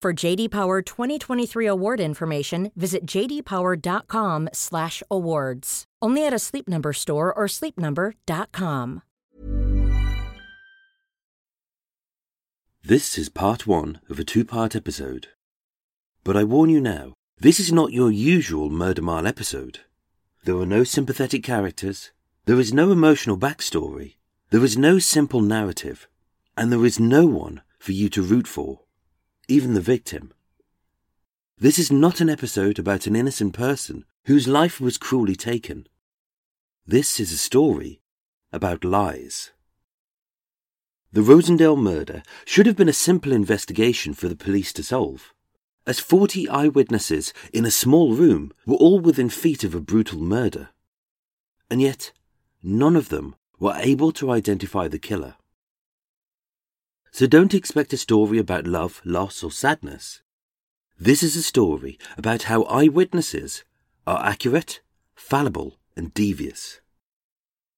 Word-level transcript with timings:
For 0.00 0.12
JD 0.12 0.52
Power 0.52 0.80
2023 0.80 1.66
award 1.66 1.98
information, 1.98 2.70
visit 2.76 3.04
jdpower.com/awards. 3.04 5.84
Only 6.00 6.24
at 6.24 6.32
a 6.32 6.38
Sleep 6.38 6.68
Number 6.68 6.92
store 6.92 7.34
or 7.34 7.48
sleepnumber.com. 7.48 9.02
This 12.84 13.18
is 13.18 13.28
part 13.28 13.66
one 13.66 13.98
of 14.08 14.20
a 14.20 14.24
two 14.24 14.44
part 14.44 14.76
episode. 14.76 15.30
But 16.22 16.36
I 16.36 16.44
warn 16.44 16.70
you 16.70 16.80
now, 16.80 17.14
this 17.40 17.58
is 17.58 17.72
not 17.72 17.92
your 17.92 18.12
usual 18.12 18.70
Murder 18.70 19.02
Mile 19.02 19.26
episode. 19.26 19.80
There 20.44 20.58
are 20.58 20.64
no 20.64 20.84
sympathetic 20.84 21.42
characters, 21.42 22.12
there 22.44 22.60
is 22.60 22.72
no 22.72 22.92
emotional 22.92 23.36
backstory, 23.36 24.14
there 24.50 24.62
is 24.62 24.78
no 24.78 25.00
simple 25.00 25.40
narrative, 25.40 26.06
and 26.56 26.70
there 26.70 26.86
is 26.86 27.00
no 27.00 27.26
one 27.26 27.62
for 27.80 27.90
you 27.90 28.08
to 28.10 28.22
root 28.22 28.46
for, 28.46 28.82
even 29.48 29.72
the 29.72 29.80
victim. 29.80 30.32
This 31.56 31.78
is 31.78 31.90
not 31.90 32.20
an 32.20 32.28
episode 32.28 32.78
about 32.78 33.06
an 33.06 33.16
innocent 33.16 33.54
person 33.54 34.04
whose 34.26 34.46
life 34.46 34.80
was 34.80 34.98
cruelly 34.98 35.34
taken. 35.34 35.88
This 36.86 37.18
is 37.18 37.32
a 37.32 37.38
story 37.38 38.00
about 38.52 38.84
lies. 38.84 39.50
The 41.10 41.22
Rosendale 41.22 41.80
murder 41.80 42.22
should 42.44 42.66
have 42.66 42.76
been 42.76 42.90
a 42.90 42.92
simple 42.92 43.32
investigation 43.32 44.12
for 44.12 44.28
the 44.28 44.36
police 44.36 44.74
to 44.74 44.82
solve, 44.82 45.32
as 45.86 45.98
40 45.98 46.48
eyewitnesses 46.50 47.32
in 47.50 47.64
a 47.64 47.70
small 47.70 48.12
room 48.12 48.52
were 48.66 48.76
all 48.76 49.00
within 49.00 49.30
feet 49.30 49.64
of 49.64 49.74
a 49.74 49.80
brutal 49.80 50.20
murder. 50.20 50.68
And 51.70 51.80
yet, 51.80 52.12
none 52.62 52.94
of 52.94 53.08
them 53.08 53.34
were 53.58 53.74
able 53.76 54.12
to 54.12 54.30
identify 54.30 54.88
the 54.88 54.98
killer. 54.98 55.36
So 57.18 57.26
don't 57.26 57.52
expect 57.52 57.92
a 57.92 57.96
story 57.96 58.38
about 58.38 58.68
love, 58.68 59.02
loss, 59.04 59.42
or 59.42 59.50
sadness. 59.50 60.22
This 61.00 61.24
is 61.24 61.34
a 61.34 61.42
story 61.42 61.98
about 62.16 62.44
how 62.44 62.62
eyewitnesses 62.62 63.64
are 64.06 64.24
accurate, 64.24 64.82
fallible, 65.16 65.80
and 65.96 66.14
devious. 66.14 66.80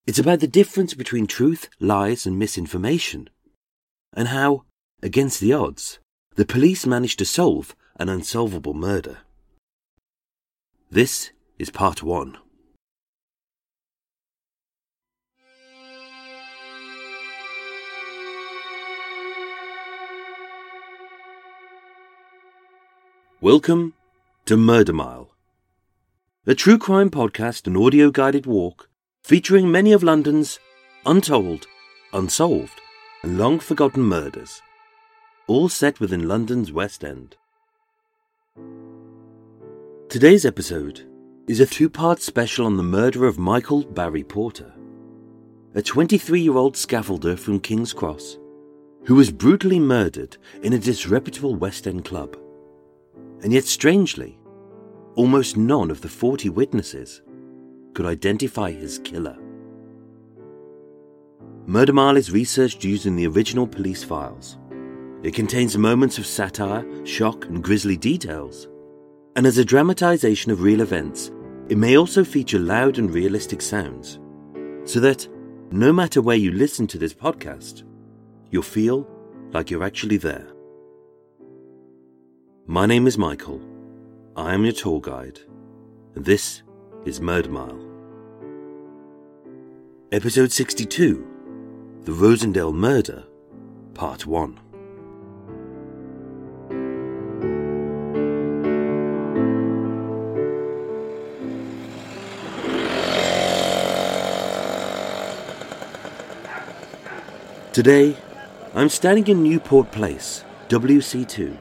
It's 0.05 0.19
about 0.19 0.41
the 0.41 0.47
difference 0.47 0.93
between 0.93 1.25
truth, 1.25 1.69
lies, 1.79 2.27
and 2.27 2.37
misinformation, 2.37 3.31
and 4.13 4.27
how, 4.27 4.65
against 5.01 5.39
the 5.39 5.53
odds, 5.53 5.97
the 6.35 6.45
police 6.45 6.85
managed 6.85 7.17
to 7.17 7.25
solve 7.25 7.75
an 7.95 8.09
unsolvable 8.09 8.75
murder. 8.75 9.21
This 10.91 11.31
is 11.57 11.71
part 11.71 12.03
one. 12.03 12.37
Welcome 23.41 23.95
to 24.45 24.55
Murder 24.55 24.93
Mile, 24.93 25.31
a 26.45 26.53
true 26.53 26.77
crime 26.77 27.09
podcast 27.09 27.65
and 27.65 27.75
audio 27.75 28.11
guided 28.11 28.45
walk 28.45 28.87
featuring 29.23 29.71
many 29.71 29.93
of 29.93 30.03
London's 30.03 30.59
untold, 31.07 31.65
unsolved, 32.13 32.79
and 33.23 33.39
long 33.39 33.57
forgotten 33.57 34.03
murders, 34.03 34.61
all 35.47 35.69
set 35.69 35.99
within 35.99 36.27
London's 36.27 36.71
West 36.71 37.03
End. 37.03 37.35
Today's 40.07 40.45
episode 40.45 41.09
is 41.47 41.59
a 41.59 41.65
two 41.65 41.89
part 41.89 42.21
special 42.21 42.67
on 42.67 42.77
the 42.77 42.83
murder 42.83 43.25
of 43.25 43.39
Michael 43.39 43.83
Barry 43.85 44.23
Porter, 44.23 44.71
a 45.73 45.81
23 45.81 46.41
year 46.41 46.57
old 46.57 46.75
scaffolder 46.75 47.39
from 47.39 47.59
King's 47.59 47.91
Cross 47.91 48.37
who 49.05 49.15
was 49.15 49.31
brutally 49.31 49.79
murdered 49.79 50.37
in 50.61 50.73
a 50.73 50.77
disreputable 50.77 51.55
West 51.55 51.87
End 51.87 52.05
club. 52.05 52.37
And 53.43 53.51
yet, 53.51 53.65
strangely, 53.65 54.37
almost 55.15 55.57
none 55.57 55.91
of 55.91 56.01
the 56.01 56.09
40 56.09 56.49
witnesses 56.49 57.21
could 57.93 58.05
identify 58.05 58.71
his 58.71 58.99
killer. 58.99 59.37
Murder 61.65 61.93
Mile 61.93 62.17
is 62.17 62.31
researched 62.31 62.83
using 62.83 63.15
the 63.15 63.27
original 63.27 63.67
police 63.67 64.03
files. 64.03 64.57
It 65.23 65.33
contains 65.33 65.77
moments 65.77 66.17
of 66.17 66.25
satire, 66.25 66.85
shock, 67.05 67.45
and 67.45 67.63
grisly 67.63 67.97
details. 67.97 68.67
And 69.35 69.45
as 69.45 69.57
a 69.57 69.65
dramatization 69.65 70.51
of 70.51 70.61
real 70.61 70.81
events, 70.81 71.31
it 71.69 71.77
may 71.77 71.97
also 71.97 72.23
feature 72.23 72.59
loud 72.59 72.97
and 72.97 73.13
realistic 73.13 73.61
sounds, 73.61 74.19
so 74.83 74.99
that 74.99 75.27
no 75.71 75.93
matter 75.93 76.21
where 76.21 76.35
you 76.35 76.51
listen 76.51 76.87
to 76.87 76.97
this 76.97 77.13
podcast, 77.13 77.83
you'll 78.49 78.63
feel 78.63 79.07
like 79.53 79.69
you're 79.69 79.83
actually 79.83 80.17
there. 80.17 80.50
My 82.71 82.85
name 82.85 83.05
is 83.05 83.17
Michael. 83.17 83.59
I 84.37 84.53
am 84.53 84.63
your 84.63 84.71
tour 84.71 85.01
guide, 85.01 85.41
and 86.15 86.23
this 86.23 86.61
is 87.03 87.19
Murder 87.19 87.49
Mile. 87.49 87.77
Episode 90.13 90.53
62 90.53 91.27
The 92.05 92.13
Rosendale 92.13 92.73
Murder, 92.73 93.25
Part 93.93 94.25
1. 94.25 94.57
Today, 107.73 108.15
I'm 108.73 108.87
standing 108.87 109.27
in 109.27 109.43
Newport 109.43 109.91
Place, 109.91 110.45
WC2, 110.69 111.57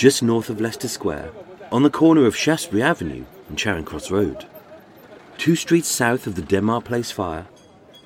just 0.00 0.22
north 0.22 0.48
of 0.48 0.62
Leicester 0.62 0.88
Square, 0.88 1.30
on 1.70 1.82
the 1.82 1.90
corner 1.90 2.24
of 2.24 2.34
Shaftesbury 2.34 2.82
Avenue 2.82 3.26
and 3.50 3.58
Charing 3.58 3.84
Cross 3.84 4.10
Road. 4.10 4.46
Two 5.36 5.54
streets 5.54 5.88
south 5.88 6.26
of 6.26 6.36
the 6.36 6.40
Denmark 6.40 6.86
Place 6.86 7.10
fire, 7.10 7.46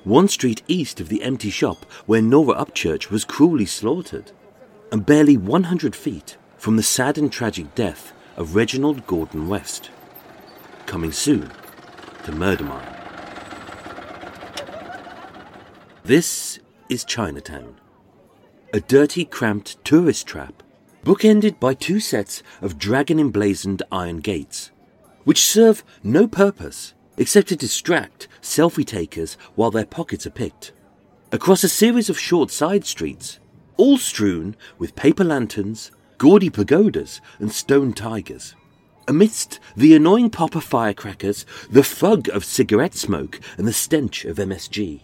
one 0.03 0.27
street 0.27 0.61
east 0.67 0.99
of 0.99 1.07
the 1.07 1.23
empty 1.23 1.49
shop 1.49 1.85
where 2.05 2.21
Nora 2.21 2.53
Upchurch 2.55 3.09
was 3.09 3.23
cruelly 3.23 3.65
slaughtered, 3.65 4.33
and 4.91 5.05
barely 5.05 5.37
100 5.37 5.95
feet 5.95 6.35
from 6.57 6.75
the 6.75 6.83
sad 6.83 7.17
and 7.17 7.31
tragic 7.31 7.73
death 7.75 8.11
of 8.35 8.55
Reginald 8.55 9.07
Gordon 9.07 9.47
West. 9.47 9.89
Coming 10.87 11.13
soon 11.13 11.49
to 12.25 12.33
Murder 12.33 12.65
Mile. 12.65 12.97
This 16.03 16.59
is 16.89 17.05
Chinatown, 17.05 17.79
a 18.73 18.81
dirty, 18.81 19.23
cramped 19.23 19.81
tourist 19.85 20.27
trap, 20.27 20.61
bookended 21.05 21.59
by 21.59 21.75
two 21.75 21.99
sets 21.99 22.41
of 22.61 22.79
dragon 22.79 23.19
emblazoned 23.19 23.83
iron 23.91 24.17
gates, 24.17 24.71
which 25.23 25.45
serve 25.45 25.83
no 26.03 26.27
purpose 26.27 26.95
except 27.17 27.47
to 27.47 27.55
distract 27.55 28.27
selfie 28.41 28.85
takers 28.85 29.37
while 29.53 29.69
their 29.69 29.85
pockets 29.85 30.25
are 30.25 30.31
picked. 30.31 30.73
Across 31.31 31.63
a 31.63 31.69
series 31.69 32.09
of 32.09 32.19
short 32.19 32.49
side 32.49 32.85
streets, 32.85 33.39
all 33.77 33.99
strewn 33.99 34.55
with 34.79 34.95
paper 34.95 35.23
lanterns, 35.23 35.91
gaudy 36.17 36.49
pagodas, 36.49 37.21
and 37.37 37.51
stone 37.51 37.93
tigers. 37.93 38.55
Amidst 39.07 39.59
the 39.77 39.95
annoying 39.95 40.31
pop 40.31 40.55
of 40.55 40.63
firecrackers, 40.63 41.45
the 41.69 41.83
fug 41.83 42.27
of 42.29 42.43
cigarette 42.43 42.95
smoke, 42.95 43.39
and 43.57 43.67
the 43.67 43.73
stench 43.73 44.25
of 44.25 44.37
MSG. 44.37 45.01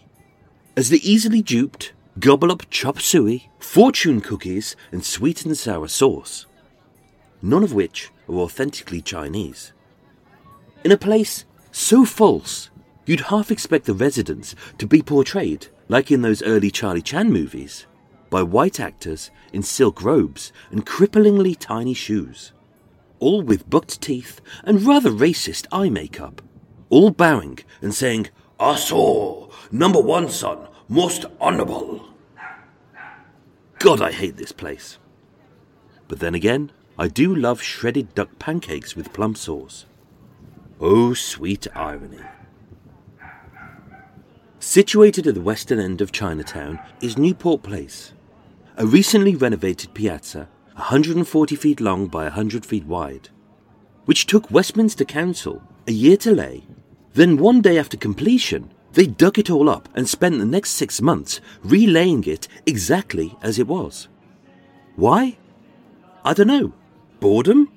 As 0.76 0.88
the 0.88 1.08
easily 1.08 1.42
duped, 1.42 1.92
gobble 2.18 2.52
up 2.52 2.68
chop 2.70 3.00
suey, 3.00 3.48
fortune 3.58 4.20
cookies, 4.20 4.76
and 4.90 5.04
sweet 5.04 5.44
and 5.44 5.56
sour 5.56 5.88
sauce, 5.88 6.46
none 7.40 7.62
of 7.62 7.72
which 7.72 8.10
are 8.28 8.36
authentically 8.36 9.00
Chinese. 9.00 9.72
In 10.84 10.92
a 10.92 10.96
place 10.96 11.44
so 11.70 12.04
false, 12.04 12.70
you'd 13.06 13.20
half 13.20 13.50
expect 13.50 13.86
the 13.86 13.94
residents 13.94 14.54
to 14.78 14.86
be 14.86 15.02
portrayed, 15.02 15.68
like 15.88 16.10
in 16.10 16.22
those 16.22 16.42
early 16.42 16.70
Charlie 16.70 17.02
Chan 17.02 17.30
movies, 17.30 17.86
by 18.30 18.42
white 18.42 18.80
actors 18.80 19.30
in 19.52 19.62
silk 19.62 20.02
robes 20.02 20.52
and 20.70 20.86
cripplingly 20.86 21.56
tiny 21.58 21.94
shoes, 21.94 22.52
all 23.20 23.42
with 23.42 23.68
bucked 23.68 24.00
teeth 24.00 24.40
and 24.64 24.82
rather 24.82 25.10
racist 25.10 25.66
eye 25.72 25.88
makeup, 25.88 26.42
all 26.90 27.10
bowing 27.10 27.58
and 27.80 27.94
saying, 27.94 28.28
I 28.60 28.76
saw, 28.76 29.48
number 29.70 30.00
one 30.00 30.28
son, 30.28 30.68
most 30.92 31.24
honourable. 31.40 32.04
God, 33.78 34.02
I 34.02 34.12
hate 34.12 34.36
this 34.36 34.52
place. 34.52 34.98
But 36.06 36.20
then 36.20 36.34
again, 36.34 36.70
I 36.98 37.08
do 37.08 37.34
love 37.34 37.62
shredded 37.62 38.14
duck 38.14 38.38
pancakes 38.38 38.94
with 38.94 39.14
plum 39.14 39.34
sauce. 39.34 39.86
Oh, 40.78 41.14
sweet 41.14 41.66
irony. 41.74 42.20
Situated 44.60 45.26
at 45.26 45.34
the 45.34 45.40
western 45.40 45.80
end 45.80 46.02
of 46.02 46.12
Chinatown 46.12 46.78
is 47.00 47.16
Newport 47.16 47.62
Place, 47.62 48.12
a 48.76 48.84
recently 48.84 49.34
renovated 49.34 49.94
piazza 49.94 50.46
140 50.74 51.56
feet 51.56 51.80
long 51.80 52.06
by 52.06 52.24
100 52.24 52.66
feet 52.66 52.84
wide, 52.84 53.30
which 54.04 54.26
took 54.26 54.50
Westminster 54.50 55.06
Council 55.06 55.62
a 55.88 55.92
year 55.92 56.18
to 56.18 56.32
lay. 56.32 56.64
Then, 57.14 57.38
one 57.38 57.62
day 57.62 57.78
after 57.78 57.96
completion, 57.96 58.72
they 58.92 59.06
dug 59.06 59.38
it 59.38 59.50
all 59.50 59.68
up 59.68 59.88
and 59.94 60.08
spent 60.08 60.38
the 60.38 60.44
next 60.44 60.70
six 60.70 61.00
months 61.00 61.40
relaying 61.62 62.24
it 62.24 62.48
exactly 62.66 63.36
as 63.42 63.58
it 63.58 63.66
was. 63.66 64.08
Why? 64.96 65.38
I 66.24 66.34
don't 66.34 66.48
know. 66.48 66.72
Boredom? 67.20 67.70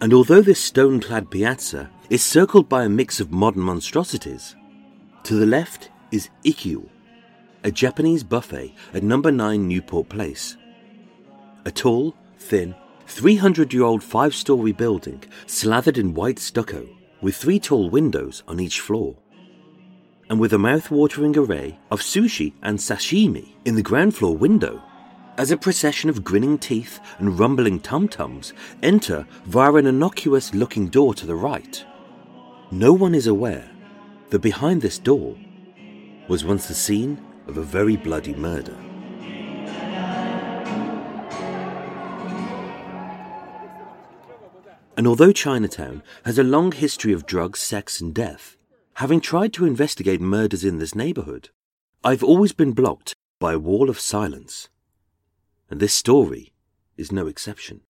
And 0.00 0.12
although 0.12 0.42
this 0.42 0.60
stone 0.60 1.00
clad 1.00 1.30
piazza 1.30 1.90
is 2.10 2.22
circled 2.22 2.68
by 2.68 2.84
a 2.84 2.88
mix 2.88 3.20
of 3.20 3.30
modern 3.30 3.62
monstrosities, 3.62 4.56
to 5.24 5.34
the 5.34 5.46
left 5.46 5.90
is 6.10 6.28
Ikkyu, 6.44 6.88
a 7.64 7.70
Japanese 7.70 8.24
buffet 8.24 8.74
at 8.92 9.02
number 9.02 9.30
9 9.30 9.66
Newport 9.66 10.08
Place. 10.08 10.56
A 11.64 11.70
tall, 11.70 12.16
thin, 12.38 12.74
300 13.06 13.72
year 13.72 13.84
old 13.84 14.02
five 14.02 14.34
story 14.34 14.72
building 14.72 15.22
slathered 15.46 15.98
in 15.98 16.14
white 16.14 16.38
stucco 16.38 16.88
with 17.20 17.36
three 17.36 17.60
tall 17.60 17.88
windows 17.88 18.42
on 18.48 18.58
each 18.58 18.80
floor. 18.80 19.16
And 20.28 20.40
with 20.40 20.52
a 20.52 20.58
mouth 20.58 20.90
watering 20.90 21.36
array 21.36 21.78
of 21.90 22.00
sushi 22.00 22.54
and 22.62 22.78
sashimi 22.78 23.54
in 23.64 23.74
the 23.74 23.82
ground 23.82 24.14
floor 24.14 24.36
window, 24.36 24.82
as 25.38 25.50
a 25.50 25.56
procession 25.56 26.10
of 26.10 26.24
grinning 26.24 26.58
teeth 26.58 27.00
and 27.18 27.38
rumbling 27.38 27.80
tum 27.80 28.08
tums 28.08 28.52
enter 28.82 29.26
via 29.46 29.74
an 29.74 29.86
innocuous 29.86 30.54
looking 30.54 30.88
door 30.88 31.14
to 31.14 31.26
the 31.26 31.34
right. 31.34 31.84
No 32.70 32.92
one 32.92 33.14
is 33.14 33.26
aware 33.26 33.70
that 34.30 34.40
behind 34.40 34.82
this 34.82 34.98
door 34.98 35.36
was 36.28 36.44
once 36.44 36.66
the 36.68 36.74
scene 36.74 37.22
of 37.46 37.56
a 37.56 37.62
very 37.62 37.96
bloody 37.96 38.34
murder. 38.34 38.76
And 44.96 45.06
although 45.06 45.32
Chinatown 45.32 46.02
has 46.24 46.38
a 46.38 46.44
long 46.44 46.72
history 46.72 47.12
of 47.12 47.26
drugs, 47.26 47.58
sex, 47.58 48.00
and 48.00 48.14
death, 48.14 48.56
having 48.94 49.20
tried 49.20 49.52
to 49.54 49.64
investigate 49.64 50.20
murders 50.20 50.64
in 50.64 50.78
this 50.78 50.94
neighborhood, 50.94 51.50
I've 52.04 52.22
always 52.22 52.52
been 52.52 52.72
blocked 52.72 53.14
by 53.38 53.52
a 53.52 53.58
wall 53.58 53.90
of 53.90 54.00
silence. 54.00 54.68
And 55.70 55.80
this 55.80 55.94
story 55.94 56.52
is 56.96 57.12
no 57.12 57.26
exception. 57.26 57.82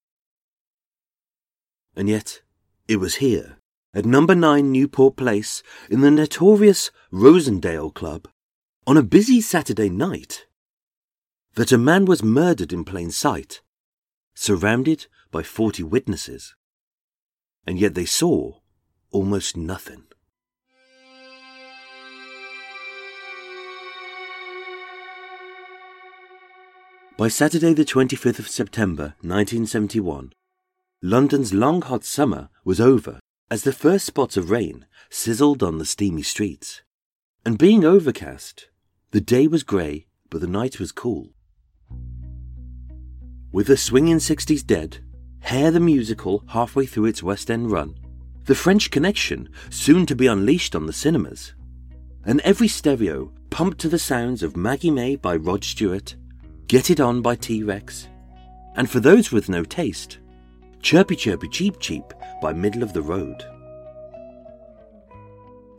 And 1.97 2.09
yet, 2.09 2.41
it 2.89 2.97
was 2.97 3.17
here, 3.17 3.59
at 3.95 4.05
number 4.05 4.35
9 4.35 4.71
Newport 4.71 5.17
Place, 5.17 5.63
in 5.91 6.01
the 6.01 6.11
notorious 6.11 6.91
Rosendale 7.13 7.93
Club, 7.93 8.29
on 8.87 8.97
a 8.97 9.03
busy 9.03 9.41
Saturday 9.41 9.89
night, 9.89 10.47
that 11.55 11.73
a 11.73 11.79
man 11.79 12.07
was 12.07 12.23
murdered 12.23 12.73
in 12.73 12.85
plain 12.85 13.11
sight, 13.11 13.61
surrounded 14.35 15.07
by 15.31 15.43
40 15.43 15.83
witnesses 15.83 16.55
and 17.67 17.79
yet 17.79 17.95
they 17.95 18.05
saw 18.05 18.59
almost 19.11 19.57
nothing. 19.57 20.05
By 27.19 27.29
Saturday, 27.29 27.75
the 27.75 27.85
25th 27.85 28.39
of 28.39 28.49
September 28.49 29.15
1971, 29.21 30.33
London's 31.03 31.53
long 31.53 31.83
hot 31.83 32.05
summer 32.05 32.49
was 32.65 32.81
over 32.81 33.21
as 33.51 33.65
the 33.65 33.73
first 33.73 34.07
spots 34.07 34.39
of 34.39 34.51
rain 34.51 34.87
sizzled 35.11 35.63
on 35.63 35.77
the 35.77 35.85
steamy 35.85 36.23
streets. 36.23 36.81
And 37.45 37.59
being 37.59 37.85
overcast, 37.85 38.71
the 39.11 39.21
day 39.21 39.47
was 39.47 39.63
grey, 39.63 40.07
but 40.31 40.41
the 40.41 40.47
night 40.47 40.81
was 40.81 40.91
cool. 40.91 41.35
With 43.53 43.67
the 43.67 43.77
swinging 43.77 44.17
60s 44.17 44.67
dead, 44.67 45.05
Hair 45.41 45.73
the 45.73 45.81
Musical 45.81 46.45
halfway 46.49 46.87
through 46.87 47.07
its 47.07 47.23
West 47.23 47.51
End 47.51 47.71
run, 47.71 47.95
The 48.47 48.55
French 48.55 48.91
Connection 48.91 49.51
soon 49.69 50.07
to 50.07 50.17
be 50.17 50.29
unleashed 50.29 50.75
on 50.75 50.87
the 50.87 50.95
cinemas, 50.95 51.53
and 52.25 52.41
every 52.41 52.69
stereo 52.69 53.31
pumped 53.51 53.79
to 53.81 53.91
the 53.91 53.99
sounds 53.99 54.43
of 54.43 54.57
Maggie 54.57 54.91
May 54.91 55.17
by 55.17 55.37
Rod 55.37 55.63
Stewart, 55.63 56.17
Get 56.69 56.91
It 56.91 57.01
On 57.01 57.21
by 57.21 57.35
T 57.35 57.63
Rex, 57.63 58.09
and 58.77 58.89
for 58.89 59.01
those 59.01 59.31
with 59.31 59.49
no 59.49 59.63
taste, 59.63 60.19
Chirpy 60.81 61.17
Chirpy 61.17 61.49
Cheep 61.49 61.79
Cheep 61.81 62.15
by 62.41 62.53
Middle 62.53 62.83
of 62.83 62.93
the 62.93 63.03
Road. 63.03 63.45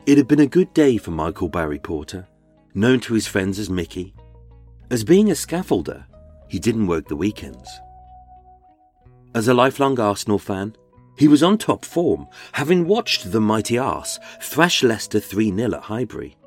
It 0.06 0.18
had 0.18 0.27
been 0.27 0.41
a 0.41 0.47
good 0.47 0.74
day 0.74 0.97
for 0.97 1.12
Michael 1.12 1.50
Barry 1.50 1.80
Porter, 1.80 2.27
known 2.74 3.00
to 3.01 3.13
his 3.13 3.25
friends 3.25 3.57
as 3.57 3.69
Mickey. 3.69 4.13
As 4.89 5.03
being 5.03 5.30
a 5.30 5.33
scaffolder, 5.33 6.06
he 6.47 6.59
didn't 6.59 6.88
work 6.88 7.07
the 7.07 7.15
weekends. 7.15 7.69
As 9.33 9.47
a 9.47 9.53
lifelong 9.53 10.00
Arsenal 10.00 10.38
fan, 10.38 10.75
he 11.18 11.27
was 11.27 11.41
on 11.41 11.57
top 11.57 11.86
form, 11.86 12.27
having 12.51 12.88
watched 12.88 13.31
the 13.31 13.41
mighty 13.41 13.77
Arse 13.77 14.19
thrash 14.41 14.83
Leicester 14.83 15.19
3 15.19 15.56
0 15.56 15.74
at 15.74 15.83
Highbury. 15.83 16.38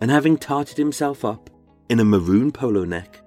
And 0.00 0.10
having 0.10 0.38
tarted 0.38 0.78
himself 0.78 1.24
up 1.24 1.50
in 1.88 2.00
a 2.00 2.04
maroon 2.04 2.52
polo 2.52 2.84
neck, 2.84 3.20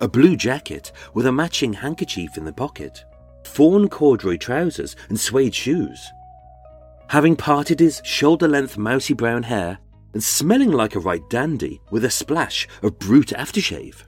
a 0.00 0.08
blue 0.08 0.36
jacket 0.36 0.92
with 1.14 1.26
a 1.26 1.32
matching 1.32 1.72
handkerchief 1.72 2.36
in 2.36 2.44
the 2.44 2.52
pocket, 2.52 3.04
fawn 3.44 3.88
corduroy 3.88 4.36
trousers, 4.36 4.96
and 5.08 5.18
suede 5.18 5.54
shoes. 5.54 6.00
Having 7.08 7.36
parted 7.36 7.80
his 7.80 8.02
shoulder 8.04 8.46
length 8.46 8.76
mousy 8.76 9.14
brown 9.14 9.42
hair 9.42 9.78
and 10.12 10.22
smelling 10.22 10.72
like 10.72 10.94
a 10.94 11.00
right 11.00 11.28
dandy 11.30 11.80
with 11.90 12.04
a 12.04 12.10
splash 12.10 12.68
of 12.82 12.98
Brut 12.98 13.28
aftershave. 13.28 14.04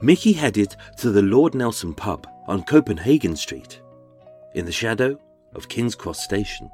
Mickey 0.00 0.32
headed 0.32 0.74
to 0.98 1.10
the 1.10 1.22
Lord 1.22 1.54
Nelson 1.54 1.94
pub 1.94 2.26
on 2.48 2.64
Copenhagen 2.64 3.36
Street, 3.36 3.80
in 4.54 4.66
the 4.66 4.72
shadow 4.72 5.18
of 5.54 5.68
King's 5.68 5.94
Cross 5.94 6.24
Station. 6.24 6.70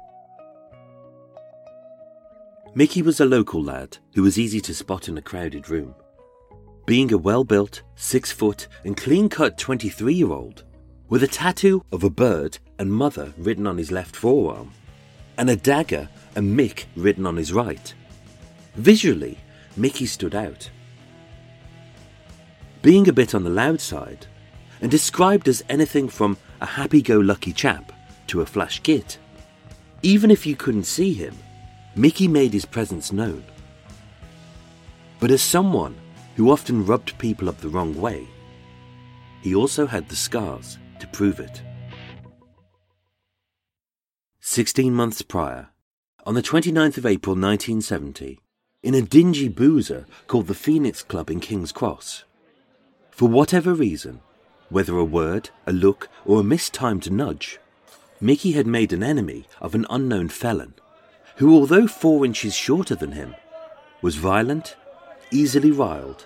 Mickey 2.75 3.01
was 3.01 3.19
a 3.19 3.25
local 3.25 3.63
lad 3.63 3.97
who 4.15 4.23
was 4.23 4.39
easy 4.39 4.61
to 4.61 4.73
spot 4.73 5.07
in 5.07 5.17
a 5.17 5.21
crowded 5.21 5.69
room. 5.69 5.93
Being 6.89 7.13
a 7.13 7.19
well 7.19 7.43
built, 7.43 7.83
six 7.93 8.31
foot, 8.31 8.67
and 8.83 8.97
clean 8.97 9.29
cut 9.29 9.59
23 9.59 10.11
year 10.11 10.31
old, 10.31 10.63
with 11.07 11.21
a 11.21 11.27
tattoo 11.27 11.83
of 11.91 12.03
a 12.03 12.09
bird 12.09 12.57
and 12.79 12.91
mother 12.91 13.31
written 13.37 13.67
on 13.67 13.77
his 13.77 13.91
left 13.91 14.15
forearm, 14.15 14.71
and 15.37 15.51
a 15.51 15.55
dagger 15.55 16.09
and 16.35 16.57
Mick 16.57 16.85
written 16.95 17.27
on 17.27 17.37
his 17.37 17.53
right. 17.53 17.93
Visually, 18.73 19.37
Mickey 19.77 20.07
stood 20.07 20.33
out. 20.33 20.71
Being 22.81 23.07
a 23.07 23.13
bit 23.13 23.35
on 23.35 23.43
the 23.43 23.51
loud 23.51 23.79
side, 23.79 24.25
and 24.81 24.89
described 24.89 25.47
as 25.47 25.63
anything 25.69 26.09
from 26.09 26.37
a 26.59 26.65
happy 26.65 27.03
go 27.03 27.19
lucky 27.19 27.53
chap 27.53 27.91
to 28.25 28.41
a 28.41 28.47
flash 28.47 28.81
git. 28.81 29.19
Even 30.01 30.31
if 30.31 30.43
you 30.43 30.55
couldn't 30.55 30.85
see 30.85 31.13
him, 31.13 31.37
Mickey 31.95 32.27
made 32.27 32.51
his 32.51 32.65
presence 32.65 33.11
known. 33.11 33.43
But 35.19 35.29
as 35.29 35.43
someone 35.43 35.95
who 36.39 36.51
often 36.51 36.85
rubbed 36.85 37.17
people 37.17 37.49
up 37.49 37.59
the 37.59 37.67
wrong 37.67 37.93
way, 37.99 38.25
he 39.41 39.53
also 39.53 39.85
had 39.85 40.07
the 40.07 40.15
scars 40.15 40.77
to 40.97 41.05
prove 41.07 41.37
it. 41.37 41.61
Sixteen 44.39 44.93
months 44.93 45.21
prior, 45.21 45.67
on 46.25 46.35
the 46.35 46.41
29th 46.41 46.97
of 46.97 47.05
April 47.05 47.35
1970, 47.35 48.39
in 48.83 48.95
a 48.95 49.01
dingy 49.01 49.49
boozer 49.49 50.05
called 50.27 50.47
the 50.47 50.53
Phoenix 50.53 51.03
Club 51.03 51.29
in 51.29 51.41
King's 51.41 51.73
Cross, 51.73 52.23
for 53.11 53.27
whatever 53.27 53.73
reason, 53.73 54.21
whether 54.69 54.97
a 54.97 55.03
word, 55.03 55.49
a 55.67 55.73
look, 55.73 56.07
or 56.23 56.39
a 56.39 56.43
mistimed 56.45 57.11
nudge, 57.11 57.59
Mickey 58.21 58.53
had 58.53 58.65
made 58.65 58.93
an 58.93 59.03
enemy 59.03 59.45
of 59.59 59.75
an 59.75 59.85
unknown 59.89 60.29
felon, 60.29 60.73
who, 61.35 61.53
although 61.53 61.85
four 61.85 62.23
inches 62.23 62.55
shorter 62.55 62.95
than 62.95 63.11
him, 63.11 63.35
was 64.01 64.15
violent, 64.15 64.77
easily 65.31 65.71
riled, 65.71 66.25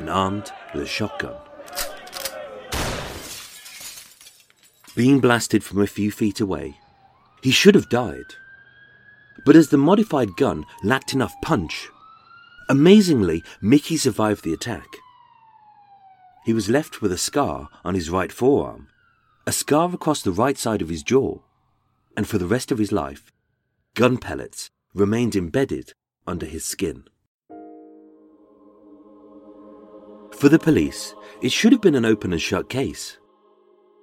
and 0.00 0.08
armed 0.08 0.50
with 0.72 0.82
a 0.82 0.86
shotgun. 0.86 1.36
Being 4.96 5.20
blasted 5.20 5.62
from 5.62 5.82
a 5.82 5.86
few 5.86 6.10
feet 6.10 6.40
away, 6.40 6.78
he 7.42 7.50
should 7.50 7.74
have 7.74 7.90
died. 7.90 8.34
But 9.44 9.56
as 9.56 9.68
the 9.68 9.76
modified 9.76 10.36
gun 10.36 10.64
lacked 10.82 11.12
enough 11.12 11.34
punch, 11.42 11.88
amazingly, 12.68 13.44
Mickey 13.60 13.98
survived 13.98 14.42
the 14.42 14.54
attack. 14.54 14.88
He 16.46 16.54
was 16.54 16.70
left 16.70 17.02
with 17.02 17.12
a 17.12 17.18
scar 17.18 17.68
on 17.84 17.94
his 17.94 18.08
right 18.08 18.32
forearm, 18.32 18.88
a 19.46 19.52
scar 19.52 19.94
across 19.94 20.22
the 20.22 20.32
right 20.32 20.56
side 20.56 20.80
of 20.80 20.88
his 20.88 21.02
jaw, 21.02 21.40
and 22.16 22.26
for 22.26 22.38
the 22.38 22.46
rest 22.46 22.72
of 22.72 22.78
his 22.78 22.90
life, 22.90 23.30
gun 23.94 24.16
pellets 24.16 24.70
remained 24.94 25.36
embedded 25.36 25.92
under 26.26 26.46
his 26.46 26.64
skin. 26.64 27.04
For 30.40 30.48
the 30.48 30.58
police, 30.58 31.14
it 31.42 31.52
should 31.52 31.70
have 31.72 31.82
been 31.82 31.94
an 31.94 32.06
open 32.06 32.32
and 32.32 32.40
shut 32.40 32.70
case. 32.70 33.18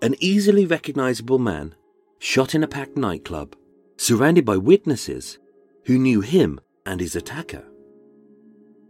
An 0.04 0.14
easily 0.20 0.68
recognizable 0.68 1.40
man 1.40 1.74
shot 2.20 2.54
in 2.54 2.64
a 2.64 2.68
packed 2.68 2.96
nightclub, 2.96 3.56
surrounded 3.98 4.46
by 4.46 4.58
witnesses 4.58 5.40
who 5.86 5.98
knew 5.98 6.22
him 6.22 6.60
and 6.86 7.02
his 7.02 7.16
attacker. 7.16 7.66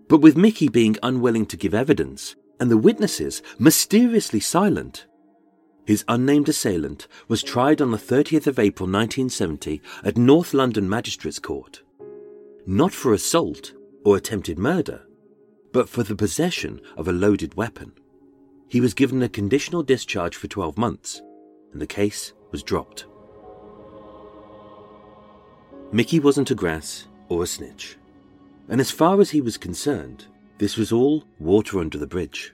But 0.09 0.19
with 0.19 0.35
Mickey 0.35 0.67
being 0.67 0.97
unwilling 1.01 1.45
to 1.45 1.55
give 1.55 1.73
evidence 1.73 2.35
and 2.59 2.69
the 2.69 2.75
witnesses 2.75 3.41
mysteriously 3.57 4.41
silent, 4.41 5.05
his 5.85 6.03
unnamed 6.09 6.49
assailant 6.49 7.07
was 7.29 7.43
tried 7.43 7.81
on 7.81 7.91
the 7.91 7.97
30th 7.97 8.47
of 8.47 8.59
April 8.59 8.87
1970 8.87 9.81
at 10.03 10.17
North 10.17 10.53
London 10.53 10.89
Magistrates 10.89 11.39
Court. 11.39 11.81
Not 12.65 12.91
for 12.91 13.13
assault 13.13 13.71
or 14.03 14.17
attempted 14.17 14.59
murder, 14.59 15.06
but 15.71 15.89
for 15.89 16.03
the 16.03 16.15
possession 16.15 16.81
of 16.95 17.07
a 17.07 17.13
loaded 17.13 17.55
weapon. 17.55 17.93
He 18.67 18.81
was 18.81 18.93
given 18.93 19.23
a 19.23 19.29
conditional 19.29 19.83
discharge 19.83 20.35
for 20.35 20.47
12 20.47 20.77
months, 20.77 21.21
and 21.71 21.81
the 21.81 21.87
case 21.87 22.33
was 22.51 22.63
dropped. 22.63 23.05
Mickey 25.91 26.19
wasn't 26.19 26.51
a 26.51 26.55
grass 26.55 27.07
or 27.29 27.43
a 27.43 27.47
snitch, 27.47 27.97
and 28.67 28.81
as 28.81 28.91
far 28.91 29.21
as 29.21 29.29
he 29.29 29.41
was 29.41 29.57
concerned, 29.57 30.25
this 30.57 30.75
was 30.75 30.91
all 30.91 31.23
water 31.39 31.79
under 31.79 31.97
the 31.97 32.07
bridge. 32.07 32.53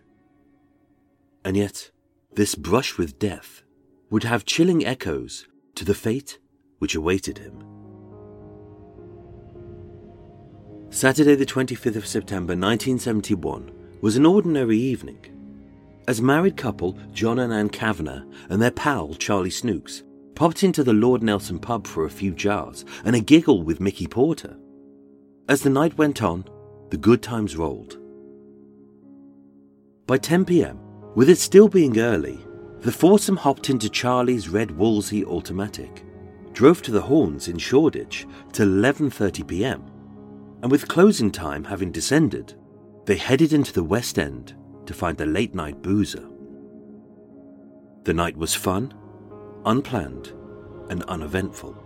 And 1.43 1.57
yet, 1.57 1.89
this 2.35 2.55
brush 2.55 2.97
with 2.97 3.19
death 3.19 3.63
would 4.09 4.23
have 4.23 4.45
chilling 4.45 4.85
echoes 4.85 5.47
to 5.75 5.85
the 5.85 5.95
fate 5.95 6.37
which 6.77 6.95
awaited 6.95 7.39
him. 7.39 7.82
Saturday, 10.93 11.33
the 11.33 11.43
25th 11.43 11.95
of 11.95 12.05
September 12.05 12.53
1971, 12.53 13.71
was 14.01 14.15
an 14.15 14.27
ordinary 14.27 14.77
evening. 14.77 15.17
As 16.07 16.21
married 16.21 16.55
couple 16.55 16.99
John 17.11 17.39
and 17.39 17.51
Ann 17.51 17.69
Kavanagh 17.69 18.21
and 18.49 18.61
their 18.61 18.69
pal 18.69 19.15
Charlie 19.15 19.49
Snooks 19.49 20.03
popped 20.35 20.61
into 20.61 20.83
the 20.83 20.93
Lord 20.93 21.23
Nelson 21.23 21.57
pub 21.57 21.87
for 21.87 22.05
a 22.05 22.11
few 22.11 22.31
jars 22.31 22.85
and 23.05 23.15
a 23.15 23.19
giggle 23.19 23.63
with 23.63 23.79
Mickey 23.79 24.05
Porter. 24.05 24.55
As 25.49 25.63
the 25.63 25.71
night 25.71 25.97
went 25.97 26.21
on, 26.21 26.45
the 26.91 26.97
good 26.97 27.23
times 27.23 27.57
rolled. 27.57 27.97
By 30.05 30.19
10 30.19 30.45
pm, 30.45 30.79
with 31.15 31.27
it 31.27 31.39
still 31.39 31.69
being 31.69 31.97
early, 31.97 32.37
the 32.81 32.91
foursome 32.91 33.37
hopped 33.37 33.71
into 33.71 33.89
Charlie's 33.89 34.47
red 34.47 34.69
Wolseley 34.69 35.25
automatic, 35.25 36.05
drove 36.53 36.83
to 36.83 36.91
the 36.91 37.01
Horns 37.01 37.47
in 37.47 37.57
Shoreditch 37.57 38.27
till 38.51 38.67
11:30 38.67 39.47
p.m., 39.47 39.89
and 40.63 40.71
with 40.71 40.87
closing 40.87 41.29
time 41.29 41.65
having 41.65 41.91
descended, 41.91 42.53
they 43.05 43.17
headed 43.17 43.51
into 43.51 43.73
the 43.73 43.83
West 43.83 44.17
End 44.17 44.55
to 44.85 44.93
find 44.93 45.17
the 45.17 45.25
late 45.25 45.53
night 45.53 45.81
boozer. 45.81 46.25
The 48.05 48.13
night 48.13 48.37
was 48.37 48.55
fun, 48.55 48.93
unplanned, 49.65 50.31
and 50.89 51.03
uneventful. 51.03 51.77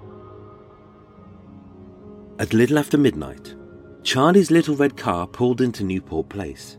At 2.38 2.54
little 2.54 2.78
after 2.78 3.00
midnight, 3.00 3.56
Charlie's 4.04 4.52
little 4.52 4.76
red 4.76 4.96
car 4.96 5.26
pulled 5.26 5.60
into 5.60 5.84
Newport 5.84 6.30
Place. 6.30 6.78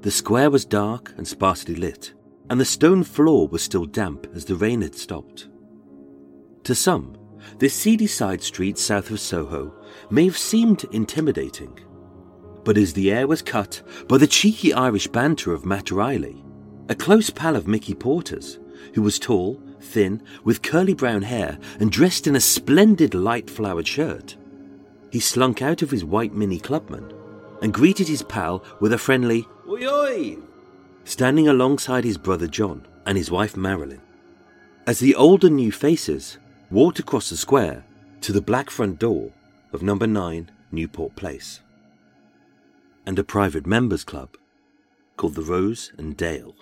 The 0.00 0.10
square 0.10 0.50
was 0.50 0.64
dark 0.64 1.14
and 1.16 1.26
sparsely 1.26 1.76
lit, 1.76 2.14
and 2.50 2.60
the 2.60 2.64
stone 2.64 3.04
floor 3.04 3.46
was 3.46 3.62
still 3.62 3.86
damp 3.86 4.26
as 4.34 4.44
the 4.44 4.56
rain 4.56 4.82
had 4.82 4.96
stopped. 4.96 5.46
To 6.64 6.74
some, 6.74 7.16
this 7.58 7.74
seedy 7.74 8.06
side 8.06 8.42
street 8.42 8.78
south 8.78 9.10
of 9.10 9.20
Soho 9.20 9.74
may 10.10 10.24
have 10.24 10.38
seemed 10.38 10.84
intimidating, 10.92 11.78
but 12.64 12.76
as 12.76 12.92
the 12.92 13.10
air 13.10 13.26
was 13.26 13.42
cut 13.42 13.82
by 14.08 14.18
the 14.18 14.26
cheeky 14.26 14.72
Irish 14.72 15.06
banter 15.06 15.52
of 15.52 15.64
Matt 15.64 15.90
Riley, 15.90 16.44
a 16.88 16.94
close 16.94 17.30
pal 17.30 17.56
of 17.56 17.68
Mickey 17.68 17.94
Porter's, 17.94 18.58
who 18.94 19.02
was 19.02 19.18
tall, 19.18 19.62
thin, 19.80 20.22
with 20.44 20.62
curly 20.62 20.94
brown 20.94 21.22
hair, 21.22 21.58
and 21.78 21.90
dressed 21.90 22.26
in 22.26 22.36
a 22.36 22.40
splendid 22.40 23.14
light 23.14 23.48
flowered 23.48 23.86
shirt. 23.86 24.36
He 25.10 25.20
slunk 25.20 25.62
out 25.62 25.82
of 25.82 25.90
his 25.90 26.04
white 26.04 26.34
Mini 26.34 26.58
Clubman 26.58 27.12
and 27.62 27.74
greeted 27.74 28.08
his 28.08 28.22
pal 28.22 28.64
with 28.80 28.92
a 28.92 28.98
friendly 28.98 29.46
Oi 29.68 29.86
oi! 29.86 30.38
Standing 31.04 31.48
alongside 31.48 32.04
his 32.04 32.18
brother 32.18 32.46
John 32.46 32.86
and 33.06 33.16
his 33.16 33.30
wife 33.30 33.56
Marilyn. 33.56 34.00
As 34.86 34.98
the 34.98 35.14
older 35.14 35.50
new 35.50 35.72
faces 35.72 36.38
walked 36.70 37.00
across 37.00 37.30
the 37.30 37.36
square 37.36 37.84
to 38.20 38.32
the 38.32 38.40
black 38.40 38.70
front 38.70 38.98
door 38.98 39.32
of 39.72 39.82
number 39.82 40.06
9 40.06 40.50
Newport 40.70 41.16
Place. 41.16 41.60
And 43.04 43.18
a 43.18 43.24
private 43.24 43.66
members 43.66 44.04
club 44.04 44.36
called 45.16 45.34
the 45.34 45.42
Rosendale. 45.42 46.54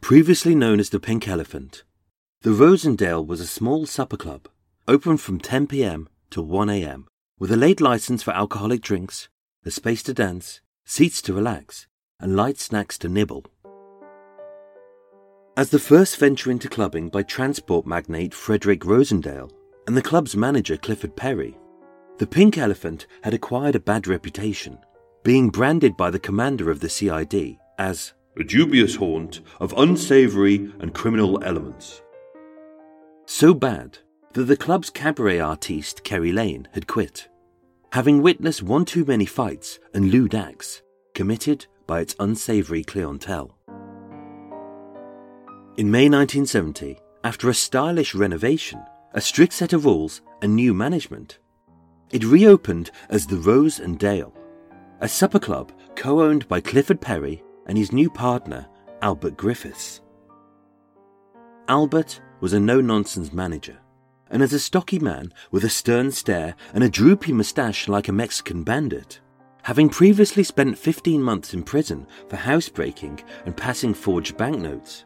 Previously 0.00 0.54
known 0.54 0.80
as 0.80 0.88
the 0.88 1.00
Pink 1.00 1.28
Elephant, 1.28 1.82
the 2.40 2.50
Rosendale 2.50 3.26
was 3.26 3.40
a 3.40 3.46
small 3.46 3.84
supper 3.84 4.16
club 4.16 4.48
open 4.86 5.18
from 5.18 5.38
10 5.38 5.66
pm 5.66 6.08
to 6.30 6.40
1 6.40 6.70
am 6.70 7.06
with 7.38 7.52
a 7.52 7.56
late 7.56 7.80
license 7.80 8.22
for 8.22 8.30
alcoholic 8.30 8.80
drinks, 8.80 9.28
a 9.66 9.70
space 9.70 10.02
to 10.04 10.14
dance, 10.14 10.62
seats 10.86 11.20
to 11.22 11.34
relax, 11.34 11.86
and 12.18 12.34
light 12.34 12.58
snacks 12.58 12.96
to 12.98 13.08
nibble. 13.08 13.44
As 15.58 15.70
the 15.70 15.78
first 15.80 16.18
venture 16.18 16.52
into 16.52 16.68
clubbing 16.68 17.08
by 17.08 17.24
transport 17.24 17.84
magnate 17.84 18.32
Frederick 18.32 18.82
Rosendale 18.82 19.50
and 19.88 19.96
the 19.96 20.00
club's 20.00 20.36
manager 20.36 20.76
Clifford 20.76 21.16
Perry, 21.16 21.58
the 22.18 22.28
Pink 22.28 22.56
Elephant 22.56 23.08
had 23.24 23.34
acquired 23.34 23.74
a 23.74 23.80
bad 23.80 24.06
reputation, 24.06 24.78
being 25.24 25.50
branded 25.50 25.96
by 25.96 26.12
the 26.12 26.18
commander 26.20 26.70
of 26.70 26.78
the 26.78 26.88
CID 26.88 27.58
as 27.76 28.12
a 28.36 28.44
dubious 28.44 28.94
haunt 28.94 29.40
of 29.58 29.74
unsavory 29.76 30.72
and 30.78 30.94
criminal 30.94 31.42
elements. 31.42 32.02
So 33.26 33.52
bad 33.52 33.98
that 34.34 34.44
the 34.44 34.56
club's 34.56 34.90
cabaret 34.90 35.40
artiste 35.40 36.04
Kerry 36.04 36.30
Lane 36.30 36.68
had 36.72 36.86
quit, 36.86 37.28
having 37.90 38.22
witnessed 38.22 38.62
one 38.62 38.84
too 38.84 39.04
many 39.04 39.26
fights 39.26 39.80
and 39.92 40.12
lewd 40.12 40.36
acts 40.36 40.82
committed 41.16 41.66
by 41.88 41.98
its 41.98 42.14
unsavoury 42.20 42.84
clientele. 42.84 43.57
In 45.78 45.92
May 45.92 46.08
1970, 46.08 46.98
after 47.22 47.48
a 47.48 47.54
stylish 47.54 48.12
renovation, 48.12 48.82
a 49.12 49.20
strict 49.20 49.52
set 49.52 49.72
of 49.72 49.84
rules, 49.84 50.22
and 50.42 50.56
new 50.56 50.74
management, 50.74 51.38
it 52.10 52.24
reopened 52.24 52.90
as 53.10 53.28
the 53.28 53.36
Rosendale, 53.36 54.32
a 55.00 55.06
supper 55.06 55.38
club 55.38 55.70
co 55.94 56.20
owned 56.20 56.48
by 56.48 56.60
Clifford 56.60 57.00
Perry 57.00 57.44
and 57.66 57.78
his 57.78 57.92
new 57.92 58.10
partner, 58.10 58.66
Albert 59.02 59.36
Griffiths. 59.36 60.00
Albert 61.68 62.20
was 62.40 62.54
a 62.54 62.58
no 62.58 62.80
nonsense 62.80 63.32
manager 63.32 63.78
and 64.32 64.42
as 64.42 64.52
a 64.52 64.58
stocky 64.58 64.98
man 64.98 65.32
with 65.52 65.62
a 65.62 65.68
stern 65.68 66.10
stare 66.10 66.56
and 66.74 66.82
a 66.82 66.90
droopy 66.90 67.32
moustache 67.32 67.86
like 67.86 68.08
a 68.08 68.12
Mexican 68.12 68.64
bandit. 68.64 69.20
Having 69.62 69.90
previously 69.90 70.42
spent 70.42 70.76
15 70.76 71.22
months 71.22 71.54
in 71.54 71.62
prison 71.62 72.04
for 72.28 72.34
housebreaking 72.34 73.20
and 73.46 73.56
passing 73.56 73.94
forged 73.94 74.36
banknotes. 74.36 75.04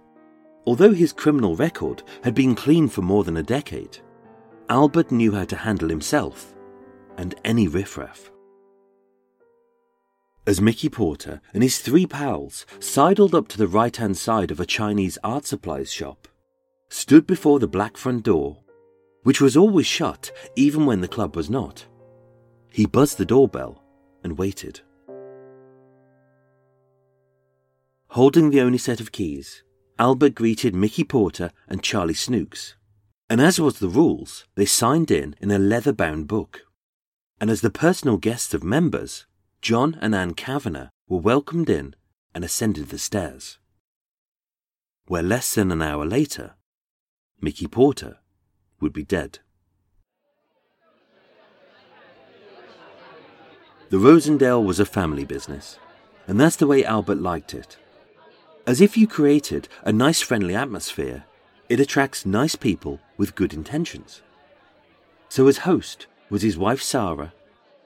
Although 0.66 0.92
his 0.92 1.12
criminal 1.12 1.56
record 1.56 2.02
had 2.22 2.34
been 2.34 2.54
clean 2.54 2.88
for 2.88 3.02
more 3.02 3.24
than 3.24 3.36
a 3.36 3.42
decade, 3.42 3.98
Albert 4.68 5.10
knew 5.10 5.32
how 5.32 5.44
to 5.44 5.56
handle 5.56 5.88
himself 5.88 6.54
and 7.16 7.34
any 7.44 7.68
riffraff. 7.68 8.30
As 10.46 10.60
Mickey 10.60 10.88
Porter 10.88 11.40
and 11.52 11.62
his 11.62 11.78
three 11.78 12.06
pals 12.06 12.66
sidled 12.80 13.34
up 13.34 13.48
to 13.48 13.58
the 13.58 13.68
right 13.68 13.96
hand 13.96 14.16
side 14.16 14.50
of 14.50 14.60
a 14.60 14.66
Chinese 14.66 15.18
art 15.22 15.46
supplies 15.46 15.92
shop, 15.92 16.28
stood 16.88 17.26
before 17.26 17.58
the 17.58 17.68
black 17.68 17.96
front 17.96 18.24
door 18.24 18.62
which 19.22 19.40
was 19.40 19.56
always 19.56 19.86
shut 19.86 20.30
even 20.56 20.86
when 20.86 21.00
the 21.00 21.08
club 21.08 21.36
was 21.36 21.48
not. 21.48 21.86
He 22.70 22.86
buzzed 22.86 23.18
the 23.18 23.24
doorbell 23.24 23.82
and 24.24 24.38
waited. 24.38 24.80
Holding 28.08 28.50
the 28.50 28.60
only 28.60 28.78
set 28.78 29.00
of 29.00 29.12
keys, 29.12 29.62
Albert 29.98 30.34
greeted 30.34 30.74
Mickey 30.74 31.04
Porter 31.04 31.50
and 31.68 31.82
Charlie 31.82 32.14
Snooks, 32.14 32.74
and 33.28 33.40
as 33.40 33.60
was 33.60 33.78
the 33.78 33.88
rules, 33.88 34.44
they 34.54 34.66
signed 34.66 35.10
in 35.10 35.36
in 35.40 35.50
a 35.50 35.58
leather 35.58 35.92
bound 35.92 36.26
book. 36.28 36.62
and 37.42 37.50
as 37.50 37.60
the 37.60 37.70
personal 37.70 38.18
guests 38.18 38.54
of 38.54 38.62
members, 38.62 39.26
John 39.60 39.98
and 40.00 40.14
Anne 40.14 40.34
Kavanagh 40.34 40.90
were 41.08 41.18
welcomed 41.18 41.68
in 41.68 41.96
and 42.32 42.44
ascended 42.44 42.90
the 42.90 42.98
stairs. 42.98 43.58
Where 45.06 45.24
less 45.24 45.52
than 45.52 45.72
an 45.72 45.82
hour 45.82 46.06
later, 46.06 46.54
Mickey 47.40 47.66
Porter 47.66 48.18
would 48.78 48.92
be 48.92 49.02
dead. 49.02 49.40
The 53.90 53.96
Rosendale 53.96 54.64
was 54.64 54.78
a 54.78 54.86
family 54.86 55.24
business, 55.24 55.80
and 56.28 56.38
that's 56.38 56.54
the 56.54 56.68
way 56.68 56.84
Albert 56.84 57.18
liked 57.18 57.54
it. 57.54 57.76
As 58.64 58.80
if 58.80 58.96
you 58.96 59.08
created 59.08 59.68
a 59.82 59.92
nice 59.92 60.20
friendly 60.20 60.54
atmosphere, 60.54 61.24
it 61.68 61.80
attracts 61.80 62.24
nice 62.24 62.54
people 62.54 63.00
with 63.16 63.34
good 63.34 63.52
intentions. 63.52 64.22
So, 65.28 65.48
as 65.48 65.58
host 65.58 66.06
was 66.30 66.42
his 66.42 66.56
wife 66.56 66.80
Sarah, 66.80 67.32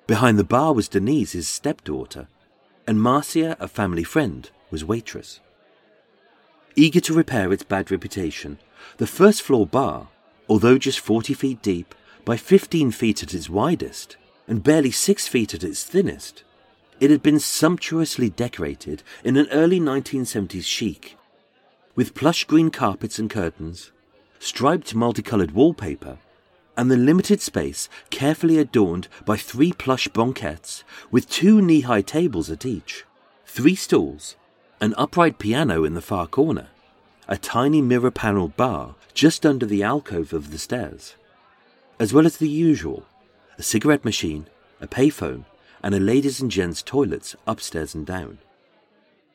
behind 0.06 0.38
the 0.38 0.44
bar 0.44 0.74
was 0.74 0.88
Denise, 0.88 1.32
his 1.32 1.48
stepdaughter, 1.48 2.28
and 2.86 3.00
Marcia, 3.00 3.56
a 3.58 3.68
family 3.68 4.04
friend, 4.04 4.50
was 4.70 4.84
waitress. 4.84 5.40
Eager 6.74 7.00
to 7.00 7.14
repair 7.14 7.52
its 7.52 7.62
bad 7.62 7.90
reputation, 7.90 8.58
the 8.98 9.06
first 9.06 9.40
floor 9.40 9.66
bar, 9.66 10.08
although 10.46 10.76
just 10.76 11.00
40 11.00 11.32
feet 11.32 11.62
deep 11.62 11.94
by 12.26 12.36
15 12.36 12.90
feet 12.90 13.22
at 13.22 13.32
its 13.32 13.48
widest 13.48 14.18
and 14.46 14.62
barely 14.62 14.90
6 14.90 15.26
feet 15.26 15.54
at 15.54 15.64
its 15.64 15.84
thinnest, 15.84 16.44
it 17.00 17.10
had 17.10 17.22
been 17.22 17.38
sumptuously 17.38 18.30
decorated 18.30 19.02
in 19.24 19.36
an 19.36 19.48
early 19.50 19.80
1970s 19.80 20.64
chic, 20.64 21.16
with 21.94 22.14
plush 22.14 22.44
green 22.44 22.70
carpets 22.70 23.18
and 23.18 23.30
curtains, 23.30 23.92
striped 24.38 24.94
multicolored 24.94 25.50
wallpaper, 25.50 26.18
and 26.76 26.90
the 26.90 26.96
limited 26.96 27.40
space 27.40 27.88
carefully 28.10 28.58
adorned 28.58 29.08
by 29.24 29.36
three 29.36 29.72
plush 29.72 30.08
banquettes 30.08 30.84
with 31.10 31.28
two 31.28 31.62
knee 31.62 31.80
high 31.80 32.02
tables 32.02 32.50
at 32.50 32.66
each, 32.66 33.04
three 33.46 33.74
stools, 33.74 34.36
an 34.80 34.94
upright 34.98 35.38
piano 35.38 35.84
in 35.84 35.94
the 35.94 36.02
far 36.02 36.26
corner, 36.26 36.68
a 37.28 37.36
tiny 37.36 37.80
mirror 37.80 38.10
panelled 38.10 38.56
bar 38.56 38.94
just 39.14 39.46
under 39.46 39.64
the 39.64 39.82
alcove 39.82 40.32
of 40.32 40.50
the 40.50 40.58
stairs, 40.58 41.14
as 41.98 42.12
well 42.12 42.26
as 42.26 42.36
the 42.36 42.48
usual 42.48 43.04
a 43.58 43.62
cigarette 43.62 44.04
machine, 44.04 44.46
a 44.82 44.86
payphone, 44.86 45.44
and 45.86 45.94
a 45.94 46.00
ladies 46.00 46.40
and 46.40 46.50
gents 46.50 46.82
toilets 46.82 47.36
upstairs 47.46 47.94
and 47.94 48.04
down. 48.04 48.38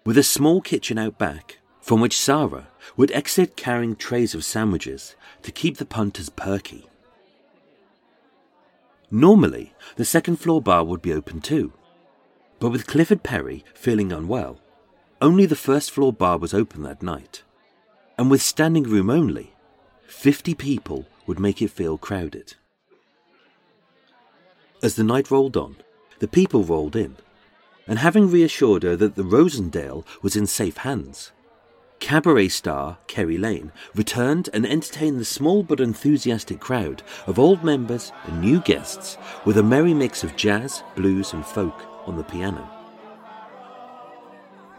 With 0.04 0.18
a 0.18 0.22
small 0.22 0.60
kitchen 0.60 0.98
out 0.98 1.18
back, 1.18 1.60
from 1.80 2.02
which 2.02 2.20
Sarah 2.20 2.68
would 2.98 3.10
exit 3.12 3.56
carrying 3.56 3.96
trays 3.96 4.36
of 4.36 4.44
sandwiches 4.44 5.16
to 5.44 5.52
keep 5.54 5.78
the 5.78 5.86
punters 5.86 6.28
perky. 6.28 6.90
Normally, 9.10 9.74
the 9.96 10.04
second 10.04 10.42
floor 10.42 10.62
bar 10.62 10.84
would 10.84 11.02
be 11.02 11.14
open 11.14 11.40
too, 11.40 11.72
but 12.60 12.72
with 12.72 12.86
Clifford 12.86 13.24
Perry 13.24 13.64
feeling 13.74 14.12
unwell, 14.12 14.60
only 15.22 15.46
the 15.46 15.56
first 15.56 15.90
floor 15.90 16.12
bar 16.12 16.38
was 16.38 16.54
open 16.54 16.84
that 16.84 17.02
night. 17.02 17.44
And 18.18 18.30
with 18.30 18.42
standing 18.42 18.84
room 18.84 19.10
only, 19.10 19.54
50 20.08 20.54
people 20.56 21.06
would 21.26 21.40
make 21.40 21.62
it 21.62 21.72
feel 21.72 21.98
crowded. 21.98 22.56
As 24.84 24.96
the 24.96 25.06
night 25.06 25.32
rolled 25.32 25.56
on, 25.56 25.78
the 26.22 26.28
people 26.28 26.64
rolled 26.64 26.96
in, 26.96 27.18
and 27.88 27.98
having 27.98 28.30
reassured 28.30 28.84
her 28.84 28.96
that 28.96 29.16
the 29.16 29.24
Rosendale 29.24 30.06
was 30.22 30.36
in 30.36 30.46
safe 30.46 30.78
hands, 30.78 31.32
cabaret 32.00 32.50
star 32.50 33.00
Kerry 33.08 33.40
Lane 33.40 33.72
returned 33.96 34.48
and 34.54 34.64
entertained 34.64 35.20
the 35.20 35.26
small 35.26 35.64
but 35.64 35.80
enthusiastic 35.80 36.60
crowd 36.60 37.02
of 37.26 37.40
old 37.40 37.64
members 37.64 38.12
and 38.26 38.40
new 38.40 38.60
guests 38.60 39.18
with 39.46 39.58
a 39.58 39.64
merry 39.64 39.96
mix 39.96 40.24
of 40.24 40.36
jazz, 40.36 40.84
blues, 40.96 41.34
and 41.34 41.44
folk 41.44 41.82
on 42.06 42.18
the 42.18 42.24
piano. 42.24 42.70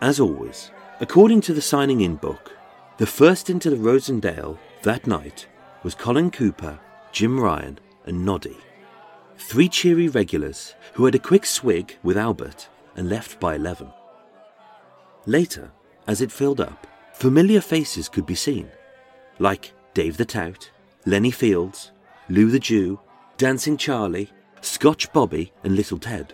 As 0.01 0.21
always, 0.21 0.71
according 1.01 1.41
to 1.43 1.53
the 1.53 1.61
signing 1.61 2.03
in 2.03 2.15
book, 2.15 2.53
the 2.99 3.07
first 3.07 3.51
into 3.51 3.69
the 3.69 3.77
Rosendale 3.77 4.59
that 4.83 5.09
night 5.09 5.49
was 5.83 5.97
Colin 5.97 6.31
Cooper, 6.31 6.79
Jim 7.11 7.41
Ryan, 7.41 7.81
and 8.07 8.25
Noddy. 8.25 8.59
Three 9.45 9.69
cheery 9.69 10.09
regulars 10.09 10.75
who 10.95 11.05
had 11.05 11.15
a 11.15 11.19
quick 11.19 11.45
swig 11.45 11.99
with 12.03 12.17
Albert 12.17 12.69
and 12.97 13.11
left 13.11 13.39
by 13.39 13.57
11. 13.57 13.87
Later, 15.27 15.71
as 16.07 16.23
it 16.23 16.33
filled 16.33 16.59
up, 16.59 16.87
familiar 17.13 17.61
faces 17.61 18.09
could 18.09 18.25
be 18.25 18.35
seen, 18.35 18.71
like 19.39 19.75
Dave 19.93 20.17
the 20.17 20.25
Tout, 20.25 20.71
Lenny 21.05 21.31
Fields, 21.31 21.93
Lou 22.31 22.51
the 22.51 22.59
Jew, 22.59 22.99
Dancing 23.37 23.77
Charlie, 23.77 24.33
Scotch 24.63 25.13
Bobby, 25.13 25.53
and 25.65 25.77
Little 25.77 25.99
Ted. 25.99 26.33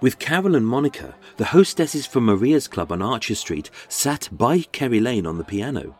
With 0.00 0.18
Carol 0.18 0.56
and 0.56 0.66
Monica, 0.66 1.14
the 1.36 1.44
hostesses 1.44 2.06
from 2.06 2.24
Maria's 2.24 2.68
Club 2.68 2.90
on 2.90 3.02
Archer 3.02 3.34
Street 3.34 3.70
sat 3.88 4.30
by 4.32 4.60
Kerry 4.60 5.00
Lane 5.00 5.26
on 5.26 5.36
the 5.36 5.44
piano. 5.44 5.94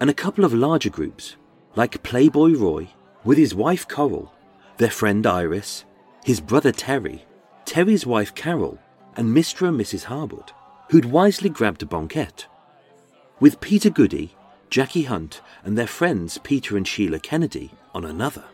And 0.00 0.10
a 0.10 0.14
couple 0.14 0.44
of 0.44 0.54
larger 0.54 0.90
groups, 0.90 1.34
like 1.74 2.02
Playboy 2.04 2.54
Roy, 2.54 2.88
with 3.24 3.36
his 3.38 3.54
wife 3.54 3.88
Coral, 3.88 4.32
their 4.78 4.90
friend 4.90 5.26
Iris, 5.26 5.84
his 6.24 6.40
brother 6.40 6.72
Terry, 6.72 7.24
Terry's 7.64 8.04
wife 8.04 8.34
Carol, 8.34 8.78
and 9.16 9.34
Mr. 9.34 9.68
and 9.68 9.80
Mrs. 9.80 10.04
Harwood, 10.04 10.52
who'd 10.90 11.06
wisely 11.06 11.48
grabbed 11.48 11.82
a 11.82 11.86
banquette. 11.86 12.46
With 13.40 13.60
Peter 13.60 13.88
Goody, 13.88 14.34
Jackie 14.68 15.04
Hunt, 15.04 15.40
and 15.64 15.78
their 15.78 15.86
friends 15.86 16.38
Peter 16.38 16.76
and 16.76 16.86
Sheila 16.86 17.18
Kennedy 17.18 17.70
on 17.94 18.04
another. 18.04 18.44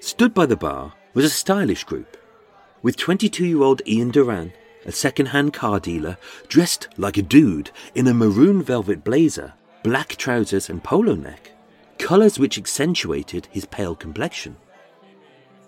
Stood 0.00 0.34
by 0.34 0.46
the 0.46 0.56
bar 0.56 0.94
was 1.14 1.24
a 1.24 1.30
stylish 1.30 1.84
group, 1.84 2.16
with 2.82 2.96
22 2.96 3.46
year 3.46 3.62
old 3.62 3.80
Ian 3.86 4.10
Duran, 4.10 4.52
a 4.84 4.92
second 4.92 5.26
hand 5.26 5.52
car 5.52 5.78
dealer, 5.78 6.18
dressed 6.48 6.88
like 6.96 7.16
a 7.16 7.22
dude 7.22 7.70
in 7.94 8.08
a 8.08 8.14
maroon 8.14 8.62
velvet 8.62 9.04
blazer, 9.04 9.54
black 9.84 10.16
trousers, 10.16 10.68
and 10.68 10.82
polo 10.82 11.14
neck, 11.14 11.52
colours 11.98 12.38
which 12.38 12.58
accentuated 12.58 13.46
his 13.50 13.64
pale 13.66 13.94
complexion 13.94 14.56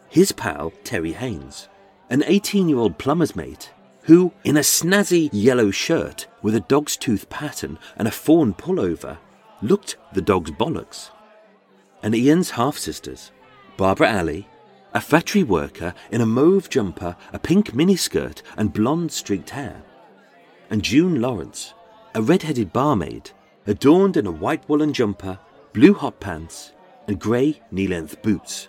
his 0.09 0.33
pal 0.33 0.73
Terry 0.85 1.13
Haynes, 1.13 1.69
an 2.11 2.23
18 2.27 2.69
year 2.69 2.79
old 2.79 2.99
plumber's 2.99 3.37
mate, 3.37 3.71
who, 4.03 4.33
in 4.45 4.57
a 4.57 4.61
snazzy 4.61 5.29
yellow 5.33 5.71
shirt 5.71 6.27
with 6.43 6.55
a 6.55 6.61
dog's 6.61 6.97
tooth 6.97 7.29
pattern 7.29 7.79
and 7.97 8.07
a 8.07 8.13
fawn 8.13 8.55
pullover, 8.55 9.19
looked 9.63 9.97
the 10.13 10.23
dog's 10.23 10.51
bollocks. 10.53 11.11
And 12.03 12.15
Ian's 12.15 12.51
half 12.51 12.77
sisters, 12.77 13.33
Barbara 13.77 14.11
Alley, 14.11 14.49
a 14.95 15.01
factory 15.01 15.43
worker 15.43 15.93
in 16.11 16.21
a 16.21 16.27
mauve 16.27 16.71
jumper, 16.71 17.17
a 17.33 17.39
pink 17.39 17.73
miniskirt, 17.73 18.43
and 18.57 18.73
blonde 18.73 19.11
streaked 19.13 19.51
hair, 19.51 19.83
and 20.71 20.83
June 20.83 21.21
Lawrence, 21.21 21.75
a 22.15 22.23
red 22.23 22.43
headed 22.43 22.73
barmaid, 22.73 23.31
adorned 23.67 24.17
in 24.17 24.27
a 24.27 24.31
white 24.31 24.67
woolen 24.69 24.93
jumper, 24.93 25.39
blue 25.73 25.95
hot 25.95 26.21
pants, 26.21 26.73
and 27.09 27.19
grey 27.19 27.61
knee 27.71 27.87
length 27.87 28.23
boots 28.23 28.69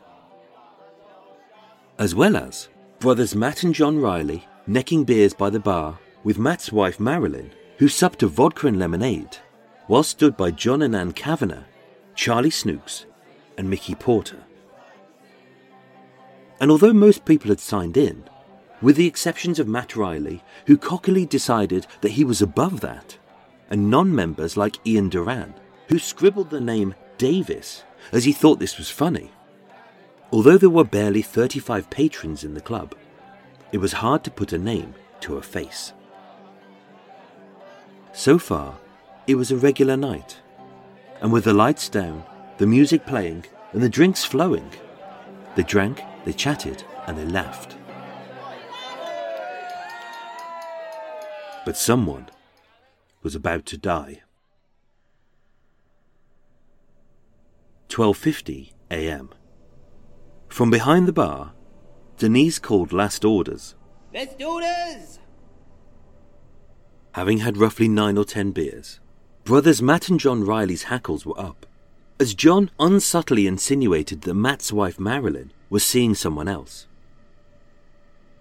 as 2.00 2.14
well 2.14 2.38
as 2.38 2.70
brothers 3.00 3.36
Matt 3.36 3.64
and 3.64 3.74
John 3.74 4.00
Riley 4.00 4.46
necking 4.68 5.04
beers 5.04 5.34
by 5.34 5.50
the 5.50 5.60
bar 5.60 5.98
with 6.24 6.38
Matt's 6.38 6.72
wife 6.72 7.00
Marilyn, 7.00 7.52
who 7.78 7.88
supped 7.88 8.24
a 8.24 8.28
vodka 8.28 8.68
and 8.68 8.78
lemonade, 8.78 9.38
while 9.88 10.04
stood 10.04 10.36
by 10.36 10.52
John 10.52 10.82
and 10.82 10.96
Anne 10.96 11.14
Kavanagh, 11.14 11.64
Charlie 12.16 12.50
Snooks, 12.50 13.06
and 13.58 13.70
Mickey 13.70 13.96
Porter. 13.96 14.44
And 16.60 16.70
although 16.70 16.94
most 16.94 17.24
people 17.24 17.50
had 17.50 17.60
signed 17.60 17.98
in, 17.98 18.24
with 18.82 18.96
the 18.96 19.08
exceptions 19.08 19.60
of 19.60 19.68
Matt 19.68 19.96
Riley, 19.96 20.44
who 20.66 20.78
cockily 20.78 21.26
decided 21.26 21.88
that 22.02 22.12
he 22.12 22.24
was 22.24 22.42
above 22.42 22.82
that, 22.82 23.18
and 23.70 23.90
non 23.90 24.14
members 24.14 24.58
like 24.58 24.86
Ian 24.86 25.10
Duran, 25.10 25.54
who 25.88 26.00
scribbled 26.00 26.50
the 26.50 26.62
name 26.62 26.94
Davis 27.18 27.84
as 28.12 28.26
he 28.26 28.34
thought 28.34 28.60
this 28.60 28.78
was 28.78 28.90
funny, 28.90 29.32
Although 30.32 30.58
there 30.58 30.70
were 30.70 30.84
barely 30.84 31.22
35 31.22 31.90
patrons 31.90 32.44
in 32.44 32.54
the 32.54 32.62
club, 32.62 32.96
it 33.72 33.78
was 33.78 33.94
hard 33.94 34.24
to 34.26 34.32
put 34.32 34.52
a 34.52 34.58
name 34.58 34.94
to 35.22 35.38
a 35.38 35.42
face. 35.42 35.94
So 38.14 38.38
far, 38.38 38.78
it 39.26 39.36
was 39.36 39.52
a 39.52 39.58
regular 39.58 39.96
night, 39.96 40.38
and 41.22 41.32
with 41.32 41.46
the 41.46 41.54
lights 41.54 41.88
down, 41.88 42.24
the 42.58 42.68
music 42.68 43.06
playing, 43.06 43.46
and 43.72 43.82
the 43.82 43.90
drinks 43.90 44.26
flowing, 44.26 44.70
they 45.56 45.64
drank, 45.64 46.02
they 46.26 46.34
chatted, 46.34 46.84
and 47.06 47.18
they 47.18 47.26
laughed. 47.26 47.78
But 51.66 51.78
someone 51.78 52.30
was 53.24 53.36
about 53.36 53.66
to 53.68 53.78
die. 53.78 54.22
12:50 57.90 58.74
a.m. 58.92 59.30
From 60.48 60.70
behind 60.70 61.08
the 61.08 61.14
bar, 61.14 61.54
Denise 62.18 62.60
called 62.60 62.92
last 62.92 63.24
orders. 63.24 63.76
Last 64.14 64.42
orders! 64.42 65.20
Having 67.12 67.40
had 67.40 67.58
roughly 67.58 67.88
nine 67.88 68.18
or 68.18 68.26
ten 68.26 68.52
beers, 68.52 69.00
brothers 69.44 69.82
Matt 69.82 70.10
and 70.10 70.20
John 70.20 70.44
Riley's 70.44 70.84
hackles 70.84 71.26
were 71.26 71.40
up, 71.40 71.66
as 72.20 72.34
John 72.34 72.72
unsubtly 72.80 73.46
insinuated 73.46 74.22
that 74.22 74.34
Matt's 74.34 74.74
wife 74.74 75.00
Marilyn 75.00 75.52
was 75.70 75.86
seeing 75.86 76.16
someone 76.16 76.48
else. 76.48 76.88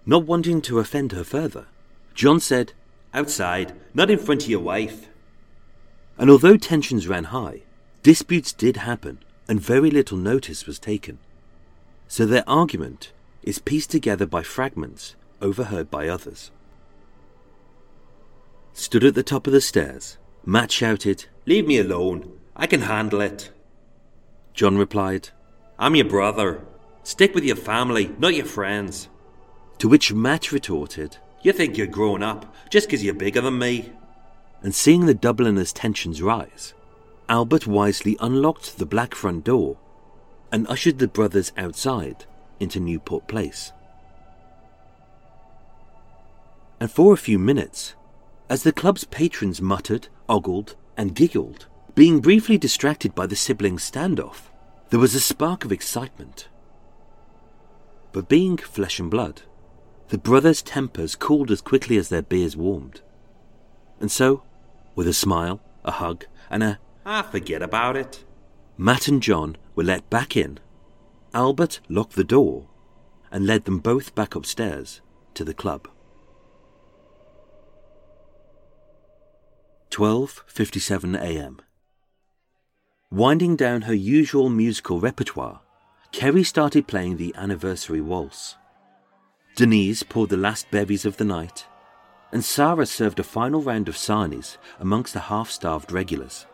Not 0.05 0.25
wanting 0.25 0.61
to 0.63 0.79
offend 0.79 1.11
her 1.11 1.23
further, 1.23 1.67
John 2.13 2.39
said, 2.39 2.73
Outside, 3.13 3.73
not 3.93 4.09
in 4.09 4.19
front 4.19 4.43
of 4.43 4.49
your 4.49 4.59
wife. 4.59 5.07
And 6.17 6.29
although 6.29 6.57
tensions 6.57 7.07
ran 7.07 7.25
high, 7.25 7.63
disputes 8.01 8.53
did 8.53 8.77
happen 8.77 9.19
and 9.47 9.59
very 9.61 9.91
little 9.91 10.17
notice 10.17 10.65
was 10.65 10.79
taken. 10.79 11.19
So 12.07 12.25
their 12.25 12.43
argument 12.47 13.11
is 13.43 13.59
pieced 13.59 13.91
together 13.91 14.25
by 14.25 14.43
fragments 14.43 15.15
overheard 15.41 15.91
by 15.91 16.07
others. 16.07 16.51
Stood 18.73 19.03
at 19.03 19.15
the 19.15 19.23
top 19.23 19.47
of 19.47 19.53
the 19.53 19.61
stairs, 19.61 20.17
Matt 20.45 20.71
shouted, 20.71 21.25
Leave 21.45 21.67
me 21.67 21.79
alone. 21.79 22.31
I 22.55 22.67
can 22.67 22.81
handle 22.81 23.21
it. 23.21 23.51
John 24.53 24.77
replied, 24.77 25.29
I'm 25.77 25.95
your 25.95 26.05
brother. 26.05 26.61
Stick 27.03 27.35
with 27.35 27.43
your 27.43 27.55
family, 27.55 28.11
not 28.17 28.35
your 28.35 28.45
friends. 28.45 29.09
To 29.79 29.87
which 29.87 30.13
Matt 30.13 30.51
retorted, 30.51 31.17
You 31.43 31.53
think 31.53 31.77
you're 31.77 31.87
grown 31.87 32.23
up 32.23 32.53
just 32.69 32.89
'cause 32.89 33.03
you're 33.03 33.13
bigger 33.13 33.41
than 33.41 33.59
me. 33.59 33.91
And 34.63 34.73
seeing 34.73 35.05
the 35.05 35.13
Dubliners' 35.13 35.71
tensions 35.71 36.21
rise, 36.21 36.73
Albert 37.29 37.67
wisely 37.67 38.17
unlocked 38.19 38.77
the 38.77 38.85
black 38.85 39.13
front 39.13 39.43
door 39.43 39.77
and 40.51 40.67
ushered 40.67 40.99
the 40.99 41.07
brothers 41.07 41.51
outside 41.57 42.25
into 42.59 42.79
Newport 42.79 43.27
Place. 43.27 43.71
And 46.79 46.91
for 46.91 47.13
a 47.13 47.17
few 47.17 47.39
minutes, 47.39 47.95
as 48.49 48.63
the 48.63 48.71
club's 48.71 49.03
patrons 49.03 49.61
muttered, 49.61 50.07
ogled, 50.29 50.75
and 50.95 51.15
giggled, 51.15 51.67
being 51.95 52.19
briefly 52.19 52.57
distracted 52.57 53.15
by 53.15 53.25
the 53.25 53.35
siblings' 53.35 53.89
standoff, 53.89 54.49
there 54.89 54.99
was 54.99 55.15
a 55.15 55.19
spark 55.19 55.65
of 55.65 55.71
excitement. 55.71 56.47
But 58.11 58.29
being 58.29 58.57
flesh 58.57 58.99
and 58.99 59.11
blood, 59.11 59.41
the 60.09 60.17
brothers' 60.17 60.61
tempers 60.61 61.15
cooled 61.15 61.51
as 61.51 61.61
quickly 61.61 61.97
as 61.97 62.09
their 62.09 62.21
beers 62.21 62.55
warmed. 62.55 63.01
And 63.99 64.11
so, 64.11 64.43
with 64.95 65.07
a 65.07 65.13
smile, 65.13 65.59
a 65.83 65.91
hug, 65.91 66.25
and 66.49 66.63
a 66.63 66.79
Ah, 67.05 67.21
forget 67.21 67.61
about 67.61 67.95
it. 67.95 68.23
Matt 68.77 69.07
and 69.07 69.23
John 69.23 69.57
were 69.77 69.83
let 69.83 70.09
back 70.09 70.35
in. 70.35 70.59
Albert 71.35 71.79
locked 71.87 72.15
the 72.15 72.23
door 72.23 72.67
and 73.31 73.45
led 73.45 73.65
them 73.65 73.77
both 73.77 74.15
back 74.15 74.33
upstairs 74.33 75.01
to 75.35 75.45
the 75.45 75.53
club. 75.53 75.87
12:57 79.91 81.15
a.m. 81.15 81.61
Winding 83.11 83.55
down 83.55 83.83
her 83.83 83.93
usual 83.93 84.49
musical 84.49 84.99
repertoire, 84.99 85.61
Kerry 86.11 86.43
started 86.43 86.87
playing 86.87 87.17
the 87.17 87.33
anniversary 87.35 88.01
waltz. 88.01 88.55
Denise 89.55 90.01
poured 90.01 90.31
the 90.31 90.37
last 90.37 90.69
bevies 90.71 91.05
of 91.05 91.17
the 91.17 91.23
night, 91.23 91.67
and 92.31 92.43
Sarah 92.43 92.87
served 92.87 93.19
a 93.19 93.23
final 93.23 93.61
round 93.61 93.87
of 93.87 93.95
sarnies 93.95 94.57
amongst 94.79 95.13
the 95.13 95.19
half-starved 95.31 95.91
regulars. 95.91 96.47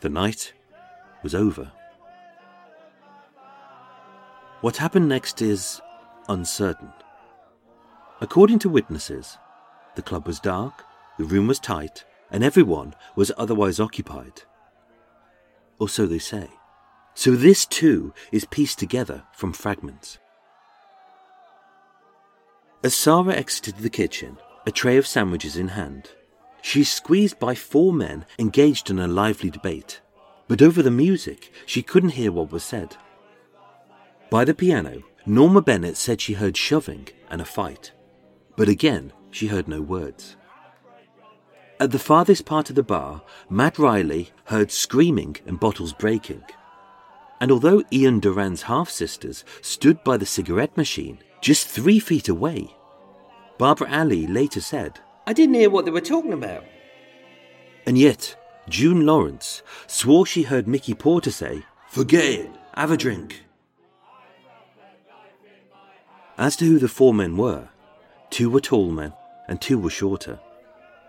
The 0.00 0.08
night 0.08 0.54
was 1.22 1.34
over. 1.34 1.70
What 4.62 4.76
happened 4.76 5.08
next 5.08 5.42
is 5.42 5.80
uncertain. 6.28 6.92
According 8.20 8.60
to 8.60 8.68
witnesses, 8.68 9.36
the 9.96 10.02
club 10.02 10.24
was 10.24 10.38
dark, 10.38 10.84
the 11.18 11.24
room 11.24 11.48
was 11.48 11.58
tight, 11.58 12.04
and 12.30 12.44
everyone 12.44 12.94
was 13.16 13.32
otherwise 13.36 13.80
occupied. 13.80 14.42
Or 15.80 15.88
so 15.88 16.06
they 16.06 16.20
say. 16.20 16.48
So 17.14 17.32
this 17.32 17.66
too 17.66 18.14
is 18.30 18.44
pieced 18.44 18.78
together 18.78 19.24
from 19.32 19.52
fragments. 19.52 20.18
As 22.84 22.94
Sarah 22.94 23.34
exited 23.34 23.78
the 23.78 23.90
kitchen, 23.90 24.38
a 24.64 24.70
tray 24.70 24.96
of 24.96 25.08
sandwiches 25.08 25.56
in 25.56 25.68
hand, 25.68 26.10
she's 26.60 26.88
squeezed 26.88 27.40
by 27.40 27.56
four 27.56 27.92
men 27.92 28.26
engaged 28.38 28.90
in 28.90 29.00
a 29.00 29.08
lively 29.08 29.50
debate. 29.50 30.00
But 30.46 30.62
over 30.62 30.84
the 30.84 30.90
music, 30.92 31.52
she 31.66 31.82
couldn't 31.82 32.10
hear 32.10 32.30
what 32.30 32.52
was 32.52 32.62
said. 32.62 32.96
By 34.32 34.46
the 34.46 34.54
piano, 34.54 35.02
Norma 35.26 35.60
Bennett 35.60 35.98
said 35.98 36.18
she 36.18 36.32
heard 36.32 36.56
shoving 36.56 37.06
and 37.28 37.42
a 37.42 37.44
fight. 37.44 37.92
But 38.56 38.66
again, 38.66 39.12
she 39.30 39.48
heard 39.48 39.68
no 39.68 39.82
words. 39.82 40.36
At 41.78 41.90
the 41.90 41.98
farthest 41.98 42.46
part 42.46 42.70
of 42.70 42.76
the 42.76 42.82
bar, 42.82 43.20
Matt 43.50 43.78
Riley 43.78 44.30
heard 44.46 44.72
screaming 44.72 45.36
and 45.44 45.60
bottles 45.60 45.92
breaking. 45.92 46.44
And 47.42 47.52
although 47.52 47.82
Ian 47.92 48.20
Duran's 48.20 48.62
half 48.62 48.88
sisters 48.88 49.44
stood 49.60 50.02
by 50.02 50.16
the 50.16 50.24
cigarette 50.24 50.78
machine 50.78 51.18
just 51.42 51.68
three 51.68 51.98
feet 51.98 52.30
away, 52.30 52.74
Barbara 53.58 53.90
Alley 53.90 54.26
later 54.26 54.62
said, 54.62 54.98
I 55.26 55.34
didn't 55.34 55.56
hear 55.56 55.68
what 55.68 55.84
they 55.84 55.90
were 55.90 56.00
talking 56.00 56.32
about. 56.32 56.64
and 57.84 57.98
yet 57.98 58.34
June 58.66 59.04
Lawrence 59.04 59.62
swore 59.86 60.24
she 60.24 60.44
heard 60.44 60.66
Mickey 60.66 60.94
Porter 60.94 61.30
say, 61.30 61.64
Forget 61.90 62.24
it. 62.24 62.50
Have 62.74 62.90
a 62.92 62.96
drink. 62.96 63.42
As 66.38 66.56
to 66.56 66.64
who 66.64 66.78
the 66.78 66.88
four 66.88 67.12
men 67.12 67.36
were, 67.36 67.68
two 68.30 68.48
were 68.48 68.60
tall 68.60 68.90
men 68.90 69.12
and 69.48 69.60
two 69.60 69.78
were 69.78 69.90
shorter. 69.90 70.40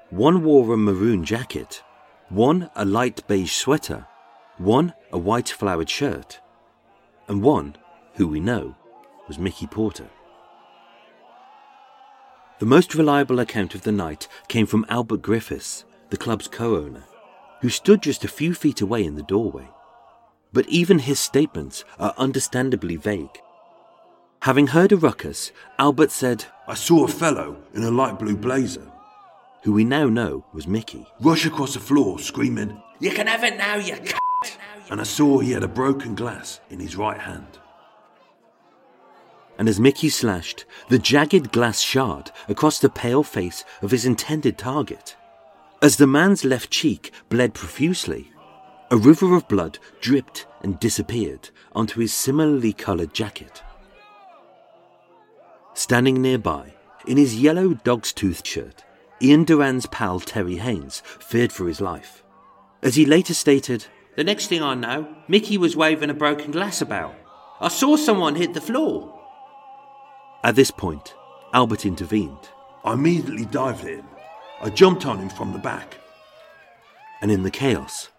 One 0.09 0.43
wore 0.43 0.73
a 0.73 0.77
maroon 0.77 1.23
jacket, 1.23 1.81
one 2.29 2.69
a 2.75 2.85
light 2.85 3.25
beige 3.27 3.53
sweater, 3.53 4.05
one 4.57 4.93
a 5.11 5.17
white 5.17 5.49
flowered 5.49 5.89
shirt, 5.89 6.39
and 7.27 7.41
one, 7.41 7.75
who 8.15 8.27
we 8.27 8.39
know, 8.39 8.75
was 9.27 9.39
Mickey 9.39 9.65
Porter. 9.65 10.09
The 12.59 12.65
most 12.65 12.95
reliable 12.95 13.39
account 13.39 13.75
of 13.75 13.81
the 13.81 13.91
night 13.91 14.27
came 14.47 14.65
from 14.65 14.85
Albert 14.89 15.21
Griffiths, 15.21 15.85
the 16.09 16.17
club's 16.17 16.47
co 16.47 16.75
owner, 16.75 17.03
who 17.61 17.69
stood 17.69 18.01
just 18.01 18.23
a 18.23 18.27
few 18.27 18.53
feet 18.53 18.81
away 18.81 19.03
in 19.03 19.15
the 19.15 19.23
doorway. 19.23 19.67
But 20.51 20.67
even 20.69 20.99
his 20.99 21.19
statements 21.19 21.83
are 21.97 22.13
understandably 22.17 22.95
vague. 22.95 23.39
Having 24.43 24.67
heard 24.67 24.91
a 24.91 24.97
ruckus, 24.97 25.53
Albert 25.79 26.11
said, 26.11 26.43
I 26.67 26.73
saw 26.73 27.05
a 27.05 27.07
fellow 27.07 27.55
in 27.73 27.81
a 27.81 27.89
light 27.89 28.19
blue 28.19 28.35
blazer 28.35 28.85
who 29.61 29.71
we 29.71 29.85
now 29.85 30.09
know 30.09 30.43
was 30.51 30.67
Mickey. 30.67 31.07
rush 31.21 31.45
across 31.45 31.75
the 31.75 31.79
floor 31.79 32.19
screaming, 32.19 32.83
You 32.99 33.11
can 33.11 33.27
have 33.27 33.45
it 33.45 33.57
now, 33.57 33.75
you 33.77 33.95
c. 33.95 34.13
and 34.91 34.99
I 34.99 35.05
saw 35.05 35.39
he 35.39 35.53
had 35.53 35.63
a 35.63 35.69
broken 35.69 36.13
glass 36.13 36.59
in 36.69 36.81
his 36.81 36.97
right 36.97 37.17
hand. 37.17 37.57
And 39.57 39.69
as 39.69 39.79
Mickey 39.79 40.09
slashed 40.09 40.65
the 40.89 40.99
jagged 40.99 41.53
glass 41.53 41.79
shard 41.79 42.29
across 42.49 42.79
the 42.79 42.89
pale 42.89 43.23
face 43.23 43.63
of 43.81 43.91
his 43.91 44.05
intended 44.05 44.57
target, 44.57 45.15
as 45.81 45.95
the 45.95 46.05
man's 46.05 46.43
left 46.43 46.69
cheek 46.69 47.13
bled 47.29 47.53
profusely, 47.53 48.33
a 48.91 48.97
river 48.97 49.35
of 49.37 49.47
blood 49.47 49.79
dripped 50.01 50.47
and 50.63 50.81
disappeared 50.81 51.49
onto 51.71 52.01
his 52.01 52.13
similarly 52.13 52.73
coloured 52.73 53.13
jacket. 53.13 53.63
Standing 55.73 56.21
nearby, 56.21 56.73
in 57.07 57.17
his 57.17 57.39
yellow 57.39 57.73
dog's 57.73 58.13
tooth 58.13 58.45
shirt, 58.45 58.83
Ian 59.21 59.43
Duran's 59.43 59.85
pal 59.87 60.19
Terry 60.19 60.57
Haynes 60.57 61.01
feared 61.05 61.51
for 61.51 61.67
his 61.67 61.81
life. 61.81 62.23
As 62.81 62.95
he 62.95 63.05
later 63.05 63.33
stated, 63.33 63.85
The 64.15 64.23
next 64.23 64.47
thing 64.47 64.61
I 64.61 64.75
know, 64.75 65.07
Mickey 65.27 65.57
was 65.57 65.75
waving 65.75 66.09
a 66.09 66.13
broken 66.13 66.51
glass 66.51 66.81
about. 66.81 67.15
I 67.59 67.69
saw 67.69 67.95
someone 67.95 68.35
hit 68.35 68.53
the 68.53 68.61
floor. 68.61 69.19
at 70.43 70.55
this 70.55 70.71
point, 70.71 71.15
Albert 71.53 71.85
intervened, 71.85 72.49
I 72.83 72.93
immediately 72.93 73.45
dived 73.45 73.85
at 73.85 73.91
him. 73.99 74.05
I 74.61 74.69
jumped 74.69 75.05
on 75.05 75.19
him 75.19 75.29
from 75.29 75.53
the 75.53 75.59
back. 75.59 75.97
and 77.21 77.31
in 77.31 77.43
the 77.43 77.51
chaos, 77.51 78.09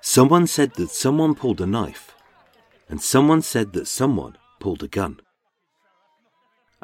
someone 0.00 0.46
said 0.46 0.74
that 0.74 0.90
someone 0.90 1.34
pulled 1.34 1.60
a 1.60 1.66
knife, 1.66 2.14
and 2.88 3.02
someone 3.02 3.42
said 3.42 3.72
that 3.72 3.88
someone 3.88 4.38
pulled 4.60 4.84
a 4.84 4.88
gun. 4.88 5.18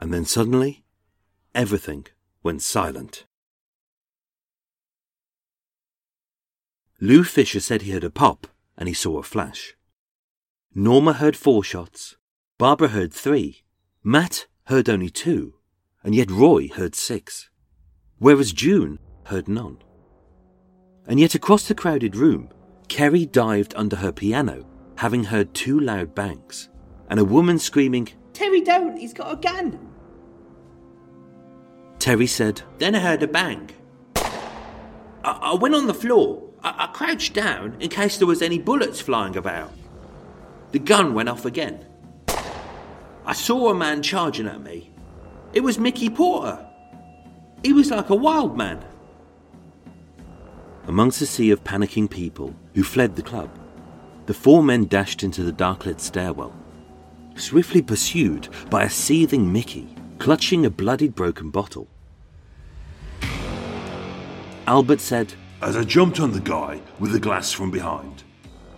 And 0.02 0.12
then 0.12 0.24
suddenly, 0.24 0.82
everything 1.54 2.06
went 2.42 2.60
silent. 2.60 3.24
Lou 7.00 7.22
Fisher 7.22 7.60
said 7.60 7.82
he 7.82 7.92
heard 7.92 8.02
a 8.02 8.10
pop 8.10 8.48
and 8.76 8.88
he 8.88 8.94
saw 8.94 9.18
a 9.18 9.22
flash. 9.22 9.76
Norma 10.74 11.12
heard 11.12 11.36
four 11.36 11.62
shots, 11.62 12.16
Barbara 12.58 12.88
heard 12.88 13.12
three, 13.12 13.62
Matt 14.02 14.48
heard 14.64 14.88
only 14.88 15.08
two, 15.08 15.54
and 16.02 16.16
yet 16.16 16.32
Roy 16.32 16.66
heard 16.66 16.96
six, 16.96 17.48
whereas 18.18 18.52
June 18.52 18.98
heard 19.26 19.46
none. 19.46 19.78
And 21.06 21.20
yet 21.20 21.36
across 21.36 21.68
the 21.68 21.76
crowded 21.76 22.16
room, 22.16 22.48
Kerry 22.88 23.24
dived 23.24 23.72
under 23.76 23.94
her 23.94 24.10
piano, 24.10 24.66
having 24.96 25.22
heard 25.22 25.54
two 25.54 25.78
loud 25.78 26.12
bangs, 26.12 26.70
and 27.08 27.20
a 27.20 27.24
woman 27.24 27.60
screaming, 27.60 28.08
Terry, 28.32 28.62
don't. 28.62 28.96
He's 28.96 29.12
got 29.12 29.32
a 29.32 29.36
gun. 29.36 29.91
Terry 32.02 32.26
said, 32.26 32.62
Then 32.78 32.96
I 32.96 32.98
heard 32.98 33.22
a 33.22 33.28
bang. 33.28 33.70
I, 34.16 34.22
I 35.22 35.54
went 35.54 35.76
on 35.76 35.86
the 35.86 35.94
floor. 35.94 36.42
I, 36.60 36.74
I 36.76 36.86
crouched 36.88 37.32
down 37.32 37.76
in 37.78 37.90
case 37.90 38.18
there 38.18 38.26
was 38.26 38.42
any 38.42 38.58
bullets 38.58 39.00
flying 39.00 39.36
about. 39.36 39.70
The 40.72 40.80
gun 40.80 41.14
went 41.14 41.28
off 41.28 41.44
again. 41.44 41.86
I 43.24 43.32
saw 43.32 43.68
a 43.68 43.74
man 43.76 44.02
charging 44.02 44.48
at 44.48 44.60
me. 44.60 44.90
It 45.52 45.60
was 45.60 45.78
Mickey 45.78 46.10
Porter. 46.10 46.66
He 47.62 47.72
was 47.72 47.92
like 47.92 48.10
a 48.10 48.16
wild 48.16 48.56
man. 48.56 48.84
Amongst 50.88 51.22
a 51.22 51.26
sea 51.26 51.52
of 51.52 51.62
panicking 51.62 52.10
people 52.10 52.52
who 52.74 52.82
fled 52.82 53.14
the 53.14 53.22
club, 53.22 53.48
the 54.26 54.34
four 54.34 54.60
men 54.60 54.86
dashed 54.86 55.22
into 55.22 55.44
the 55.44 55.52
dark-lit 55.52 56.00
stairwell, 56.00 56.52
swiftly 57.36 57.80
pursued 57.80 58.48
by 58.70 58.82
a 58.82 58.90
seething 58.90 59.52
Mickey 59.52 59.94
clutching 60.22 60.64
a 60.64 60.70
bloodied 60.70 61.16
broken 61.16 61.50
bottle. 61.50 61.88
Albert 64.72 65.02
said, 65.02 65.34
As 65.60 65.76
I 65.76 65.84
jumped 65.84 66.18
on 66.18 66.32
the 66.32 66.40
guy 66.40 66.80
with 66.98 67.12
the 67.12 67.20
glass 67.20 67.52
from 67.52 67.70
behind, 67.70 68.22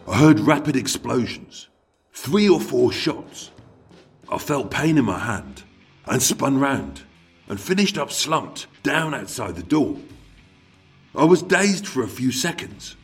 I 0.08 0.18
heard 0.18 0.40
rapid 0.40 0.74
explosions, 0.74 1.68
three 2.12 2.48
or 2.48 2.58
four 2.58 2.90
shots. 2.90 3.52
I 4.28 4.38
felt 4.38 4.72
pain 4.72 4.98
in 4.98 5.04
my 5.04 5.20
hand 5.20 5.62
and 6.06 6.20
spun 6.20 6.58
round 6.58 7.02
and 7.46 7.60
finished 7.60 7.96
up 7.96 8.10
slumped 8.10 8.66
down 8.82 9.14
outside 9.14 9.54
the 9.54 9.62
door. 9.62 9.96
I 11.14 11.22
was 11.22 11.42
dazed 11.42 11.86
for 11.86 12.02
a 12.02 12.08
few 12.08 12.32
seconds. 12.32 12.96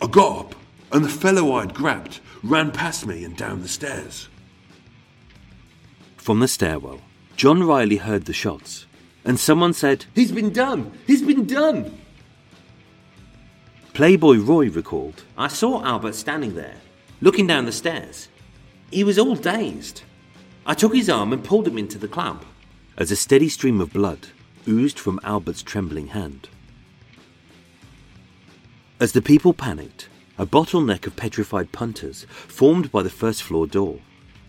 I 0.00 0.06
got 0.06 0.38
up 0.38 0.54
and 0.92 1.04
the 1.04 1.08
fellow 1.08 1.56
I'd 1.56 1.74
grabbed 1.74 2.20
ran 2.44 2.70
past 2.70 3.04
me 3.04 3.24
and 3.24 3.36
down 3.36 3.62
the 3.62 3.68
stairs. 3.68 4.28
From 6.18 6.38
the 6.38 6.46
stairwell, 6.46 7.00
John 7.34 7.64
Riley 7.64 7.96
heard 7.96 8.26
the 8.26 8.32
shots, 8.32 8.85
and 9.26 9.38
someone 9.38 9.74
said, 9.74 10.06
He's 10.14 10.32
been 10.32 10.52
done! 10.52 10.92
He's 11.06 11.20
been 11.20 11.46
done! 11.46 11.98
Playboy 13.92 14.38
Roy 14.38 14.70
recalled, 14.70 15.24
I 15.36 15.48
saw 15.48 15.84
Albert 15.84 16.14
standing 16.14 16.54
there, 16.54 16.76
looking 17.20 17.46
down 17.46 17.66
the 17.66 17.72
stairs. 17.72 18.28
He 18.90 19.02
was 19.04 19.18
all 19.18 19.34
dazed. 19.34 20.02
I 20.64 20.74
took 20.74 20.94
his 20.94 21.10
arm 21.10 21.32
and 21.32 21.42
pulled 21.44 21.66
him 21.66 21.76
into 21.76 21.98
the 21.98 22.08
club. 22.08 22.44
as 22.98 23.10
a 23.10 23.16
steady 23.16 23.48
stream 23.48 23.80
of 23.80 23.92
blood 23.92 24.28
oozed 24.66 24.98
from 24.98 25.20
Albert's 25.22 25.62
trembling 25.62 26.08
hand. 26.08 26.48
As 28.98 29.12
the 29.12 29.20
people 29.20 29.52
panicked, 29.52 30.08
a 30.38 30.46
bottleneck 30.46 31.06
of 31.06 31.16
petrified 31.16 31.72
punters 31.72 32.26
formed 32.30 32.90
by 32.90 33.02
the 33.02 33.10
first 33.10 33.42
floor 33.42 33.66
door, 33.66 33.98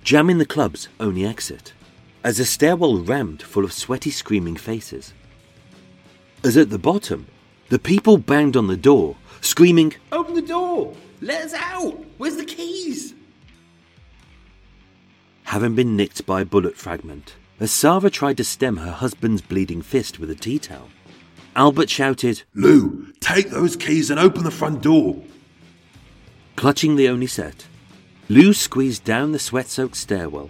jamming 0.03 0.37
the 0.37 0.45
club's 0.45 0.87
only 0.99 1.25
exit, 1.25 1.73
as 2.23 2.38
the 2.38 2.45
stairwell 2.45 2.97
rammed 2.97 3.41
full 3.41 3.63
of 3.63 3.73
sweaty, 3.73 4.12
screaming 4.12 4.56
faces. 4.56 5.13
As 6.43 6.58
at 6.58 6.69
the 6.69 6.80
bottom, 6.80 7.27
the 7.69 7.80
people 7.80 8.17
banged 8.17 8.56
on 8.56 8.67
the 8.67 8.77
door, 8.77 9.15
screaming, 9.41 9.93
Open 10.12 10.36
the 10.36 10.41
door! 10.41 10.93
Let 11.21 11.45
us 11.45 11.53
out! 11.53 12.03
Where's 12.17 12.38
the 12.38 12.45
keys? 12.45 13.13
having 15.47 15.75
been 15.75 15.95
nicked 15.95 16.25
by 16.25 16.41
a 16.41 16.45
bullet 16.45 16.75
fragment, 16.75 17.36
as 17.58 17.71
Sarah 17.71 18.10
tried 18.10 18.36
to 18.36 18.43
stem 18.43 18.77
her 18.77 18.91
husband's 18.91 19.41
bleeding 19.41 19.82
fist 19.82 20.19
with 20.19 20.30
a 20.30 20.36
tea 20.36 20.60
towel. 20.60 20.89
Albert 21.56 21.89
shouted, 21.89 22.43
Lou, 22.53 23.13
take 23.21 23.49
those 23.49 23.77
keys 23.77 24.12
and 24.12 24.19
open 24.19 24.43
the 24.43 24.51
front 24.51 24.82
door. 24.82 25.23
Clutching 26.58 26.97
the 26.97 27.08
only 27.08 27.27
set, 27.27 27.65
Lou 28.27 28.53
squeezed 28.53 29.06
down 29.06 29.32
the 29.32 29.39
sweat 29.39 29.67
soaked 29.67 29.95
stairwell 29.95 30.49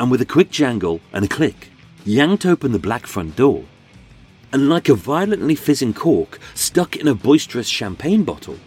and, 0.00 0.10
with 0.10 0.20
a 0.20 0.26
quick 0.26 0.50
jangle 0.50 1.00
and 1.12 1.24
a 1.24 1.28
click, 1.28 1.70
yanked 2.04 2.46
open 2.46 2.72
the 2.72 2.78
black 2.78 3.06
front 3.06 3.36
door. 3.36 3.64
And, 4.52 4.68
like 4.68 4.88
a 4.88 4.94
violently 4.94 5.54
fizzing 5.54 5.94
cork 5.94 6.38
stuck 6.54 6.96
in 6.96 7.08
a 7.08 7.14
boisterous 7.14 7.68
champagne 7.68 8.24
bottle, 8.24 8.58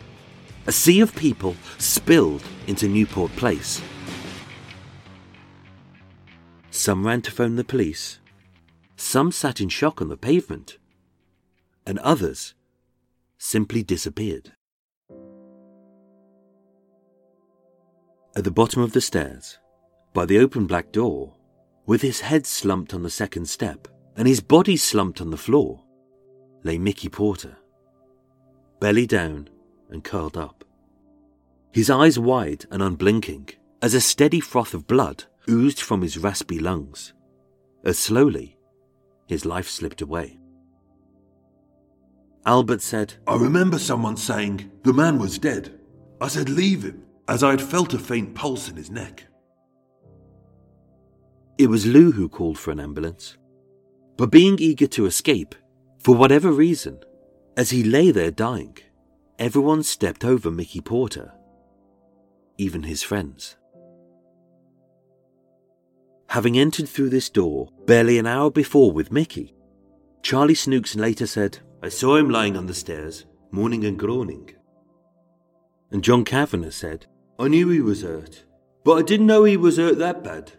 a 0.66 0.72
sea 0.72 1.00
of 1.00 1.16
people 1.16 1.56
spilled 1.78 2.44
into 2.68 2.88
Newport 2.88 3.32
Place. 3.36 3.82
Some 6.70 7.08
ran 7.08 7.22
to 7.24 7.32
phone 7.32 7.56
the 7.56 7.64
police, 7.64 8.20
some 8.96 9.32
sat 9.32 9.62
in 9.62 9.70
shock 9.70 10.02
on 10.02 10.10
the 10.10 10.18
pavement, 10.18 10.78
and 11.86 12.00
others 12.00 12.54
simply 13.38 13.82
disappeared. 13.84 14.54
At 18.36 18.44
the 18.44 18.52
bottom 18.52 18.82
of 18.82 18.92
the 18.92 19.02
stairs, 19.02 19.58
by 20.18 20.26
the 20.26 20.40
open 20.40 20.66
black 20.66 20.92
door, 20.92 21.32
with 21.86 22.02
his 22.02 22.22
head 22.22 22.44
slumped 22.44 22.92
on 22.92 23.04
the 23.04 23.10
second 23.24 23.48
step 23.48 23.88
and 24.16 24.28
his 24.28 24.42
body 24.42 24.76
slumped 24.76 25.22
on 25.22 25.30
the 25.30 25.38
floor, 25.38 25.84
lay 26.64 26.80
Mickey 26.80 27.08
Porter, 27.08 27.56
belly 28.80 29.06
down 29.06 29.48
and 29.92 30.04
curled 30.04 30.36
up. 30.36 30.64
His 31.72 31.92
eyes 31.92 32.18
wide 32.18 32.66
and 32.72 32.82
unblinking, 32.82 33.50
as 33.84 33.94
a 33.94 34.02
steady 34.02 34.40
froth 34.40 34.74
of 34.74 34.88
blood 34.88 35.26
oozed 35.48 35.82
from 35.82 36.02
his 36.02 36.18
raspy 36.18 36.58
lungs, 36.58 37.14
as 37.86 38.00
slowly 38.00 38.58
his 39.28 39.46
life 39.46 39.70
slipped 39.70 40.02
away. 40.02 40.40
Albert 42.44 42.82
said, 42.82 43.14
I 43.28 43.36
remember 43.36 43.78
someone 43.78 44.18
saying 44.18 44.72
the 44.82 44.94
man 44.94 45.20
was 45.20 45.38
dead. 45.38 45.80
I 46.20 46.28
said, 46.28 46.50
Leave 46.50 46.82
him, 46.82 47.06
as 47.28 47.44
I 47.44 47.52
had 47.52 47.62
felt 47.62 47.94
a 47.94 48.00
faint 48.00 48.34
pulse 48.34 48.68
in 48.68 48.78
his 48.78 48.90
neck. 48.90 49.24
It 51.58 51.70
was 51.70 51.88
Lou 51.88 52.12
who 52.12 52.30
called 52.30 52.60
for 52.60 52.72
an 52.72 52.80
ambulance. 52.80 53.36
But 54.16 54.32
being 54.32 54.58
eager 54.60 54.88
to 54.88 55.06
escape, 55.08 55.56
for 55.98 56.16
whatever 56.16 56.52
reason, 56.52 57.00
as 57.56 57.72
he 57.72 57.84
lay 57.84 58.12
there 58.12 58.32
dying, 58.32 58.78
everyone 59.40 59.82
stepped 59.82 60.24
over 60.24 60.52
Mickey 60.52 60.82
Porter, 60.82 61.34
even 62.58 62.84
his 62.84 63.02
friends. 63.02 63.58
Having 66.30 66.60
entered 66.60 66.90
through 66.90 67.10
this 67.10 67.30
door 67.30 67.70
barely 67.86 68.20
an 68.20 68.28
hour 68.28 68.52
before 68.52 68.92
with 68.92 69.12
Mickey, 69.12 69.56
Charlie 70.22 70.56
Snooks 70.56 70.96
later 70.96 71.26
said, 71.26 71.60
I 71.82 71.90
saw 71.90 72.18
him 72.18 72.30
lying 72.30 72.58
on 72.58 72.68
the 72.68 72.74
stairs, 72.74 73.26
moaning 73.50 73.86
and 73.86 73.98
groaning. 73.98 74.52
And 75.90 76.04
John 76.04 76.26
Kavanagh 76.26 76.72
said, 76.72 77.08
I 77.40 77.48
knew 77.48 77.70
he 77.70 77.82
was 77.82 78.02
hurt, 78.02 78.44
but 78.84 78.96
I 78.96 79.02
didn't 79.02 79.28
know 79.28 79.44
he 79.44 79.58
was 79.58 79.78
hurt 79.78 79.98
that 80.00 80.24
bad. 80.24 80.52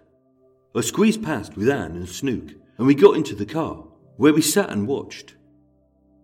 I 0.79 0.81
squeezed 0.83 1.25
past 1.25 1.57
with 1.57 1.69
Anne 1.69 1.97
and 1.97 2.09
Snook, 2.09 2.53
and 2.77 2.87
we 2.87 2.95
got 2.95 3.17
into 3.17 3.35
the 3.35 3.45
car, 3.45 3.85
where 4.17 4.33
we 4.33 4.41
sat 4.41 4.71
and 4.71 4.87
watched. 4.87 5.35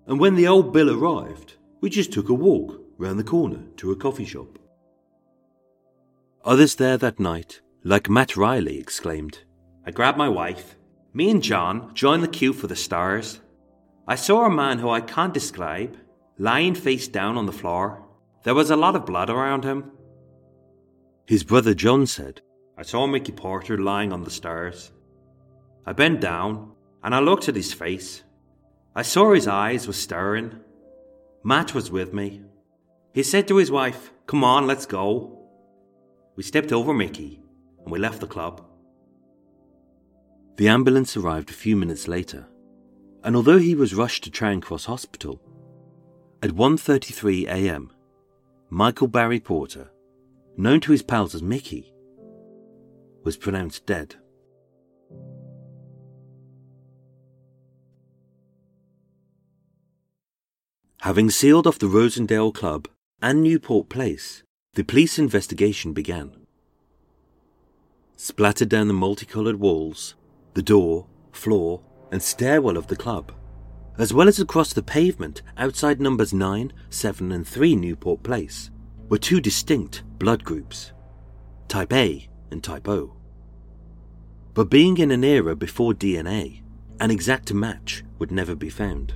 And 0.06 0.20
when 0.20 0.36
the 0.36 0.46
old 0.46 0.72
Bill 0.72 0.96
arrived, 0.96 1.54
we 1.80 1.90
just 1.90 2.12
took 2.12 2.28
a 2.28 2.34
walk 2.34 2.80
round 2.96 3.18
the 3.18 3.24
corner 3.24 3.64
to 3.78 3.90
a 3.90 3.96
coffee 3.96 4.24
shop. 4.24 4.60
Others 6.44 6.76
there 6.76 6.96
that 6.98 7.18
night, 7.18 7.62
like 7.82 8.08
Matt 8.08 8.36
Riley, 8.36 8.78
exclaimed, 8.78 9.38
I 9.84 9.90
grabbed 9.90 10.18
my 10.18 10.28
wife. 10.28 10.76
Me 11.12 11.30
and 11.30 11.42
John 11.42 11.92
joined 11.92 12.22
the 12.22 12.28
queue 12.28 12.52
for 12.52 12.68
the 12.68 12.76
stars. 12.76 13.40
I 14.06 14.14
saw 14.14 14.46
a 14.46 14.50
man 14.50 14.78
who 14.78 14.88
I 14.88 15.00
can't 15.00 15.34
describe 15.34 15.96
lying 16.38 16.76
face 16.76 17.08
down 17.08 17.36
on 17.36 17.46
the 17.46 17.52
floor. 17.52 18.06
There 18.44 18.54
was 18.54 18.70
a 18.70 18.76
lot 18.76 18.94
of 18.94 19.04
blood 19.04 19.30
around 19.30 19.64
him. 19.64 19.90
His 21.26 21.42
brother 21.42 21.74
John 21.74 22.06
said, 22.06 22.40
I 22.76 22.82
saw 22.82 23.06
Mickey 23.06 23.32
Porter 23.32 23.78
lying 23.78 24.12
on 24.12 24.24
the 24.24 24.30
stairs. 24.30 24.90
I 25.86 25.92
bent 25.92 26.20
down 26.20 26.72
and 27.02 27.14
I 27.14 27.20
looked 27.20 27.48
at 27.48 27.56
his 27.56 27.72
face. 27.72 28.22
I 28.96 29.02
saw 29.02 29.32
his 29.32 29.46
eyes 29.46 29.86
were 29.86 29.92
staring. 29.92 30.60
Matt 31.44 31.74
was 31.74 31.90
with 31.90 32.12
me. 32.12 32.42
He 33.12 33.22
said 33.22 33.46
to 33.48 33.56
his 33.56 33.70
wife, 33.70 34.10
Come 34.26 34.42
on, 34.42 34.66
let's 34.66 34.86
go. 34.86 35.38
We 36.36 36.42
stepped 36.42 36.72
over 36.72 36.92
Mickey 36.92 37.40
and 37.82 37.92
we 37.92 37.98
left 37.98 38.20
the 38.20 38.26
club. 38.26 38.64
The 40.56 40.68
ambulance 40.68 41.16
arrived 41.16 41.50
a 41.50 41.54
few 41.54 41.76
minutes 41.76 42.08
later, 42.08 42.46
and 43.22 43.34
although 43.34 43.58
he 43.58 43.74
was 43.74 43.94
rushed 43.94 44.24
to 44.24 44.30
Charing 44.30 44.60
Cross 44.60 44.84
Hospital, 44.84 45.40
at 46.42 46.50
1:33 46.50 47.46
a.m., 47.46 47.90
Michael 48.70 49.08
Barry 49.08 49.40
Porter, 49.40 49.90
known 50.56 50.80
to 50.80 50.92
his 50.92 51.02
pals 51.02 51.34
as 51.34 51.42
Mickey, 51.42 51.93
was 53.24 53.36
pronounced 53.36 53.86
dead. 53.86 54.16
Having 61.00 61.30
sealed 61.30 61.66
off 61.66 61.78
the 61.78 61.86
Rosendale 61.86 62.54
Club 62.54 62.88
and 63.20 63.42
Newport 63.42 63.88
Place, 63.88 64.42
the 64.74 64.84
police 64.84 65.18
investigation 65.18 65.92
began. 65.92 66.32
Splattered 68.16 68.68
down 68.68 68.88
the 68.88 68.94
multicoloured 68.94 69.60
walls, 69.60 70.14
the 70.54 70.62
door, 70.62 71.06
floor, 71.32 71.82
and 72.10 72.22
stairwell 72.22 72.76
of 72.76 72.86
the 72.86 72.96
club, 72.96 73.32
as 73.98 74.14
well 74.14 74.28
as 74.28 74.40
across 74.40 74.72
the 74.72 74.82
pavement 74.82 75.42
outside 75.58 76.00
numbers 76.00 76.32
9, 76.32 76.72
7, 76.90 77.32
and 77.32 77.46
3 77.46 77.76
Newport 77.76 78.22
Place, 78.22 78.70
were 79.08 79.18
two 79.18 79.40
distinct 79.40 80.02
blood 80.18 80.42
groups 80.42 80.92
Type 81.68 81.92
A 81.92 82.28
and 82.54 82.62
Type 82.62 82.88
O. 82.88 83.12
But 84.54 84.70
being 84.70 84.96
in 84.98 85.10
an 85.10 85.24
era 85.24 85.56
before 85.56 85.92
DNA, 85.92 86.62
an 87.00 87.10
exact 87.10 87.52
match 87.52 88.04
would 88.20 88.30
never 88.30 88.54
be 88.54 88.70
found. 88.70 89.12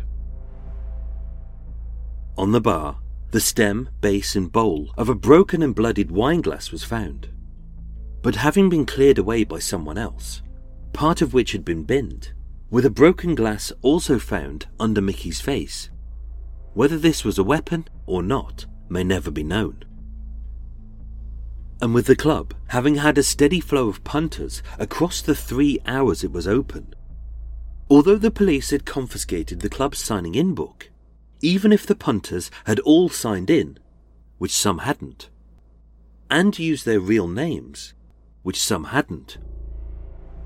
On 2.36 2.50
the 2.50 2.60
bar, 2.60 2.98
the 3.30 3.40
stem, 3.40 3.90
base, 4.00 4.34
and 4.34 4.50
bowl 4.50 4.92
of 4.98 5.08
a 5.08 5.14
broken 5.14 5.62
and 5.62 5.74
bloodied 5.74 6.10
wine 6.10 6.40
glass 6.40 6.72
was 6.72 6.82
found. 6.82 7.28
But 8.22 8.34
having 8.34 8.68
been 8.68 8.84
cleared 8.84 9.18
away 9.18 9.44
by 9.44 9.60
someone 9.60 9.98
else, 9.98 10.42
part 10.92 11.22
of 11.22 11.32
which 11.32 11.52
had 11.52 11.64
been 11.64 11.84
binned, 11.84 12.32
with 12.70 12.84
a 12.84 12.90
broken 12.90 13.36
glass 13.36 13.70
also 13.80 14.18
found 14.18 14.66
under 14.80 15.00
Mickey's 15.00 15.40
face. 15.40 15.90
Whether 16.74 16.98
this 16.98 17.24
was 17.24 17.38
a 17.38 17.44
weapon 17.44 17.86
or 18.04 18.22
not 18.22 18.66
may 18.88 19.04
never 19.04 19.30
be 19.30 19.44
known. 19.44 19.84
And 21.80 21.94
with 21.94 22.06
the 22.06 22.16
club 22.16 22.54
having 22.68 22.96
had 22.96 23.18
a 23.18 23.22
steady 23.22 23.60
flow 23.60 23.88
of 23.88 24.02
punters 24.04 24.62
across 24.78 25.20
the 25.20 25.34
three 25.34 25.78
hours 25.86 26.24
it 26.24 26.32
was 26.32 26.48
open, 26.48 26.94
although 27.88 28.16
the 28.16 28.30
police 28.30 28.70
had 28.70 28.84
confiscated 28.84 29.60
the 29.60 29.68
club's 29.68 29.98
signing 29.98 30.34
in 30.34 30.54
book, 30.54 30.90
even 31.40 31.72
if 31.72 31.86
the 31.86 31.94
punters 31.94 32.50
had 32.64 32.80
all 32.80 33.08
signed 33.08 33.48
in, 33.48 33.78
which 34.38 34.52
some 34.52 34.78
hadn't, 34.78 35.30
and 36.28 36.58
used 36.58 36.84
their 36.84 37.00
real 37.00 37.28
names, 37.28 37.94
which 38.42 38.62
some 38.62 38.84
hadn't, 38.84 39.38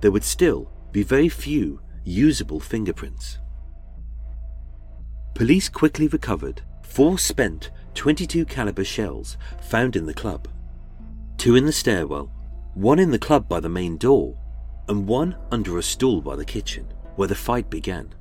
there 0.01 0.11
would 0.11 0.25
still 0.25 0.71
be 0.93 1.03
very 1.03 1.29
few 1.29 1.81
usable 2.05 2.61
fingerprints. 2.61 3.39
Police 5.35 5.69
quickly 5.69 6.09
recovered 6.09 6.63
four 6.83 7.19
spent 7.19 7.71
22 7.95 8.45
caliber 8.45 8.85
shells 8.85 9.39
found 9.63 9.97
in 9.97 10.05
the 10.05 10.15
club. 10.15 10.47
Two 11.43 11.57
in 11.57 11.67
the 11.67 11.73
stairwell, 11.73 12.31
one 12.75 13.01
in 13.01 13.11
the 13.11 13.19
club 13.19 13.49
by 13.49 13.59
the 13.59 13.69
main 13.69 13.97
door, 13.97 14.39
and 14.87 15.09
one 15.09 15.35
under 15.51 15.77
a 15.77 15.83
stool 15.83 16.21
by 16.21 16.37
the 16.37 16.45
kitchen, 16.45 16.87
where 17.17 17.27
the 17.27 17.35
fight 17.35 17.69
began. 17.69 18.15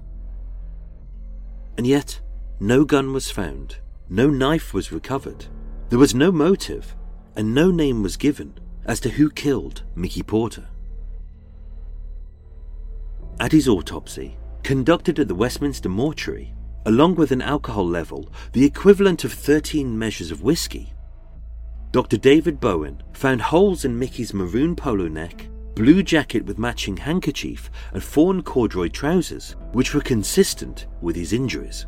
And 1.77 1.85
yet, 1.85 2.19
no 2.59 2.83
gun 2.83 3.13
was 3.13 3.29
found, 3.29 3.77
no 4.09 4.31
knife 4.31 4.73
was 4.73 4.91
recovered, 4.91 5.45
there 5.89 5.99
was 5.99 6.15
no 6.15 6.31
motive, 6.31 6.95
and 7.35 7.53
no 7.53 7.69
name 7.69 8.01
was 8.01 8.17
given 8.17 8.57
as 8.85 8.99
to 9.01 9.09
who 9.09 9.29
killed 9.29 9.83
Mickey 9.93 10.23
Porter. 10.23 10.67
At 13.39 13.51
his 13.51 13.67
autopsy, 13.67 14.35
conducted 14.63 15.19
at 15.19 15.27
the 15.27 15.35
Westminster 15.35 15.89
Mortuary, 15.89 16.55
along 16.87 17.13
with 17.17 17.31
an 17.31 17.43
alcohol 17.43 17.87
level 17.87 18.33
the 18.53 18.65
equivalent 18.65 19.23
of 19.23 19.31
13 19.31 19.95
measures 19.95 20.31
of 20.31 20.41
whiskey, 20.41 20.95
Dr. 21.91 22.15
David 22.15 22.61
Bowen 22.61 23.03
found 23.11 23.41
holes 23.41 23.83
in 23.83 23.99
Mickey's 23.99 24.33
maroon 24.33 24.77
polo 24.77 25.09
neck, 25.09 25.47
blue 25.75 26.01
jacket 26.01 26.45
with 26.45 26.57
matching 26.57 26.95
handkerchief, 26.95 27.69
and 27.91 28.01
fawn 28.01 28.41
corduroy 28.43 28.87
trousers, 28.87 29.57
which 29.73 29.93
were 29.93 30.01
consistent 30.01 30.87
with 31.01 31.17
his 31.17 31.33
injuries. 31.33 31.87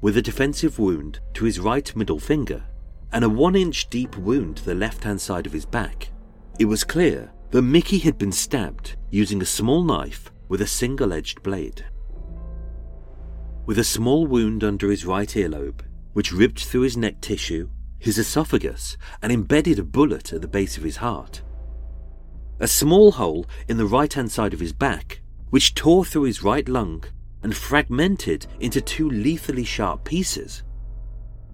With 0.00 0.16
a 0.16 0.22
defensive 0.22 0.78
wound 0.78 1.20
to 1.34 1.44
his 1.44 1.60
right 1.60 1.94
middle 1.94 2.18
finger 2.18 2.64
and 3.12 3.22
a 3.22 3.28
one 3.28 3.54
inch 3.54 3.90
deep 3.90 4.16
wound 4.16 4.56
to 4.56 4.64
the 4.64 4.74
left 4.74 5.04
hand 5.04 5.20
side 5.20 5.46
of 5.46 5.52
his 5.52 5.66
back, 5.66 6.08
it 6.58 6.64
was 6.64 6.84
clear 6.84 7.30
that 7.50 7.60
Mickey 7.60 7.98
had 7.98 8.16
been 8.16 8.32
stabbed 8.32 8.96
using 9.10 9.42
a 9.42 9.46
small 9.46 9.84
knife 9.84 10.32
with 10.48 10.62
a 10.62 10.66
single 10.66 11.12
edged 11.12 11.42
blade. 11.42 11.84
With 13.66 13.78
a 13.78 13.84
small 13.84 14.26
wound 14.26 14.64
under 14.64 14.90
his 14.90 15.04
right 15.04 15.28
earlobe, 15.28 15.82
which 16.14 16.32
ripped 16.32 16.64
through 16.64 16.80
his 16.80 16.96
neck 16.96 17.20
tissue, 17.20 17.68
his 18.02 18.18
esophagus, 18.18 18.96
and 19.22 19.30
embedded 19.30 19.78
a 19.78 19.84
bullet 19.84 20.32
at 20.32 20.42
the 20.42 20.48
base 20.48 20.76
of 20.76 20.82
his 20.82 20.96
heart. 20.96 21.40
A 22.58 22.66
small 22.66 23.12
hole 23.12 23.46
in 23.68 23.76
the 23.76 23.86
right 23.86 24.12
hand 24.12 24.32
side 24.32 24.52
of 24.52 24.58
his 24.58 24.72
back, 24.72 25.20
which 25.50 25.74
tore 25.74 26.04
through 26.04 26.24
his 26.24 26.42
right 26.42 26.68
lung 26.68 27.04
and 27.44 27.56
fragmented 27.56 28.46
into 28.58 28.80
two 28.80 29.08
lethally 29.08 29.62
sharp 29.62 30.02
pieces. 30.02 30.64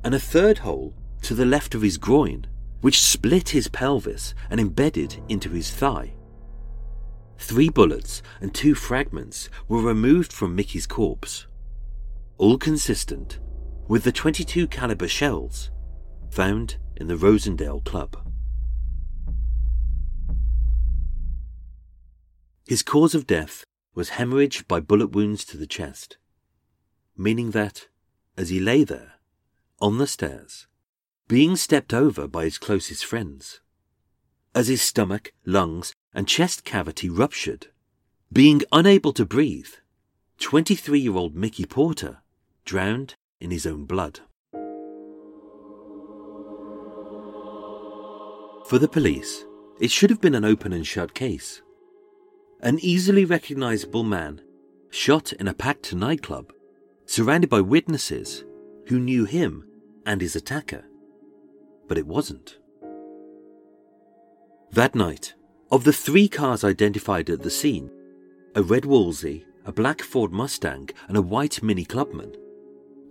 And 0.02 0.14
a 0.14 0.18
third 0.18 0.58
hole 0.58 0.94
to 1.22 1.34
the 1.34 1.44
left 1.44 1.74
of 1.74 1.82
his 1.82 1.98
groin, 1.98 2.46
which 2.80 3.02
split 3.02 3.50
his 3.50 3.68
pelvis 3.68 4.34
and 4.48 4.58
embedded 4.58 5.22
into 5.28 5.50
his 5.50 5.70
thigh. 5.70 6.14
Three 7.36 7.68
bullets 7.68 8.22
and 8.40 8.54
two 8.54 8.74
fragments 8.74 9.50
were 9.68 9.82
removed 9.82 10.32
from 10.32 10.56
Mickey's 10.56 10.86
corpse, 10.86 11.46
all 12.38 12.56
consistent 12.56 13.38
with 13.86 14.04
the 14.04 14.12
22 14.12 14.66
caliber 14.68 15.08
shells 15.08 15.70
found 16.30 16.76
in 16.96 17.06
the 17.06 17.16
Rosendale 17.16 17.84
Club. 17.84 18.16
His 22.66 22.82
cause 22.82 23.14
of 23.14 23.26
death 23.26 23.64
was 23.94 24.10
hemorrhage 24.10 24.68
by 24.68 24.80
bullet 24.80 25.08
wounds 25.08 25.44
to 25.46 25.56
the 25.56 25.66
chest, 25.66 26.18
meaning 27.16 27.52
that, 27.52 27.88
as 28.36 28.50
he 28.50 28.60
lay 28.60 28.84
there, 28.84 29.14
on 29.80 29.98
the 29.98 30.06
stairs, 30.06 30.66
being 31.28 31.56
stepped 31.56 31.94
over 31.94 32.28
by 32.28 32.44
his 32.44 32.58
closest 32.58 33.04
friends. 33.04 33.60
As 34.54 34.68
his 34.68 34.82
stomach, 34.82 35.32
lungs, 35.44 35.92
and 36.14 36.28
chest 36.28 36.64
cavity 36.64 37.08
ruptured, 37.08 37.68
being 38.32 38.62
unable 38.70 39.12
to 39.14 39.24
breathe, 39.24 39.74
23 40.38 41.00
year 41.00 41.16
old 41.16 41.34
Mickey 41.34 41.64
Porter 41.64 42.18
drowned 42.64 43.14
in 43.40 43.50
his 43.50 43.66
own 43.66 43.84
blood. 43.84 44.20
For 48.68 48.78
the 48.78 48.88
police, 48.88 49.44
it 49.80 49.90
should 49.90 50.10
have 50.10 50.20
been 50.20 50.34
an 50.34 50.44
open 50.44 50.72
and 50.72 50.86
shut 50.86 51.14
case. 51.14 51.62
An 52.60 52.78
easily 52.80 53.24
recognizable 53.24 54.04
man 54.04 54.42
shot 54.90 55.32
in 55.32 55.48
a 55.48 55.54
packed 55.54 55.94
nightclub, 55.94 56.52
surrounded 57.06 57.50
by 57.50 57.60
witnesses 57.60 58.44
who 58.86 58.98
knew 58.98 59.24
him 59.24 59.66
and 60.06 60.20
his 60.20 60.36
attacker 60.36 60.84
but 61.88 61.98
it 61.98 62.06
wasn't. 62.06 62.58
That 64.70 64.94
night, 64.94 65.34
of 65.72 65.84
the 65.84 65.92
three 65.92 66.28
cars 66.28 66.62
identified 66.62 67.30
at 67.30 67.42
the 67.42 67.50
scene, 67.50 67.90
a 68.54 68.62
red 68.62 68.84
Wolseley, 68.84 69.46
a 69.64 69.72
black 69.72 70.02
Ford 70.02 70.30
Mustang, 70.30 70.90
and 71.08 71.16
a 71.16 71.22
white 71.22 71.62
Mini 71.62 71.84
Clubman, 71.84 72.36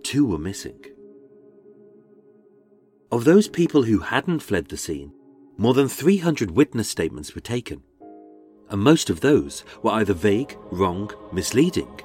two 0.02 0.24
were 0.24 0.38
missing. 0.38 0.84
Of 3.10 3.24
those 3.24 3.48
people 3.48 3.82
who 3.82 3.98
hadn't 3.98 4.40
fled 4.40 4.68
the 4.68 4.76
scene, 4.76 5.12
more 5.58 5.74
than 5.74 5.88
300 5.88 6.52
witness 6.52 6.88
statements 6.88 7.34
were 7.34 7.40
taken, 7.40 7.82
and 8.70 8.80
most 8.80 9.10
of 9.10 9.20
those 9.20 9.64
were 9.82 9.90
either 9.90 10.14
vague, 10.14 10.56
wrong, 10.70 11.10
misleading, 11.32 12.00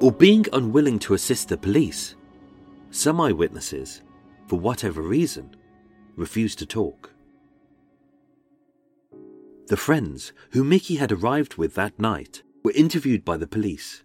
or 0.00 0.10
being 0.10 0.44
unwilling 0.52 0.98
to 0.98 1.14
assist 1.14 1.48
the 1.48 1.56
police. 1.56 2.16
Some 2.90 3.20
eyewitnesses, 3.20 4.02
for 4.48 4.58
whatever 4.58 5.00
reason, 5.00 5.54
refused 6.16 6.58
to 6.58 6.66
talk. 6.66 7.12
The 9.68 9.76
friends 9.76 10.32
who 10.50 10.64
Mickey 10.64 10.96
had 10.96 11.12
arrived 11.12 11.54
with 11.54 11.74
that 11.74 11.98
night 11.98 12.42
were 12.64 12.72
interviewed 12.72 13.24
by 13.24 13.36
the 13.36 13.46
police, 13.46 14.02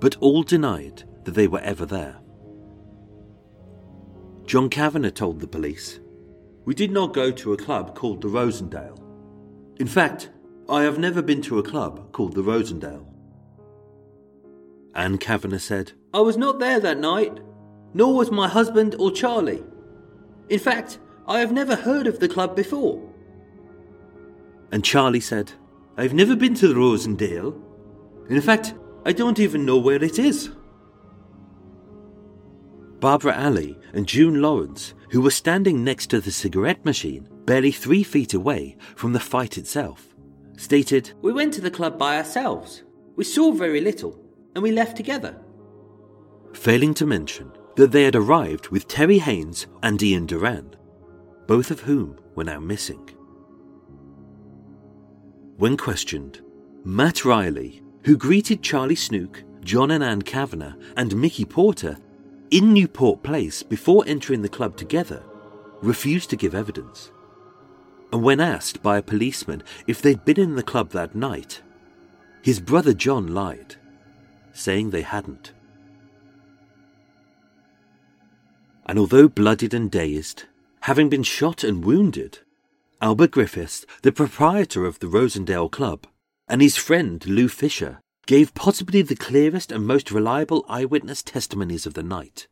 but 0.00 0.16
all 0.20 0.42
denied 0.42 1.04
that 1.24 1.32
they 1.32 1.48
were 1.48 1.60
ever 1.60 1.84
there. 1.84 2.20
John 4.46 4.68
Kavanagh 4.68 5.10
told 5.10 5.40
the 5.40 5.46
police, 5.46 6.00
We 6.64 6.74
did 6.74 6.92
not 6.92 7.12
go 7.12 7.30
to 7.30 7.52
a 7.52 7.56
club 7.56 7.94
called 7.94 8.20
the 8.22 8.28
Rosendale. 8.28 8.98
In 9.80 9.86
fact, 9.86 10.30
I 10.68 10.82
have 10.82 10.98
never 10.98 11.22
been 11.22 11.42
to 11.42 11.58
a 11.58 11.62
club 11.62 12.12
called 12.12 12.34
the 12.34 12.42
Rosendale. 12.42 13.06
Anne 14.94 15.18
Kavanagh 15.18 15.58
said, 15.58 15.92
I 16.14 16.20
was 16.20 16.36
not 16.36 16.58
there 16.58 16.78
that 16.78 16.98
night, 16.98 17.40
nor 17.94 18.14
was 18.14 18.30
my 18.30 18.48
husband 18.48 18.94
or 18.98 19.10
Charlie. 19.10 19.64
In 20.48 20.58
fact, 20.58 20.98
I 21.26 21.40
have 21.40 21.52
never 21.52 21.74
heard 21.74 22.06
of 22.06 22.20
the 22.20 22.28
club 22.28 22.54
before. 22.54 23.02
And 24.70 24.84
Charlie 24.84 25.20
said, 25.20 25.52
I've 25.96 26.14
never 26.14 26.36
been 26.36 26.54
to 26.54 26.68
the 26.68 26.74
Rosendale. 26.74 27.60
In 28.28 28.40
fact, 28.40 28.74
I 29.04 29.12
don't 29.12 29.38
even 29.38 29.66
know 29.66 29.78
where 29.78 30.02
it 30.02 30.18
is. 30.18 30.50
Barbara 33.02 33.34
Alley 33.34 33.76
and 33.94 34.06
June 34.06 34.40
Lawrence, 34.40 34.94
who 35.10 35.20
were 35.20 35.32
standing 35.32 35.82
next 35.82 36.06
to 36.10 36.20
the 36.20 36.30
cigarette 36.30 36.84
machine, 36.84 37.28
barely 37.46 37.72
three 37.72 38.04
feet 38.04 38.32
away 38.32 38.76
from 38.94 39.12
the 39.12 39.18
fight 39.18 39.58
itself, 39.58 40.14
stated, 40.56 41.10
We 41.20 41.32
went 41.32 41.52
to 41.54 41.60
the 41.60 41.68
club 41.68 41.98
by 41.98 42.16
ourselves. 42.16 42.84
We 43.16 43.24
saw 43.24 43.50
very 43.50 43.80
little, 43.80 44.16
and 44.54 44.62
we 44.62 44.70
left 44.70 44.96
together. 44.96 45.34
Failing 46.54 46.94
to 46.94 47.04
mention 47.04 47.50
that 47.74 47.90
they 47.90 48.04
had 48.04 48.14
arrived 48.14 48.68
with 48.68 48.86
Terry 48.86 49.18
Haynes 49.18 49.66
and 49.82 50.00
Ian 50.00 50.26
Duran, 50.26 50.76
both 51.48 51.72
of 51.72 51.80
whom 51.80 52.20
were 52.36 52.44
now 52.44 52.60
missing. 52.60 53.10
When 55.56 55.76
questioned, 55.76 56.40
Matt 56.84 57.24
Riley, 57.24 57.82
who 58.04 58.16
greeted 58.16 58.62
Charlie 58.62 58.94
Snook, 58.94 59.42
John 59.64 59.90
and 59.90 60.04
Ann 60.04 60.22
Kavanagh, 60.22 60.76
and 60.96 61.16
Mickey 61.16 61.44
Porter 61.44 61.98
in 62.52 62.72
Newport 62.72 63.24
Place 63.24 63.64
before 63.64 64.04
entering 64.06 64.42
the 64.42 64.48
club 64.48 64.76
together, 64.76 65.24
refused 65.80 66.30
to 66.30 66.36
give 66.36 66.54
evidence. 66.54 67.10
And 68.12 68.22
when 68.22 68.38
asked 68.38 68.82
by 68.82 68.98
a 68.98 69.02
policeman 69.02 69.64
if 69.88 70.00
they'd 70.00 70.24
been 70.24 70.38
in 70.38 70.54
the 70.54 70.62
club 70.62 70.90
that 70.90 71.16
night, 71.16 71.62
his 72.42 72.60
brother 72.60 72.92
John 72.92 73.34
lied, 73.34 73.74
saying 74.52 74.90
they 74.90 75.02
hadn't. 75.02 75.52
and 78.92 78.98
although 78.98 79.26
blooded 79.26 79.72
and 79.72 79.90
dazed, 79.90 80.44
having 80.80 81.08
been 81.08 81.22
shot 81.22 81.64
and 81.64 81.82
wounded, 81.82 82.40
Albert 83.00 83.30
Griffiths, 83.30 83.86
the 84.02 84.12
proprietor 84.12 84.84
of 84.84 84.98
the 84.98 85.06
Rosendale 85.06 85.70
Club, 85.70 86.06
and 86.46 86.60
his 86.60 86.76
friend 86.76 87.24
Lou 87.26 87.48
Fisher 87.48 88.01
gave 88.26 88.54
possibly 88.54 89.02
the 89.02 89.16
clearest 89.16 89.72
and 89.72 89.86
most 89.86 90.10
reliable 90.10 90.64
eyewitness 90.68 91.22
testimonies 91.22 91.86
of 91.86 91.94
the 91.94 92.02
night, 92.02 92.46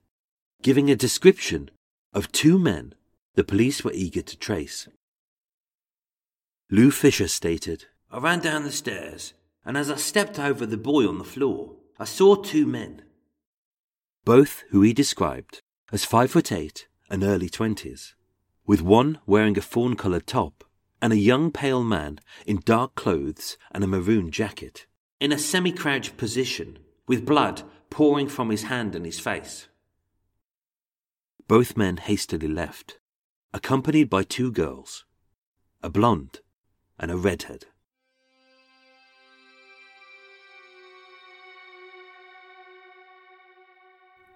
giving 0.63 0.91
a 0.91 0.97
description 0.97 1.71
of 2.13 2.33
two 2.33 2.59
men 2.59 2.95
the 3.35 3.45
police 3.45 3.85
were 3.85 3.93
eager 3.95 4.23
to 4.23 4.37
trace. 4.37 4.89
Lou 6.71 6.91
Fisher 6.91 7.29
stated, 7.29 7.87
I 8.11 8.19
ran 8.19 8.41
down 8.41 8.65
the 8.65 8.73
stairs, 8.73 9.35
and 9.65 9.77
as 9.77 9.91
I 9.91 9.97
stepped 9.97 10.39
over 10.39 10.67
the 10.67 10.77
boy 10.77 11.07
on 11.07 11.19
the 11.19 11.25
floor, 11.25 11.77
I 11.99 12.05
saw 12.05 12.35
two 12.35 12.67
men. 12.67 13.03
Both 14.25 14.65
who 14.71 14.83
he 14.83 14.93
described 14.93 15.61
as 15.93 16.05
five 16.05 16.33
foot 16.33 16.53
eight 16.53 16.89
and 17.09 17.23
early 17.23 17.49
twenties, 17.49 18.15
with 18.67 18.83
one 18.83 19.19
wearing 19.27 19.57
a 19.59 19.63
fawn 19.63 19.97
coloured 19.97 20.27
top 20.27 20.65
and 21.03 21.13
a 21.13 21.19
young 21.19 21.51
pale 21.51 21.83
man 21.83 22.21
in 22.47 22.61
dark 22.65 22.95
clothes 22.95 23.57
and 23.73 23.83
a 23.83 23.89
maroon 23.89 24.31
jacket, 24.31 24.87
in 25.21 25.33
a 25.33 25.39
semi 25.39 25.71
crouched 25.71 26.17
position, 26.17 26.79
with 27.07 27.27
blood 27.27 27.63
pouring 27.91 28.27
from 28.29 28.49
his 28.51 28.65
hand 28.65 28.95
and 28.95 29.05
his 29.05 29.21
face. 29.21 29.69
Both 31.47 31.77
men 31.77 31.99
hastily 31.99 32.49
left, 32.49 32.99
accompanied 33.53 34.09
by 34.09 34.23
two 34.23 34.51
girls, 34.51 35.05
a 35.83 35.91
blonde 35.91 36.41
and 36.99 37.11
a 37.11 37.17
redhead. 37.17 37.67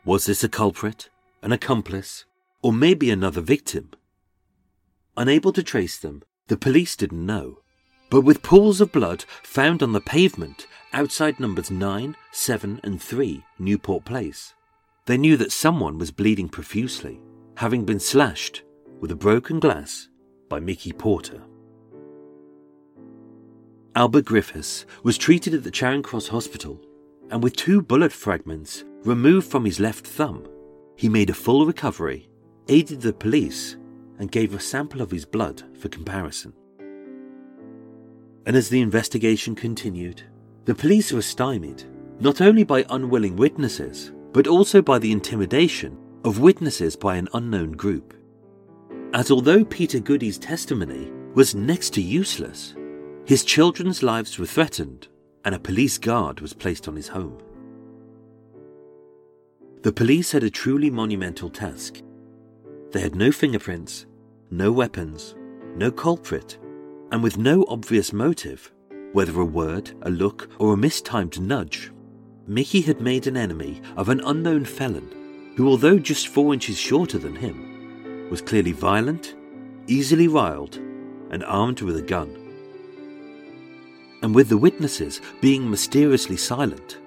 Was 0.05 0.27
this 0.27 0.45
a 0.45 0.51
culprit, 0.51 1.09
an 1.41 1.53
accomplice, 1.53 2.27
or 2.61 2.75
maybe 2.75 3.11
another 3.11 3.41
victim? 3.41 3.93
Unable 5.17 5.53
to 5.53 5.63
trace 5.63 5.99
them, 5.99 6.23
the 6.49 6.59
police 6.59 6.95
didn't 6.95 7.25
know. 7.25 7.64
But 8.11 8.23
with 8.23 8.43
pools 8.43 8.81
of 8.81 8.93
blood 8.93 9.25
found 9.43 9.83
on 9.83 9.93
the 9.93 10.01
pavement 10.01 10.67
outside 10.93 11.41
numbers 11.41 11.71
9, 11.71 12.17
7, 12.31 12.81
and 12.85 13.03
3 13.03 13.45
Newport 13.59 14.05
Place, 14.05 14.55
they 15.07 15.17
knew 15.17 15.37
that 15.37 15.53
someone 15.53 15.99
was 15.99 16.11
bleeding 16.11 16.49
profusely, 16.49 17.21
having 17.57 17.85
been 17.85 18.01
slashed 18.01 18.63
with 19.01 19.11
a 19.11 19.17
broken 19.17 19.61
glass 19.61 20.09
by 20.49 20.61
Mickey 20.61 20.93
Porter. 20.93 21.43
Albert 23.97 24.25
Griffiths 24.25 24.87
was 25.03 25.19
treated 25.19 25.55
at 25.55 25.63
the 25.63 25.71
Charing 25.71 26.03
Cross 26.03 26.29
Hospital, 26.29 26.81
and 27.31 27.43
with 27.43 27.55
two 27.55 27.81
bullet 27.81 28.13
fragments 28.13 28.85
removed 29.05 29.47
from 29.47 29.65
his 29.65 29.79
left 29.79 30.07
thumb, 30.07 30.49
he 30.97 31.09
made 31.09 31.31
a 31.31 31.35
full 31.35 31.67
recovery, 31.67 32.29
aided 32.69 33.01
the 33.01 33.13
police, 33.13 33.77
and 34.19 34.31
gave 34.31 34.55
a 34.55 34.61
sample 34.61 35.01
of 35.01 35.11
his 35.11 35.25
blood 35.25 35.63
for 35.79 35.89
comparison. 35.89 36.53
And 38.47 38.57
as 38.57 38.69
the 38.69 38.81
investigation 38.81 39.55
continued, 39.55 40.23
the 40.65 40.75
police 40.75 41.13
were 41.13 41.23
stymied 41.23 41.85
not 42.21 42.41
only 42.41 42.63
by 42.63 42.85
unwilling 42.91 43.37
witnesses, 43.37 44.13
but 44.33 44.47
also 44.47 44.81
by 44.81 44.99
the 44.99 45.13
intimidation 45.13 45.99
of 46.25 46.39
witnesses 46.39 46.97
by 46.97 47.17
an 47.17 47.29
unknown 47.35 47.73
group. 47.73 48.15
As 49.13 49.31
although 49.31 49.65
Peter 49.65 50.01
Goody's 50.01 50.39
testimony 50.39 51.11
was 51.35 51.55
next 51.55 51.91
to 51.95 52.03
useless, 52.03 52.75
his 53.25 53.45
children's 53.45 54.03
lives 54.03 54.39
were 54.39 54.47
threatened 54.47 55.09
and 55.45 55.55
a 55.55 55.59
police 55.61 55.99
guard 55.99 56.41
was 56.41 56.53
placed 56.53 56.89
on 56.89 56.97
his 56.97 57.09
home. 57.09 57.39
The 59.83 59.93
police 59.93 60.33
had 60.33 60.43
a 60.43 60.51
truly 60.51 60.91
monumental 60.91 61.51
task. 61.51 62.03
They 62.93 63.01
had 63.01 63.15
no 63.15 63.31
fingerprints, 63.31 64.07
no 64.51 64.73
weapons, 64.73 65.35
no 65.77 65.91
culprit, 65.91 66.59
and 67.15 67.23
with 67.23 67.39
no 67.39 67.65
obvious 67.69 68.13
motive, 68.13 68.73
whether 69.13 69.41
a 69.41 69.45
word, 69.45 69.93
a 70.03 70.11
look, 70.11 70.49
or 70.59 70.75
a 70.75 70.77
mistimed 70.77 71.41
nudge, 71.41 71.93
Mickey 72.49 72.81
had 72.81 73.01
made 73.01 73.29
an 73.29 73.37
enemy 73.37 73.81
of 73.97 74.09
an 74.09 74.21
unknown 74.25 74.65
felon 74.65 75.55
who, 75.57 75.69
although 75.69 75.97
just 75.97 76.27
four 76.27 76.53
inches 76.53 76.77
shorter 76.77 77.17
than 77.17 77.37
him, 77.37 78.29
was 78.31 78.43
clearly 78.43 78.73
violent, 78.73 79.37
easily 79.87 80.27
riled, 80.27 80.75
and 81.31 81.45
armed 81.45 81.83
with 81.83 81.97
a 81.97 82.03
gun. 82.03 82.37
And 84.21 84.35
with 84.35 84.49
the 84.49 84.59
witnesses 84.59 85.21
being 85.41 85.71
mysteriously 85.71 86.37
silent, 86.37 86.99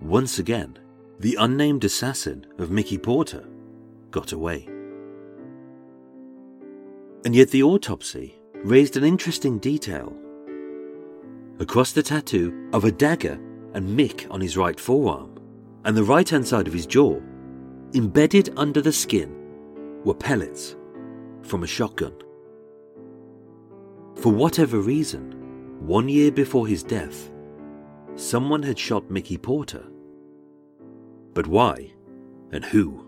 once 0.00 0.38
again, 0.38 0.78
the 1.18 1.36
unnamed 1.40 1.82
assassin 1.82 2.46
of 2.58 2.70
Mickey 2.70 2.98
Porter 2.98 3.44
got 4.12 4.30
away. 4.30 4.68
And 7.24 7.34
yet 7.34 7.50
the 7.50 7.64
autopsy 7.64 8.37
raised 8.64 8.96
an 8.96 9.04
interesting 9.04 9.58
detail. 9.58 10.14
Across 11.58 11.92
the 11.92 12.02
tattoo 12.02 12.70
of 12.72 12.84
a 12.84 12.92
dagger 12.92 13.40
and 13.74 13.98
Mick 13.98 14.30
on 14.30 14.40
his 14.40 14.56
right 14.56 14.78
forearm, 14.78 15.38
and 15.84 15.96
the 15.96 16.04
right 16.04 16.28
hand 16.28 16.46
side 16.46 16.66
of 16.66 16.72
his 16.72 16.86
jaw, 16.86 17.20
embedded 17.94 18.52
under 18.56 18.80
the 18.80 18.92
skin, 18.92 19.34
were 20.04 20.14
pellets 20.14 20.76
from 21.42 21.62
a 21.62 21.66
shotgun. 21.66 22.14
For 24.16 24.32
whatever 24.32 24.80
reason, 24.80 25.34
one 25.86 26.08
year 26.08 26.30
before 26.30 26.66
his 26.66 26.82
death, 26.82 27.30
someone 28.16 28.62
had 28.62 28.78
shot 28.78 29.10
Mickey 29.10 29.38
Porter 29.38 29.84
but 31.38 31.46
why? 31.46 31.92
And 32.50 32.64
who? 32.64 33.06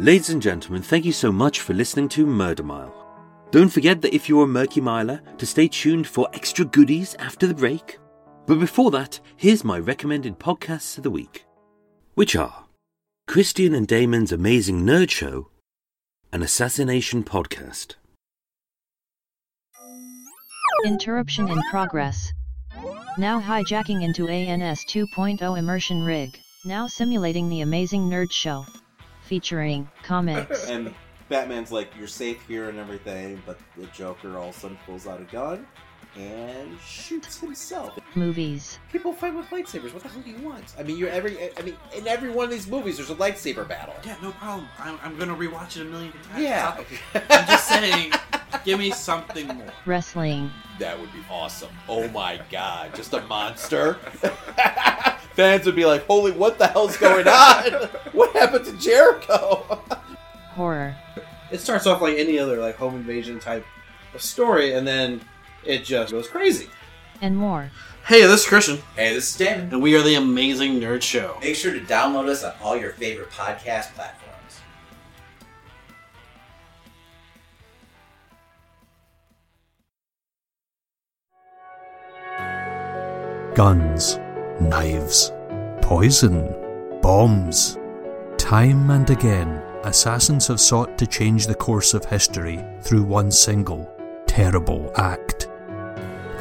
Ladies 0.00 0.30
and 0.30 0.40
gentlemen, 0.40 0.80
thank 0.80 1.04
you 1.04 1.10
so 1.10 1.32
much 1.32 1.58
for 1.60 1.74
listening 1.74 2.08
to 2.10 2.24
Murder 2.24 2.62
Mile. 2.62 2.94
Don't 3.50 3.68
forget 3.68 4.00
that 4.02 4.14
if 4.14 4.28
you're 4.28 4.44
a 4.44 4.46
Murder 4.46 4.80
Miler, 4.80 5.20
to 5.38 5.44
stay 5.44 5.66
tuned 5.66 6.06
for 6.06 6.28
extra 6.32 6.64
goodies 6.64 7.16
after 7.16 7.48
the 7.48 7.54
break. 7.54 7.98
But 8.46 8.60
before 8.60 8.92
that, 8.92 9.18
here's 9.34 9.64
my 9.64 9.76
recommended 9.76 10.38
podcasts 10.38 10.98
of 10.98 11.02
the 11.02 11.10
week, 11.10 11.46
which 12.14 12.36
are 12.36 12.66
Christian 13.26 13.74
and 13.74 13.88
Damon's 13.88 14.30
Amazing 14.30 14.82
Nerd 14.82 15.10
Show, 15.10 15.48
an 16.32 16.44
assassination 16.44 17.24
podcast. 17.24 17.96
Interruption 20.84 21.48
in 21.48 21.60
progress. 21.72 22.32
Now 23.18 23.40
hijacking 23.40 24.04
into 24.04 24.28
ANS 24.28 24.84
2.0 24.84 25.58
immersion 25.58 26.04
rig, 26.04 26.38
now 26.64 26.86
simulating 26.86 27.48
the 27.48 27.62
amazing 27.62 28.02
nerd 28.02 28.30
show. 28.30 28.64
Featuring 29.28 29.88
comics. 30.02 30.68
and 30.68 30.94
Batman's 31.28 31.70
like, 31.70 31.90
you're 31.98 32.08
safe 32.08 32.40
here 32.48 32.70
and 32.70 32.78
everything, 32.78 33.42
but 33.44 33.58
the 33.76 33.86
Joker 33.86 34.38
all 34.38 34.48
of 34.48 34.56
a 34.56 34.58
sudden 34.58 34.78
pulls 34.86 35.06
out 35.06 35.20
a 35.20 35.24
gun 35.24 35.66
and 36.16 36.78
shoots 36.80 37.38
himself. 37.38 37.98
Movies. 38.14 38.78
People 38.90 39.12
fight 39.12 39.34
with 39.34 39.46
lightsabers. 39.46 39.92
What 39.92 40.02
the 40.02 40.08
hell 40.08 40.22
do 40.22 40.30
you 40.30 40.38
want? 40.38 40.74
I 40.78 40.82
mean, 40.82 40.96
you're 40.96 41.10
every. 41.10 41.36
I 41.56 41.62
mean, 41.62 41.76
in 41.94 42.08
every 42.08 42.30
one 42.30 42.44
of 42.46 42.50
these 42.50 42.66
movies, 42.66 42.96
there's 42.96 43.10
a 43.10 43.14
lightsaber 43.14 43.68
battle. 43.68 43.94
Yeah, 44.04 44.16
no 44.22 44.32
problem. 44.32 44.68
I'm, 44.78 44.98
I'm 45.02 45.18
gonna 45.18 45.34
rewatch 45.34 45.76
it 45.76 45.82
a 45.82 45.84
million 45.84 46.12
times. 46.30 46.42
Yeah. 46.42 46.82
I'm 47.30 47.46
just 47.46 47.68
saying, 47.68 48.12
give 48.64 48.78
me 48.78 48.90
something 48.90 49.46
more. 49.48 49.72
Wrestling. 49.86 50.50
That 50.78 50.98
would 50.98 51.12
be 51.12 51.20
awesome. 51.30 51.70
Oh 51.88 52.08
my 52.08 52.40
god, 52.50 52.94
just 52.94 53.12
a 53.12 53.20
monster. 53.22 53.98
Fans 55.38 55.66
would 55.66 55.76
be 55.76 55.86
like, 55.86 56.04
"Holy, 56.06 56.32
what 56.32 56.58
the 56.58 56.66
hell's 56.66 56.96
going 56.96 57.28
on? 57.28 57.64
what 58.12 58.32
happened 58.32 58.64
to 58.64 58.72
Jericho?" 58.72 59.80
Horror. 60.50 60.96
It 61.52 61.60
starts 61.60 61.86
off 61.86 62.02
like 62.02 62.18
any 62.18 62.40
other 62.40 62.56
like 62.56 62.74
home 62.74 62.96
invasion 62.96 63.38
type 63.38 63.64
of 64.14 64.20
story, 64.20 64.72
and 64.72 64.84
then 64.84 65.20
it 65.64 65.84
just 65.84 66.10
goes 66.10 66.26
crazy. 66.26 66.68
And 67.22 67.36
more. 67.36 67.70
Hey, 68.04 68.22
this 68.22 68.40
is 68.40 68.48
Christian. 68.48 68.78
Hey, 68.96 69.14
this 69.14 69.30
is 69.30 69.36
Damon. 69.36 69.72
And 69.72 69.80
we 69.80 69.94
are 69.94 70.02
the 70.02 70.16
Amazing 70.16 70.80
Nerd 70.80 71.02
Show. 71.02 71.38
Make 71.40 71.54
sure 71.54 71.72
to 71.72 71.80
download 71.82 72.26
us 72.28 72.42
on 72.42 72.54
all 72.60 72.76
your 72.76 72.90
favorite 72.94 73.30
podcast 73.30 73.94
platforms. 73.94 74.24
Guns, 83.54 84.18
knives, 84.60 85.32
poison, 85.80 86.54
bombs. 87.00 87.78
Time 88.36 88.90
and 88.90 89.08
again, 89.10 89.62
assassins 89.84 90.48
have 90.48 90.60
sought 90.60 90.98
to 90.98 91.06
change 91.06 91.46
the 91.46 91.54
course 91.54 91.94
of 91.94 92.04
history 92.04 92.62
through 92.80 93.04
one 93.04 93.30
single, 93.30 93.88
terrible 94.26 94.90
act. 94.96 95.48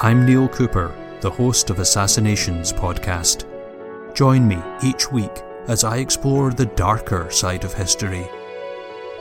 I'm 0.01 0.25
Neil 0.25 0.47
Cooper, 0.47 0.91
the 1.21 1.29
host 1.29 1.69
of 1.69 1.77
Assassinations 1.79 2.73
podcast. 2.73 3.45
Join 4.13 4.47
me 4.47 4.57
each 4.83 5.11
week 5.11 5.43
as 5.67 5.83
I 5.83 5.97
explore 5.97 6.51
the 6.51 6.65
darker 6.65 7.29
side 7.29 7.63
of 7.63 7.73
history. 7.73 8.27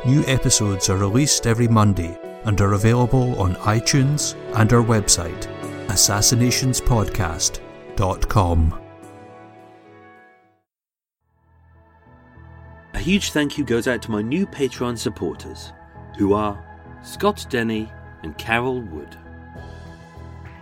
New 0.06 0.24
episodes 0.26 0.88
are 0.88 0.96
released 0.96 1.46
every 1.46 1.68
Monday 1.68 2.18
and 2.44 2.58
are 2.60 2.72
available 2.74 3.38
on 3.40 3.56
iTunes 3.56 4.36
and 4.54 4.72
our 4.72 4.82
website, 4.82 5.48
assassinationspodcast.com 5.88 8.85
A 12.96 12.98
huge 12.98 13.32
thank 13.32 13.58
you 13.58 13.62
goes 13.62 13.86
out 13.86 14.00
to 14.02 14.10
my 14.10 14.22
new 14.22 14.46
Patreon 14.46 14.96
supporters, 14.96 15.74
who 16.16 16.32
are 16.32 16.58
Scott 17.02 17.44
Denny 17.50 17.92
and 18.22 18.38
Carol 18.38 18.80
Wood. 18.80 19.18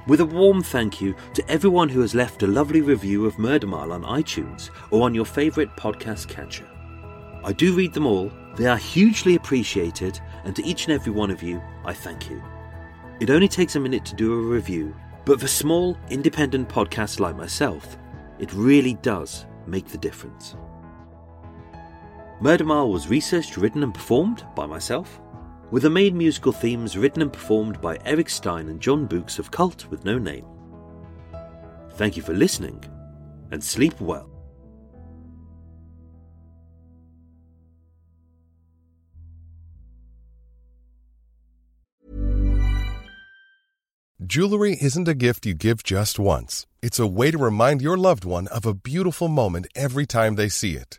With 0.09 0.19
a 0.19 0.27
warm 0.27 0.61
thank 0.61 1.01
you 1.01 1.15
to 1.35 1.49
everyone 1.49 1.89
who 1.89 2.01
has 2.01 2.13
left 2.13 2.43
a 2.43 2.49
lovely 2.49 2.81
review 2.81 3.25
of 3.25 3.39
Murder 3.39 3.69
Mile 3.69 3.93
on 3.93 4.03
iTunes 4.03 4.71
or 4.91 5.03
on 5.03 5.15
your 5.15 5.25
favourite 5.25 5.77
podcast 5.77 6.27
catcher. 6.27 6.69
I 7.45 7.53
do 7.53 7.73
read 7.73 7.93
them 7.93 8.05
all, 8.05 8.33
they 8.57 8.67
are 8.67 8.79
hugely 8.79 9.37
appreciated, 9.37 10.19
and 10.43 10.57
to 10.57 10.65
each 10.65 10.87
and 10.87 10.93
every 10.93 11.13
one 11.13 11.31
of 11.31 11.41
you, 11.41 11.63
I 11.85 11.93
thank 11.93 12.29
you. 12.29 12.43
It 13.21 13.31
only 13.31 13.47
takes 13.47 13.77
a 13.77 13.81
minute 13.81 14.05
to 14.07 14.17
do 14.17 14.35
a 14.35 14.43
review, 14.43 14.93
but 15.25 15.41
for 15.41 15.47
small, 15.47 15.97
independent 16.11 16.69
podcasts 16.69 17.21
like 17.21 17.37
myself, 17.37 17.97
it 18.41 18.53
really 18.53 18.95
does 18.95 19.47
make 19.69 19.87
the 19.87 19.99
difference. 19.99 20.57
Murder 22.41 22.65
Mile 22.65 22.91
was 22.91 23.09
researched, 23.09 23.57
written, 23.57 23.83
and 23.83 23.95
performed 23.95 24.45
by 24.55 24.67
myself, 24.67 25.21
with 25.71 25.85
the 25.85 25.91
main 25.91 26.19
musical 26.19 26.53
themes 26.53 26.97
written 26.97 27.23
and 27.23 27.33
performed 27.33 27.81
by 27.81 27.99
Eric 28.05 28.29
Stein 28.29 28.69
and 28.69 28.81
John 28.81 29.07
Boux 29.07 29.39
of 29.39 29.51
Cult 29.51 29.87
with 29.91 30.05
No 30.05 30.19
Name. 30.19 30.45
Thank 31.93 32.17
you 32.17 32.23
for 32.23 32.35
listening, 32.35 32.85
and 33.51 33.63
sleep 33.63 34.01
well. 34.01 34.29
Jewelry 44.27 44.77
isn't 44.81 45.07
a 45.07 45.15
gift 45.15 45.47
you 45.47 45.55
give 45.55 45.83
just 45.83 46.19
once. 46.19 46.67
It's 46.83 46.99
a 46.99 47.07
way 47.07 47.31
to 47.31 47.39
remind 47.39 47.83
your 47.83 47.97
loved 47.97 48.25
one 48.25 48.49
of 48.49 48.67
a 48.67 48.75
beautiful 48.75 49.29
moment 49.29 49.67
every 49.77 50.07
time 50.07 50.35
they 50.35 50.49
see 50.49 50.77
it. 50.77 50.99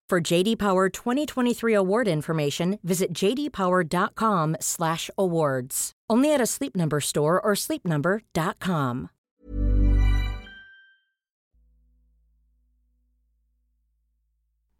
For 0.11 0.19
JD 0.19 0.59
Power 0.59 0.89
2023 0.89 1.73
award 1.73 2.09
information, 2.09 2.79
visit 2.83 3.13
jdpower.com/awards. 3.13 5.91
Only 6.09 6.33
at 6.33 6.41
a 6.41 6.45
Sleep 6.45 6.75
Number 6.75 6.99
store 6.99 7.39
or 7.39 7.53
sleepnumber.com. 7.53 9.09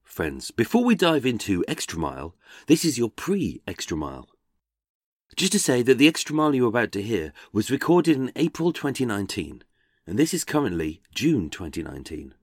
Friends, 0.03 0.51
before 0.51 0.83
we 0.83 0.95
dive 0.95 1.25
into 1.25 1.63
Extra 1.65 1.97
Mile, 1.97 2.35
this 2.67 2.83
is 2.83 2.97
your 2.97 3.09
pre 3.09 3.61
Extra 3.65 3.95
Mile. 3.95 4.27
Just 5.37 5.53
to 5.53 5.59
say 5.59 5.81
that 5.81 5.97
the 5.97 6.09
Extra 6.09 6.35
Mile 6.35 6.53
you're 6.53 6.67
about 6.67 6.91
to 6.91 7.01
hear 7.01 7.31
was 7.53 7.71
recorded 7.71 8.17
in 8.17 8.33
April 8.35 8.73
2019, 8.73 9.63
and 10.05 10.19
this 10.19 10.33
is 10.33 10.43
currently 10.43 11.01
June 11.15 11.49
2019. 11.49 12.33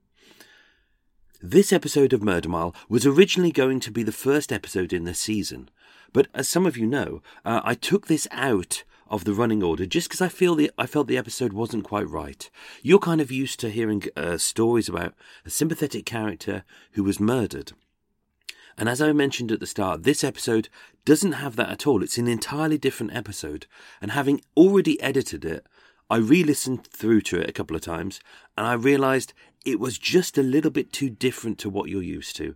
This 1.41 1.71
episode 1.71 2.11
of 2.11 2.21
Murder 2.21 2.49
Mile 2.49 2.75
was 2.89 3.05
originally 3.05 3.53
going 3.53 3.79
to 3.79 3.91
be 3.91 4.03
the 4.03 4.11
first 4.11 4.51
episode 4.51 4.91
in 4.91 5.05
the 5.05 5.13
season, 5.13 5.69
but 6.11 6.27
as 6.33 6.49
some 6.49 6.65
of 6.65 6.75
you 6.75 6.85
know, 6.85 7.21
uh, 7.45 7.61
I 7.63 7.75
took 7.75 8.07
this 8.07 8.27
out 8.31 8.83
of 9.09 9.23
the 9.23 9.33
running 9.33 9.63
order 9.63 9.85
just 9.85 10.09
because 10.09 10.19
I 10.19 10.27
feel 10.27 10.53
the 10.53 10.69
I 10.77 10.85
felt 10.85 11.07
the 11.07 11.17
episode 11.17 11.53
wasn't 11.53 11.85
quite 11.85 12.09
right. 12.09 12.49
You're 12.83 12.99
kind 12.99 13.21
of 13.21 13.31
used 13.31 13.61
to 13.61 13.69
hearing 13.69 14.03
uh, 14.17 14.37
stories 14.37 14.89
about 14.89 15.13
a 15.45 15.49
sympathetic 15.49 16.05
character 16.05 16.65
who 16.91 17.05
was 17.05 17.21
murdered. 17.21 17.71
And 18.77 18.89
as 18.89 19.01
I 19.01 19.13
mentioned 19.13 19.53
at 19.53 19.61
the 19.61 19.65
start, 19.65 20.03
this 20.03 20.25
episode 20.25 20.67
doesn't 21.05 21.31
have 21.31 21.55
that 21.55 21.69
at 21.69 21.87
all. 21.87 22.03
It's 22.03 22.17
an 22.17 22.27
entirely 22.27 22.77
different 22.77 23.15
episode. 23.15 23.65
And 24.01 24.11
having 24.11 24.41
already 24.57 25.01
edited 25.01 25.45
it, 25.45 25.65
I 26.09 26.17
re 26.17 26.43
listened 26.43 26.85
through 26.87 27.21
to 27.21 27.39
it 27.39 27.49
a 27.49 27.53
couple 27.53 27.75
of 27.75 27.83
times 27.83 28.19
and 28.57 28.65
I 28.65 28.73
realised 28.73 29.33
it 29.65 29.79
was 29.79 29.97
just 29.97 30.37
a 30.37 30.43
little 30.43 30.71
bit 30.71 30.91
too 30.91 31.09
different 31.09 31.57
to 31.59 31.69
what 31.69 31.89
you're 31.89 32.01
used 32.01 32.35
to. 32.37 32.55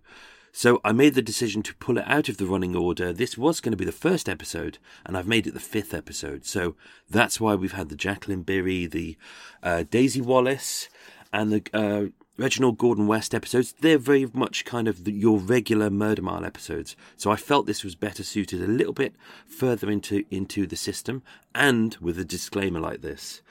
So 0.56 0.80
I 0.84 0.92
made 0.92 1.16
the 1.16 1.22
decision 1.24 1.64
to 1.64 1.76
pull 1.76 1.98
it 1.98 2.08
out 2.08 2.30
of 2.30 2.38
the 2.38 2.46
running 2.46 2.76
order. 2.76 3.12
This 3.12 3.38
was 3.40 3.60
going 3.60 3.72
to 3.72 3.78
be 3.78 3.86
the 3.86 3.92
first 3.92 4.30
episode, 4.30 4.78
and 5.04 5.18
I've 5.18 5.28
made 5.28 5.48
it 5.48 5.56
the 5.56 5.60
fifth 5.60 5.96
episode. 5.96 6.46
So 6.46 6.76
that's 7.10 7.42
why 7.42 7.56
we've 7.56 7.74
had 7.74 7.90
the 7.90 7.96
Jacqueline 7.96 8.44
Beery, 8.44 8.86
the 8.86 9.18
uh, 9.64 9.84
Daisy 9.90 10.22
Wallace, 10.22 10.90
and 11.34 11.52
the 11.52 11.64
uh, 11.74 12.10
Reginald 12.38 12.78
Gordon 12.78 13.08
West 13.08 13.34
episodes. 13.34 13.74
They're 13.82 13.98
very 13.98 14.30
much 14.32 14.64
kind 14.64 14.88
of 14.88 15.06
the, 15.06 15.12
your 15.12 15.40
regular 15.40 15.90
Murder 15.90 16.22
Mile 16.22 16.46
episodes. 16.46 16.96
So 17.18 17.32
I 17.32 17.36
felt 17.36 17.66
this 17.66 17.84
was 17.84 17.96
better 17.96 18.24
suited 18.24 18.62
a 18.62 18.68
little 18.68 18.94
bit 18.94 19.16
further 19.48 19.90
into 19.90 20.24
into 20.30 20.68
the 20.68 20.76
system, 20.76 21.24
and 21.56 21.98
with 22.00 22.20
a 22.20 22.26
disclaimer 22.26 22.80
like 22.80 23.02
this. 23.02 23.42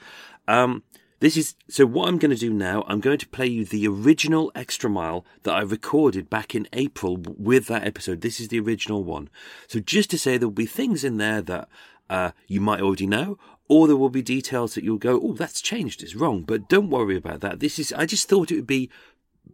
Um, 0.47 0.83
this 1.23 1.37
is 1.37 1.55
so 1.69 1.85
what 1.85 2.09
I'm 2.09 2.17
going 2.17 2.31
to 2.31 2.37
do 2.37 2.51
now. 2.51 2.83
I'm 2.85 2.99
going 2.99 3.17
to 3.17 3.27
play 3.29 3.47
you 3.47 3.63
the 3.63 3.87
original 3.87 4.51
extra 4.55 4.89
mile 4.89 5.23
that 5.43 5.53
I 5.55 5.61
recorded 5.61 6.29
back 6.29 6.53
in 6.53 6.67
April 6.73 7.15
with 7.15 7.67
that 7.67 7.87
episode. 7.87 8.19
This 8.19 8.41
is 8.41 8.49
the 8.49 8.59
original 8.59 9.05
one. 9.05 9.29
So 9.69 9.79
just 9.79 10.11
to 10.11 10.17
say, 10.17 10.35
there'll 10.37 10.51
be 10.51 10.65
things 10.65 11.05
in 11.05 11.15
there 11.15 11.41
that 11.41 11.69
uh, 12.09 12.31
you 12.47 12.59
might 12.59 12.81
already 12.81 13.07
know, 13.07 13.37
or 13.69 13.87
there 13.87 13.95
will 13.95 14.09
be 14.09 14.21
details 14.21 14.75
that 14.75 14.83
you'll 14.83 14.97
go, 14.97 15.17
"Oh, 15.23 15.31
that's 15.31 15.61
changed. 15.61 16.03
It's 16.03 16.13
wrong." 16.13 16.41
But 16.41 16.67
don't 16.67 16.89
worry 16.89 17.15
about 17.15 17.39
that. 17.39 17.61
This 17.61 17.79
is. 17.79 17.93
I 17.93 18.05
just 18.05 18.27
thought 18.27 18.51
it 18.51 18.55
would 18.55 18.67
be 18.67 18.89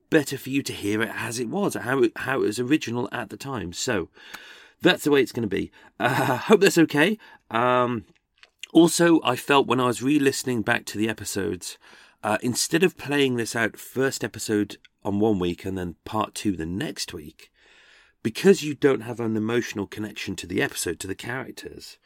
better 0.09 0.39
for 0.39 0.49
you 0.49 0.63
to 0.63 0.73
hear 0.73 1.03
it 1.03 1.11
as 1.13 1.37
it 1.37 1.49
was, 1.49 1.75
how 1.75 2.01
it, 2.01 2.13
how 2.15 2.37
it 2.41 2.47
was 2.47 2.59
original 2.59 3.07
at 3.11 3.29
the 3.29 3.37
time. 3.37 3.73
So 3.73 4.09
that's 4.81 5.03
the 5.03 5.11
way 5.11 5.21
it's 5.21 5.31
going 5.31 5.47
to 5.47 5.55
be. 5.55 5.71
Uh, 6.01 6.37
hope 6.37 6.61
that's 6.61 6.77
okay. 6.77 7.19
Um, 7.51 8.05
also, 8.73 9.19
I 9.23 9.35
felt 9.35 9.67
when 9.67 9.79
I 9.79 9.87
was 9.87 10.01
re 10.01 10.19
listening 10.19 10.61
back 10.61 10.85
to 10.85 10.97
the 10.97 11.09
episodes, 11.09 11.77
uh, 12.23 12.37
instead 12.41 12.83
of 12.83 12.97
playing 12.97 13.35
this 13.35 13.55
out 13.55 13.77
first 13.77 14.23
episode 14.23 14.77
on 15.03 15.19
one 15.19 15.39
week 15.39 15.65
and 15.65 15.77
then 15.77 15.95
part 16.05 16.35
two 16.35 16.55
the 16.55 16.65
next 16.65 17.13
week, 17.13 17.51
because 18.21 18.63
you 18.63 18.75
don't 18.75 19.01
have 19.01 19.19
an 19.19 19.37
emotional 19.37 19.87
connection 19.87 20.35
to 20.35 20.47
the 20.47 20.61
episode, 20.61 20.99
to 20.99 21.07
the 21.07 21.15
characters, 21.15 21.97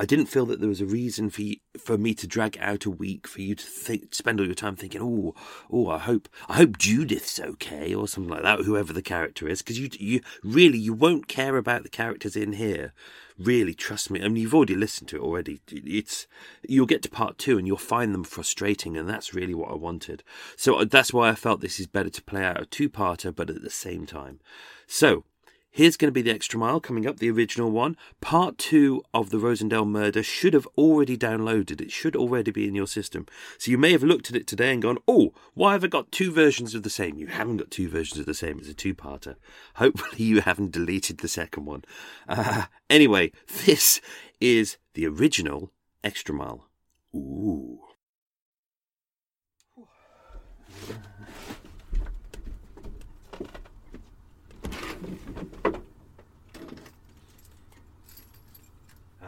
I 0.00 0.06
didn't 0.06 0.26
feel 0.26 0.46
that 0.46 0.60
there 0.60 0.68
was 0.68 0.80
a 0.80 0.86
reason 0.86 1.28
for 1.28 1.42
you, 1.42 1.56
for 1.78 1.98
me 1.98 2.14
to 2.14 2.26
drag 2.26 2.56
out 2.58 2.86
a 2.86 2.90
week 2.90 3.26
for 3.26 3.42
you 3.42 3.54
to 3.54 3.66
think, 3.66 4.14
spend 4.14 4.40
all 4.40 4.46
your 4.46 4.54
time 4.54 4.74
thinking, 4.74 5.02
oh, 5.02 5.34
oh, 5.70 5.88
I 5.88 5.98
hope, 5.98 6.26
I 6.48 6.54
hope 6.54 6.78
Judith's 6.78 7.38
okay 7.38 7.94
or 7.94 8.08
something 8.08 8.30
like 8.30 8.42
that, 8.42 8.60
whoever 8.60 8.94
the 8.94 9.02
character 9.02 9.46
is, 9.46 9.60
because 9.60 9.78
you, 9.78 9.90
you 9.98 10.22
really, 10.42 10.78
you 10.78 10.94
won't 10.94 11.28
care 11.28 11.58
about 11.58 11.82
the 11.82 11.90
characters 11.90 12.34
in 12.34 12.54
here. 12.54 12.94
Really, 13.40 13.72
trust 13.72 14.10
me. 14.10 14.22
I 14.22 14.28
mean, 14.28 14.36
you've 14.36 14.54
already 14.54 14.74
listened 14.74 15.08
to 15.08 15.16
it 15.16 15.22
already. 15.22 15.62
It's 15.68 16.26
you'll 16.68 16.84
get 16.84 17.02
to 17.04 17.08
part 17.08 17.38
two 17.38 17.56
and 17.56 17.66
you'll 17.66 17.78
find 17.78 18.12
them 18.12 18.22
frustrating, 18.22 18.98
and 18.98 19.08
that's 19.08 19.32
really 19.32 19.54
what 19.54 19.70
I 19.70 19.76
wanted. 19.76 20.22
So 20.56 20.74
uh, 20.74 20.84
that's 20.84 21.14
why 21.14 21.30
I 21.30 21.34
felt 21.34 21.62
this 21.62 21.80
is 21.80 21.86
better 21.86 22.10
to 22.10 22.22
play 22.22 22.44
out 22.44 22.60
a 22.60 22.66
two-parter, 22.66 23.34
but 23.34 23.48
at 23.48 23.62
the 23.62 23.70
same 23.70 24.04
time. 24.04 24.40
So 24.86 25.24
Here's 25.72 25.96
going 25.96 26.08
to 26.08 26.12
be 26.12 26.22
the 26.22 26.32
extra 26.32 26.58
mile 26.58 26.80
coming 26.80 27.06
up, 27.06 27.18
the 27.18 27.30
original 27.30 27.70
one. 27.70 27.96
Part 28.20 28.58
two 28.58 29.04
of 29.14 29.30
the 29.30 29.36
Rosendale 29.36 29.86
murder 29.86 30.20
should 30.20 30.52
have 30.52 30.66
already 30.76 31.16
downloaded. 31.16 31.80
It 31.80 31.92
should 31.92 32.16
already 32.16 32.50
be 32.50 32.66
in 32.66 32.74
your 32.74 32.88
system. 32.88 33.26
So 33.56 33.70
you 33.70 33.78
may 33.78 33.92
have 33.92 34.02
looked 34.02 34.30
at 34.30 34.36
it 34.36 34.48
today 34.48 34.72
and 34.72 34.82
gone, 34.82 34.98
oh, 35.06 35.32
why 35.54 35.72
have 35.72 35.84
I 35.84 35.86
got 35.86 36.10
two 36.10 36.32
versions 36.32 36.74
of 36.74 36.82
the 36.82 36.90
same? 36.90 37.18
You 37.18 37.28
haven't 37.28 37.58
got 37.58 37.70
two 37.70 37.88
versions 37.88 38.18
of 38.18 38.26
the 38.26 38.34
same. 38.34 38.58
It's 38.58 38.68
a 38.68 38.74
two 38.74 38.96
parter. 38.96 39.36
Hopefully, 39.74 40.24
you 40.24 40.40
haven't 40.40 40.72
deleted 40.72 41.18
the 41.18 41.28
second 41.28 41.66
one. 41.66 41.84
Uh, 42.28 42.64
anyway, 42.88 43.30
this 43.64 44.00
is 44.40 44.76
the 44.94 45.06
original 45.06 45.70
extra 46.02 46.34
mile. 46.34 46.66
Ooh. 47.14 47.78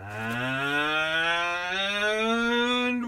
And 0.04 0.08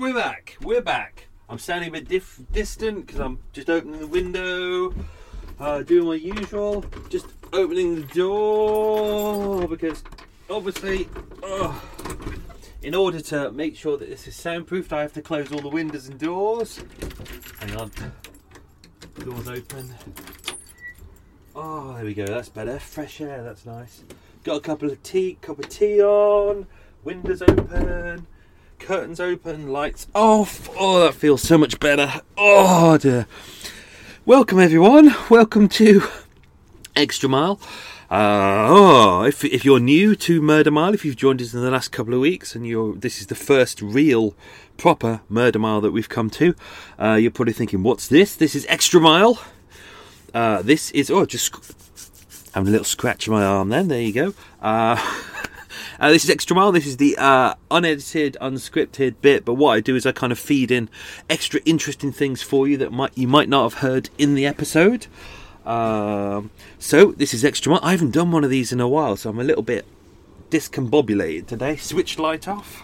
we're 0.00 0.14
back. 0.14 0.56
We're 0.62 0.80
back. 0.80 1.26
I'm 1.48 1.58
standing 1.58 1.88
a 1.88 1.92
bit 1.92 2.08
diff- 2.08 2.40
distant 2.52 3.06
because 3.06 3.20
I'm 3.20 3.40
just 3.52 3.68
opening 3.68 3.98
the 3.98 4.06
window, 4.06 4.94
uh, 5.58 5.82
doing 5.82 6.06
my 6.06 6.14
usual, 6.14 6.84
just 7.10 7.26
opening 7.52 7.96
the 7.96 8.06
door 8.14 9.66
because 9.66 10.04
obviously, 10.48 11.08
in 12.82 12.94
order 12.94 13.20
to 13.22 13.50
make 13.50 13.76
sure 13.76 13.96
that 13.96 14.08
this 14.08 14.28
is 14.28 14.36
soundproofed, 14.36 14.92
I 14.92 15.02
have 15.02 15.14
to 15.14 15.22
close 15.22 15.50
all 15.52 15.60
the 15.60 15.68
windows 15.68 16.06
and 16.06 16.16
doors. 16.18 16.84
Hang 17.58 17.76
on. 17.76 17.90
Doors 19.18 19.48
open. 19.48 19.92
Oh, 21.56 21.94
there 21.94 22.04
we 22.04 22.14
go. 22.14 22.26
That's 22.26 22.50
better. 22.50 22.78
Fresh 22.78 23.20
air. 23.20 23.42
That's 23.42 23.66
nice. 23.66 24.04
Got 24.44 24.58
a 24.58 24.60
couple 24.60 24.90
of 24.90 25.02
tea, 25.02 25.38
cup 25.40 25.58
of 25.58 25.68
tea 25.68 26.00
on. 26.00 26.68
Windows 27.04 27.42
open. 27.42 28.26
Curtains 28.78 29.20
open. 29.20 29.68
Lights 29.68 30.06
off. 30.14 30.70
Oh, 30.74 31.00
that 31.00 31.12
feels 31.12 31.42
so 31.42 31.58
much 31.58 31.78
better. 31.78 32.22
Oh 32.38 32.96
dear. 32.96 33.26
Welcome 34.24 34.58
everyone. 34.58 35.14
Welcome 35.28 35.68
to 35.68 36.02
Extra 36.96 37.28
Mile. 37.28 37.60
Uh, 38.10 38.68
oh, 38.70 39.24
if, 39.24 39.44
if 39.44 39.66
you're 39.66 39.80
new 39.80 40.16
to 40.16 40.40
Murder 40.40 40.70
Mile, 40.70 40.94
if 40.94 41.04
you've 41.04 41.16
joined 41.16 41.42
us 41.42 41.52
in 41.52 41.60
the 41.60 41.70
last 41.70 41.92
couple 41.92 42.14
of 42.14 42.20
weeks, 42.20 42.54
and 42.54 42.66
you're 42.66 42.94
this 42.94 43.20
is 43.20 43.26
the 43.26 43.34
first 43.34 43.82
real, 43.82 44.34
proper 44.78 45.20
Murder 45.28 45.58
Mile 45.58 45.82
that 45.82 45.90
we've 45.90 46.08
come 46.08 46.30
to, 46.30 46.54
uh, 46.98 47.18
you're 47.20 47.30
probably 47.30 47.52
thinking, 47.52 47.82
"What's 47.82 48.08
this? 48.08 48.34
This 48.34 48.54
is 48.54 48.64
Extra 48.66 48.98
Mile." 48.98 49.42
Uh, 50.32 50.62
this 50.62 50.90
is 50.92 51.10
oh, 51.10 51.26
just 51.26 51.54
having 52.54 52.68
a 52.68 52.70
little 52.70 52.84
scratch 52.86 53.28
on 53.28 53.34
my 53.34 53.44
arm. 53.44 53.68
Then 53.68 53.88
there 53.88 54.00
you 54.00 54.12
go. 54.14 54.34
Uh, 56.04 56.10
this 56.10 56.22
is 56.22 56.28
Extra 56.28 56.54
Mile. 56.54 56.70
This 56.70 56.86
is 56.86 56.98
the 56.98 57.16
uh, 57.16 57.54
unedited, 57.70 58.36
unscripted 58.38 59.14
bit. 59.22 59.42
But 59.42 59.54
what 59.54 59.70
I 59.70 59.80
do 59.80 59.96
is 59.96 60.04
I 60.04 60.12
kind 60.12 60.32
of 60.32 60.38
feed 60.38 60.70
in 60.70 60.90
extra 61.30 61.62
interesting 61.64 62.12
things 62.12 62.42
for 62.42 62.68
you 62.68 62.76
that 62.76 62.92
might 62.92 63.16
you 63.16 63.26
might 63.26 63.48
not 63.48 63.62
have 63.62 63.80
heard 63.80 64.10
in 64.18 64.34
the 64.34 64.44
episode. 64.44 65.06
Um, 65.64 66.50
so 66.78 67.12
this 67.12 67.32
is 67.32 67.42
Extra 67.42 67.72
Mile. 67.72 67.80
I 67.82 67.92
haven't 67.92 68.10
done 68.10 68.32
one 68.32 68.44
of 68.44 68.50
these 68.50 68.70
in 68.70 68.82
a 68.82 68.86
while, 68.86 69.16
so 69.16 69.30
I'm 69.30 69.38
a 69.38 69.44
little 69.44 69.62
bit 69.62 69.86
discombobulated 70.50 71.46
today. 71.46 71.76
Switch 71.76 72.18
light 72.18 72.46
off. 72.46 72.82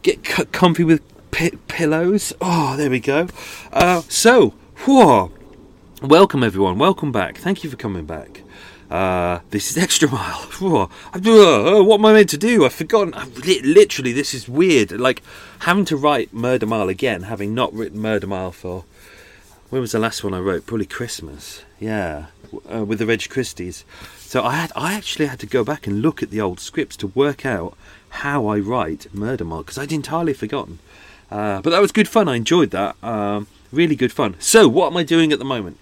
Get 0.00 0.26
c- 0.26 0.46
comfy 0.46 0.82
with 0.82 1.02
pi- 1.30 1.58
pillows. 1.68 2.32
Oh, 2.40 2.74
there 2.78 2.88
we 2.88 3.00
go. 3.00 3.28
Uh, 3.70 4.00
so, 4.08 4.54
whoa. 4.86 5.30
Welcome 6.00 6.42
everyone. 6.42 6.78
Welcome 6.78 7.12
back. 7.12 7.36
Thank 7.36 7.64
you 7.64 7.68
for 7.68 7.76
coming 7.76 8.06
back. 8.06 8.43
Uh, 8.90 9.40
this 9.50 9.70
is 9.70 9.78
extra 9.78 10.10
mile. 10.10 10.48
Uh, 11.14 11.82
what 11.82 11.98
am 12.00 12.06
I 12.06 12.12
meant 12.12 12.28
to 12.30 12.38
do? 12.38 12.64
I've 12.64 12.72
forgotten. 12.72 13.14
I've 13.14 13.36
li- 13.38 13.62
literally, 13.62 14.12
this 14.12 14.34
is 14.34 14.48
weird. 14.48 14.92
Like 14.92 15.22
having 15.60 15.84
to 15.86 15.96
write 15.96 16.32
Murder 16.32 16.66
Mile 16.66 16.88
again, 16.88 17.22
having 17.22 17.54
not 17.54 17.72
written 17.72 18.00
Murder 18.00 18.26
Mile 18.26 18.52
for. 18.52 18.84
When 19.70 19.80
was 19.80 19.92
the 19.92 19.98
last 19.98 20.22
one 20.22 20.34
I 20.34 20.38
wrote? 20.38 20.66
Probably 20.66 20.86
Christmas. 20.86 21.62
Yeah, 21.80 22.26
uh, 22.72 22.84
with 22.84 22.98
the 22.98 23.06
Reg 23.06 23.20
Christies. 23.28 23.84
So 24.18 24.42
I 24.42 24.54
had, 24.54 24.72
I 24.76 24.94
actually 24.94 25.26
had 25.26 25.40
to 25.40 25.46
go 25.46 25.64
back 25.64 25.86
and 25.86 26.02
look 26.02 26.22
at 26.22 26.30
the 26.30 26.40
old 26.40 26.60
scripts 26.60 26.96
to 26.98 27.08
work 27.08 27.44
out 27.46 27.76
how 28.10 28.46
I 28.46 28.58
write 28.58 29.12
Murder 29.12 29.44
Mile 29.44 29.62
because 29.62 29.78
I'd 29.78 29.92
entirely 29.92 30.34
forgotten. 30.34 30.78
Uh, 31.30 31.60
but 31.60 31.70
that 31.70 31.80
was 31.80 31.92
good 31.92 32.08
fun. 32.08 32.28
I 32.28 32.36
enjoyed 32.36 32.70
that. 32.70 32.96
Um, 33.02 33.46
really 33.72 33.96
good 33.96 34.12
fun. 34.12 34.36
So 34.38 34.68
what 34.68 34.88
am 34.88 34.96
I 34.96 35.02
doing 35.02 35.32
at 35.32 35.38
the 35.38 35.44
moment? 35.44 35.78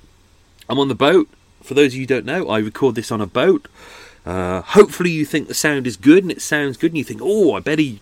I'm 0.68 0.78
on 0.78 0.88
the 0.88 0.94
boat. 0.94 1.28
For 1.62 1.74
those 1.74 1.92
of 1.92 1.94
you 1.94 2.00
who 2.02 2.06
don't 2.06 2.26
know, 2.26 2.48
I 2.48 2.58
record 2.58 2.94
this 2.94 3.12
on 3.12 3.20
a 3.20 3.26
boat. 3.26 3.68
Uh, 4.24 4.62
hopefully, 4.62 5.10
you 5.10 5.24
think 5.24 5.48
the 5.48 5.54
sound 5.54 5.86
is 5.86 5.96
good 5.96 6.22
and 6.22 6.30
it 6.30 6.42
sounds 6.42 6.76
good, 6.76 6.92
and 6.92 6.98
you 6.98 7.04
think, 7.04 7.20
oh, 7.22 7.54
I 7.54 7.60
bet 7.60 7.78
he 7.78 8.00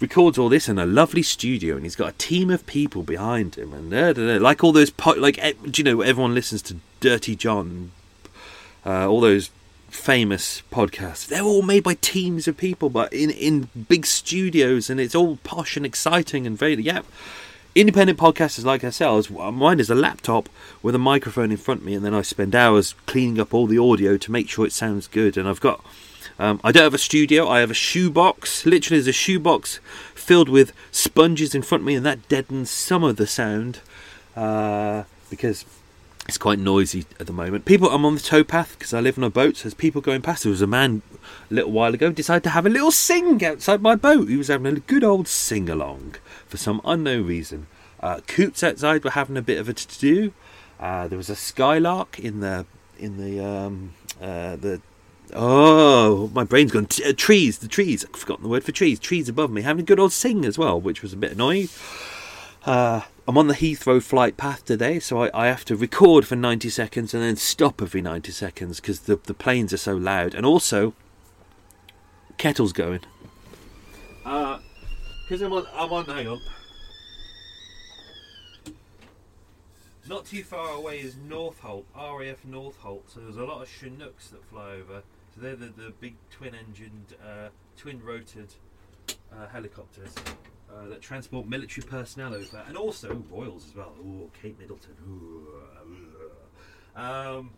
records 0.00 0.38
all 0.38 0.48
this 0.48 0.68
in 0.68 0.78
a 0.78 0.86
lovely 0.86 1.22
studio, 1.22 1.76
and 1.76 1.84
he's 1.84 1.96
got 1.96 2.08
a 2.14 2.18
team 2.18 2.50
of 2.50 2.66
people 2.66 3.02
behind 3.02 3.54
him, 3.56 3.72
and 3.72 3.90
da, 3.90 4.12
da, 4.12 4.26
da. 4.26 4.38
like 4.38 4.62
all 4.62 4.72
those, 4.72 4.90
po- 4.90 5.12
like 5.12 5.36
do 5.70 5.80
you 5.80 5.84
know, 5.84 6.00
everyone 6.02 6.34
listens 6.34 6.62
to 6.62 6.76
Dirty 7.00 7.34
John, 7.36 7.92
uh, 8.84 9.08
all 9.08 9.20
those 9.20 9.50
famous 9.88 10.62
podcasts. 10.70 11.26
They're 11.26 11.42
all 11.42 11.62
made 11.62 11.82
by 11.82 11.94
teams 11.94 12.46
of 12.46 12.56
people, 12.56 12.90
but 12.90 13.12
in 13.12 13.30
in 13.30 13.68
big 13.88 14.06
studios, 14.06 14.90
and 14.90 15.00
it's 15.00 15.14
all 15.14 15.36
posh 15.44 15.76
and 15.76 15.86
exciting 15.86 16.46
and 16.46 16.58
very 16.58 16.74
yeah 16.74 17.02
independent 17.76 18.18
podcasters 18.18 18.64
like 18.64 18.82
ourselves, 18.82 19.30
mine 19.30 19.78
is 19.78 19.90
a 19.90 19.94
laptop 19.94 20.48
with 20.82 20.94
a 20.94 20.98
microphone 20.98 21.50
in 21.50 21.58
front 21.58 21.80
of 21.82 21.86
me, 21.86 21.94
and 21.94 22.04
then 22.04 22.14
I 22.14 22.22
spend 22.22 22.54
hours 22.54 22.94
cleaning 23.04 23.38
up 23.38 23.52
all 23.52 23.66
the 23.66 23.78
audio 23.78 24.16
to 24.16 24.32
make 24.32 24.48
sure 24.48 24.66
it 24.66 24.72
sounds 24.72 25.06
good. 25.06 25.36
And 25.36 25.46
I've 25.46 25.60
got, 25.60 25.84
um, 26.38 26.58
I 26.64 26.72
don't 26.72 26.84
have 26.84 26.94
a 26.94 26.98
studio, 26.98 27.46
I 27.46 27.60
have 27.60 27.70
a 27.70 27.74
shoebox. 27.74 28.64
Literally, 28.64 28.98
there's 28.98 29.08
a 29.08 29.12
shoebox 29.12 29.78
filled 30.14 30.48
with 30.48 30.72
sponges 30.90 31.54
in 31.54 31.60
front 31.60 31.82
of 31.82 31.86
me, 31.86 31.94
and 31.94 32.06
that 32.06 32.26
deadens 32.30 32.70
some 32.70 33.04
of 33.04 33.16
the 33.16 33.26
sound 33.26 33.80
uh, 34.34 35.04
because 35.28 35.66
it's 36.26 36.38
quite 36.38 36.58
noisy 36.58 37.04
at 37.20 37.26
the 37.26 37.32
moment. 37.32 37.66
People, 37.66 37.90
I'm 37.90 38.06
on 38.06 38.14
the 38.14 38.20
towpath 38.20 38.78
because 38.78 38.94
I 38.94 39.00
live 39.00 39.18
on 39.18 39.24
a 39.24 39.30
boat. 39.30 39.58
So 39.58 39.64
there's 39.64 39.74
people 39.74 40.00
going 40.00 40.22
past. 40.22 40.44
There 40.44 40.50
was 40.50 40.62
a 40.62 40.66
man 40.66 41.02
a 41.50 41.54
little 41.54 41.70
while 41.70 41.92
ago 41.92 42.10
decided 42.10 42.42
to 42.44 42.50
have 42.50 42.64
a 42.64 42.70
little 42.70 42.90
sing 42.90 43.44
outside 43.44 43.82
my 43.82 43.94
boat. 43.94 44.28
He 44.28 44.36
was 44.36 44.48
having 44.48 44.76
a 44.76 44.80
good 44.80 45.04
old 45.04 45.28
sing 45.28 45.68
along 45.68 46.16
for 46.46 46.56
some 46.56 46.80
unknown 46.84 47.26
reason. 47.26 47.66
Uh, 48.00 48.20
coots 48.26 48.62
outside 48.62 49.04
were 49.04 49.10
having 49.10 49.36
a 49.36 49.42
bit 49.42 49.58
of 49.58 49.68
a 49.68 49.72
to 49.72 49.98
do. 49.98 50.32
Uh, 50.78 51.08
there 51.08 51.16
was 51.16 51.30
a 51.30 51.36
skylark 51.36 52.18
in 52.18 52.40
the 52.40 52.66
in 52.98 53.16
the 53.16 53.44
um, 53.44 53.94
uh, 54.20 54.56
the 54.56 54.80
oh 55.34 56.30
my 56.34 56.44
brain's 56.44 56.72
gone 56.72 56.86
T- 56.86 57.04
uh, 57.04 57.12
trees 57.16 57.58
the 57.58 57.68
trees 57.68 58.04
I've 58.04 58.20
forgotten 58.20 58.44
the 58.44 58.48
word 58.48 58.62
for 58.62 58.70
trees 58.70 59.00
trees 59.00 59.28
above 59.28 59.50
me 59.50 59.62
having 59.62 59.82
a 59.82 59.84
good 59.84 59.98
old 59.98 60.12
sing 60.12 60.44
as 60.44 60.56
well 60.56 60.80
which 60.80 61.02
was 61.02 61.12
a 61.12 61.16
bit 61.16 61.32
annoying. 61.32 61.68
Uh, 62.64 63.02
I'm 63.28 63.38
on 63.38 63.46
the 63.46 63.54
Heathrow 63.54 64.02
flight 64.02 64.36
path 64.36 64.64
today, 64.64 64.98
so 64.98 65.22
I, 65.22 65.30
I, 65.32 65.46
have 65.46 65.64
to 65.66 65.76
record 65.76 66.26
for 66.26 66.34
90 66.34 66.68
seconds 66.68 67.14
and 67.14 67.22
then 67.22 67.36
stop 67.36 67.80
every 67.80 68.02
90 68.02 68.32
seconds 68.32 68.80
because 68.80 69.00
the, 69.00 69.16
the 69.16 69.34
planes 69.34 69.72
are 69.72 69.76
so 69.76 69.96
loud. 69.96 70.34
And 70.34 70.44
also, 70.44 70.94
kettle's 72.38 72.72
going. 72.72 73.00
Because 75.26 75.42
I'm 75.42 75.52
on, 75.52 75.66
I'm 75.74 75.92
on, 75.92 76.04
hang 76.04 76.28
on. 76.28 76.40
Not 80.08 80.24
too 80.24 80.44
far 80.44 80.74
away 80.74 81.00
is 81.00 81.16
Northolt, 81.16 81.82
RAF 81.96 82.44
Northolt. 82.48 83.02
So 83.08 83.18
there's 83.18 83.36
a 83.36 83.44
lot 83.44 83.60
of 83.60 83.68
Chinooks 83.68 84.28
that 84.28 84.44
fly 84.44 84.74
over. 84.74 85.02
So 85.34 85.40
they're 85.40 85.56
the, 85.56 85.66
the 85.66 85.92
big 86.00 86.14
twin-engined, 86.30 87.16
uh, 87.20 87.48
twin-rotored 87.76 88.54
uh, 89.32 89.48
helicopters 89.48 90.14
uh, 90.72 90.86
that 90.90 91.02
transport 91.02 91.48
military 91.48 91.84
personnel 91.84 92.32
over, 92.32 92.62
and 92.68 92.76
also 92.76 93.20
Royals 93.28 93.66
as 93.66 93.74
well. 93.74 93.94
Ooh, 93.98 94.30
Kate 94.40 94.56
Middleton. 94.60 94.94
Ooh, 95.08 95.48
uh, 96.96 97.00
um, 97.00 97.50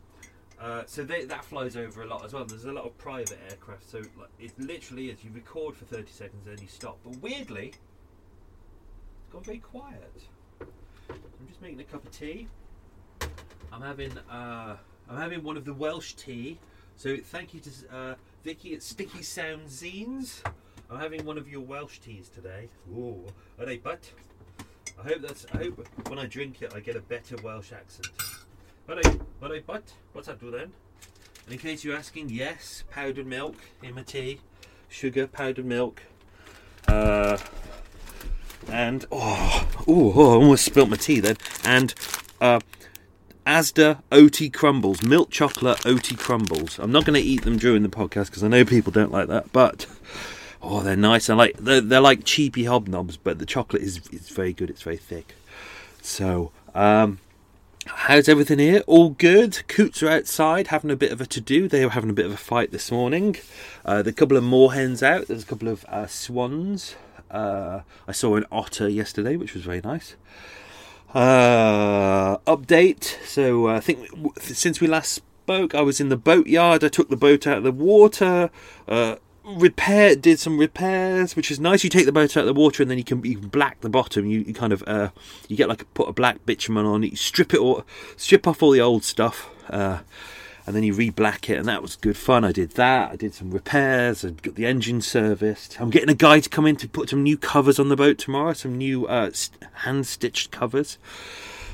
uh, 0.60 0.82
so 0.86 1.04
they, 1.04 1.24
that 1.24 1.44
flies 1.44 1.76
over 1.76 2.02
a 2.02 2.06
lot 2.06 2.24
as 2.24 2.32
well. 2.32 2.44
There's 2.44 2.64
a 2.64 2.72
lot 2.72 2.84
of 2.84 2.96
private 2.98 3.38
aircraft, 3.48 3.88
so 3.88 3.98
like, 3.98 4.28
it 4.40 4.52
literally 4.58 5.08
is 5.08 5.22
you 5.22 5.30
record 5.32 5.76
for 5.76 5.84
30 5.84 6.10
seconds, 6.10 6.46
then 6.46 6.58
you 6.60 6.66
stop. 6.68 6.98
But 7.04 7.16
weirdly, 7.18 7.68
it's 7.68 9.32
gone 9.32 9.44
very 9.44 9.58
quiet. 9.58 10.22
I'm 10.60 11.46
just 11.48 11.62
making 11.62 11.80
a 11.80 11.84
cup 11.84 12.04
of 12.04 12.10
tea. 12.10 12.48
I'm 13.72 13.82
having 13.82 14.16
uh, 14.30 14.76
I'm 15.08 15.16
having 15.16 15.42
one 15.42 15.56
of 15.56 15.64
the 15.64 15.74
Welsh 15.74 16.14
tea. 16.14 16.58
So 16.96 17.16
thank 17.16 17.54
you 17.54 17.60
to 17.60 17.70
uh, 17.94 18.14
Vicky 18.42 18.74
at 18.74 18.82
Sticky 18.82 19.22
Sound 19.22 19.68
Zines. 19.68 20.42
I'm 20.90 20.98
having 20.98 21.24
one 21.24 21.38
of 21.38 21.48
your 21.48 21.60
Welsh 21.60 21.98
teas 21.98 22.28
today. 22.28 22.68
Ooh, 22.90 23.24
are 23.58 23.66
they 23.66 23.76
but? 23.76 24.10
I 24.98 25.06
hope 25.06 25.22
that's. 25.22 25.46
I 25.52 25.58
hope 25.58 25.86
when 26.08 26.18
I 26.18 26.26
drink 26.26 26.62
it, 26.62 26.72
I 26.74 26.80
get 26.80 26.96
a 26.96 27.00
better 27.00 27.36
Welsh 27.44 27.72
accent. 27.72 28.08
But 28.88 29.06
I, 29.06 29.18
but 29.38 29.52
I, 29.52 29.60
but 29.66 29.82
what's 30.14 30.28
that 30.28 30.40
do 30.40 30.50
then? 30.50 30.72
And 31.44 31.52
in 31.52 31.58
case 31.58 31.84
you're 31.84 31.94
asking, 31.94 32.30
yes, 32.30 32.84
powdered 32.90 33.26
milk 33.26 33.56
in 33.82 33.94
my 33.94 34.02
tea, 34.02 34.40
sugar, 34.88 35.26
powdered 35.26 35.66
milk, 35.66 36.04
uh, 36.88 37.36
and 38.66 39.04
oh, 39.12 39.68
oh, 39.86 40.12
oh, 40.16 40.30
I 40.30 40.34
almost 40.36 40.64
spilt 40.64 40.88
my 40.88 40.96
tea 40.96 41.20
then. 41.20 41.36
And 41.64 41.94
uh, 42.40 42.60
Asda 43.46 44.00
OT 44.10 44.48
crumbles, 44.48 45.02
milk 45.02 45.30
chocolate 45.30 45.84
OT 45.84 46.16
crumbles. 46.16 46.78
I'm 46.78 46.90
not 46.90 47.04
going 47.04 47.20
to 47.20 47.26
eat 47.26 47.42
them 47.42 47.58
during 47.58 47.82
the 47.82 47.90
podcast 47.90 48.28
because 48.28 48.42
I 48.42 48.48
know 48.48 48.64
people 48.64 48.90
don't 48.90 49.12
like 49.12 49.28
that, 49.28 49.52
but 49.52 49.84
oh, 50.62 50.80
they're 50.80 50.96
nice. 50.96 51.28
I 51.28 51.34
like 51.34 51.58
they're, 51.58 51.82
they're 51.82 52.00
like 52.00 52.24
cheapy 52.24 52.64
hobnobs, 52.64 53.18
but 53.22 53.38
the 53.38 53.46
chocolate 53.46 53.82
is 53.82 54.00
is 54.08 54.30
very 54.30 54.54
good. 54.54 54.70
It's 54.70 54.82
very 54.82 54.96
thick. 54.96 55.34
So, 56.00 56.52
um, 56.74 57.18
how's 57.94 58.28
everything 58.28 58.58
here? 58.58 58.82
All 58.86 59.10
good. 59.10 59.66
Coots 59.68 60.02
are 60.02 60.08
outside 60.08 60.68
having 60.68 60.90
a 60.90 60.96
bit 60.96 61.12
of 61.12 61.20
a 61.20 61.26
to 61.26 61.40
do. 61.40 61.68
They 61.68 61.84
were 61.84 61.90
having 61.92 62.10
a 62.10 62.14
bit 62.14 62.26
of 62.26 62.32
a 62.32 62.36
fight 62.36 62.70
this 62.70 62.90
morning. 62.90 63.36
Uh, 63.84 64.02
a 64.04 64.12
couple 64.12 64.36
of 64.36 64.44
moorhens 64.44 65.02
out. 65.02 65.28
There's 65.28 65.42
a 65.42 65.46
couple 65.46 65.68
of 65.68 65.84
uh, 65.86 66.06
swans. 66.06 66.96
Uh, 67.30 67.80
I 68.06 68.12
saw 68.12 68.36
an 68.36 68.46
otter 68.50 68.88
yesterday, 68.88 69.36
which 69.36 69.54
was 69.54 69.62
very 69.62 69.80
nice. 69.80 70.16
Uh, 71.14 72.38
update. 72.38 73.16
So 73.26 73.68
uh, 73.68 73.76
I 73.76 73.80
think 73.80 74.08
since 74.38 74.80
we 74.80 74.86
last 74.86 75.12
spoke, 75.12 75.74
I 75.74 75.80
was 75.80 76.00
in 76.00 76.08
the 76.08 76.16
boatyard. 76.16 76.84
I 76.84 76.88
took 76.88 77.08
the 77.08 77.16
boat 77.16 77.46
out 77.46 77.58
of 77.58 77.64
the 77.64 77.72
water. 77.72 78.50
Uh, 78.86 79.16
repair 79.48 80.14
did 80.14 80.38
some 80.38 80.58
repairs, 80.58 81.34
which 81.34 81.50
is 81.50 81.58
nice. 81.58 81.82
You 81.84 81.90
take 81.90 82.06
the 82.06 82.12
boat 82.12 82.36
out 82.36 82.46
of 82.46 82.54
the 82.54 82.60
water 82.60 82.82
and 82.82 82.90
then 82.90 82.98
you 82.98 83.04
can 83.04 83.24
you 83.24 83.38
can 83.38 83.48
black 83.48 83.80
the 83.80 83.88
bottom. 83.88 84.26
You, 84.26 84.40
you 84.40 84.54
kind 84.54 84.72
of 84.72 84.82
uh, 84.86 85.10
you 85.48 85.56
get 85.56 85.68
like 85.68 85.82
a, 85.82 85.86
put 85.86 86.08
a 86.08 86.12
black 86.12 86.44
bitumen 86.46 86.84
on 86.86 87.04
it. 87.04 87.10
You 87.10 87.16
strip 87.16 87.54
it 87.54 87.60
all, 87.60 87.84
strip 88.16 88.46
off 88.46 88.62
all 88.62 88.70
the 88.70 88.80
old 88.80 89.04
stuff. 89.04 89.50
Uh, 89.68 90.00
and 90.66 90.76
then 90.76 90.82
you 90.82 90.92
re-black 90.92 91.48
it, 91.48 91.56
and 91.56 91.66
that 91.66 91.80
was 91.80 91.96
good 91.96 92.16
fun. 92.18 92.44
I 92.44 92.52
did 92.52 92.72
that. 92.72 93.10
I 93.10 93.16
did 93.16 93.32
some 93.32 93.50
repairs. 93.50 94.22
I 94.22 94.30
got 94.32 94.54
the 94.54 94.66
engine 94.66 95.00
serviced. 95.00 95.80
I'm 95.80 95.88
getting 95.88 96.10
a 96.10 96.14
guy 96.14 96.40
to 96.40 96.48
come 96.50 96.66
in 96.66 96.76
to 96.76 96.86
put 96.86 97.08
some 97.08 97.22
new 97.22 97.38
covers 97.38 97.78
on 97.78 97.88
the 97.88 97.96
boat 97.96 98.18
tomorrow. 98.18 98.52
Some 98.52 98.76
new 98.76 99.06
uh, 99.06 99.30
hand-stitched 99.76 100.50
covers. 100.50 100.98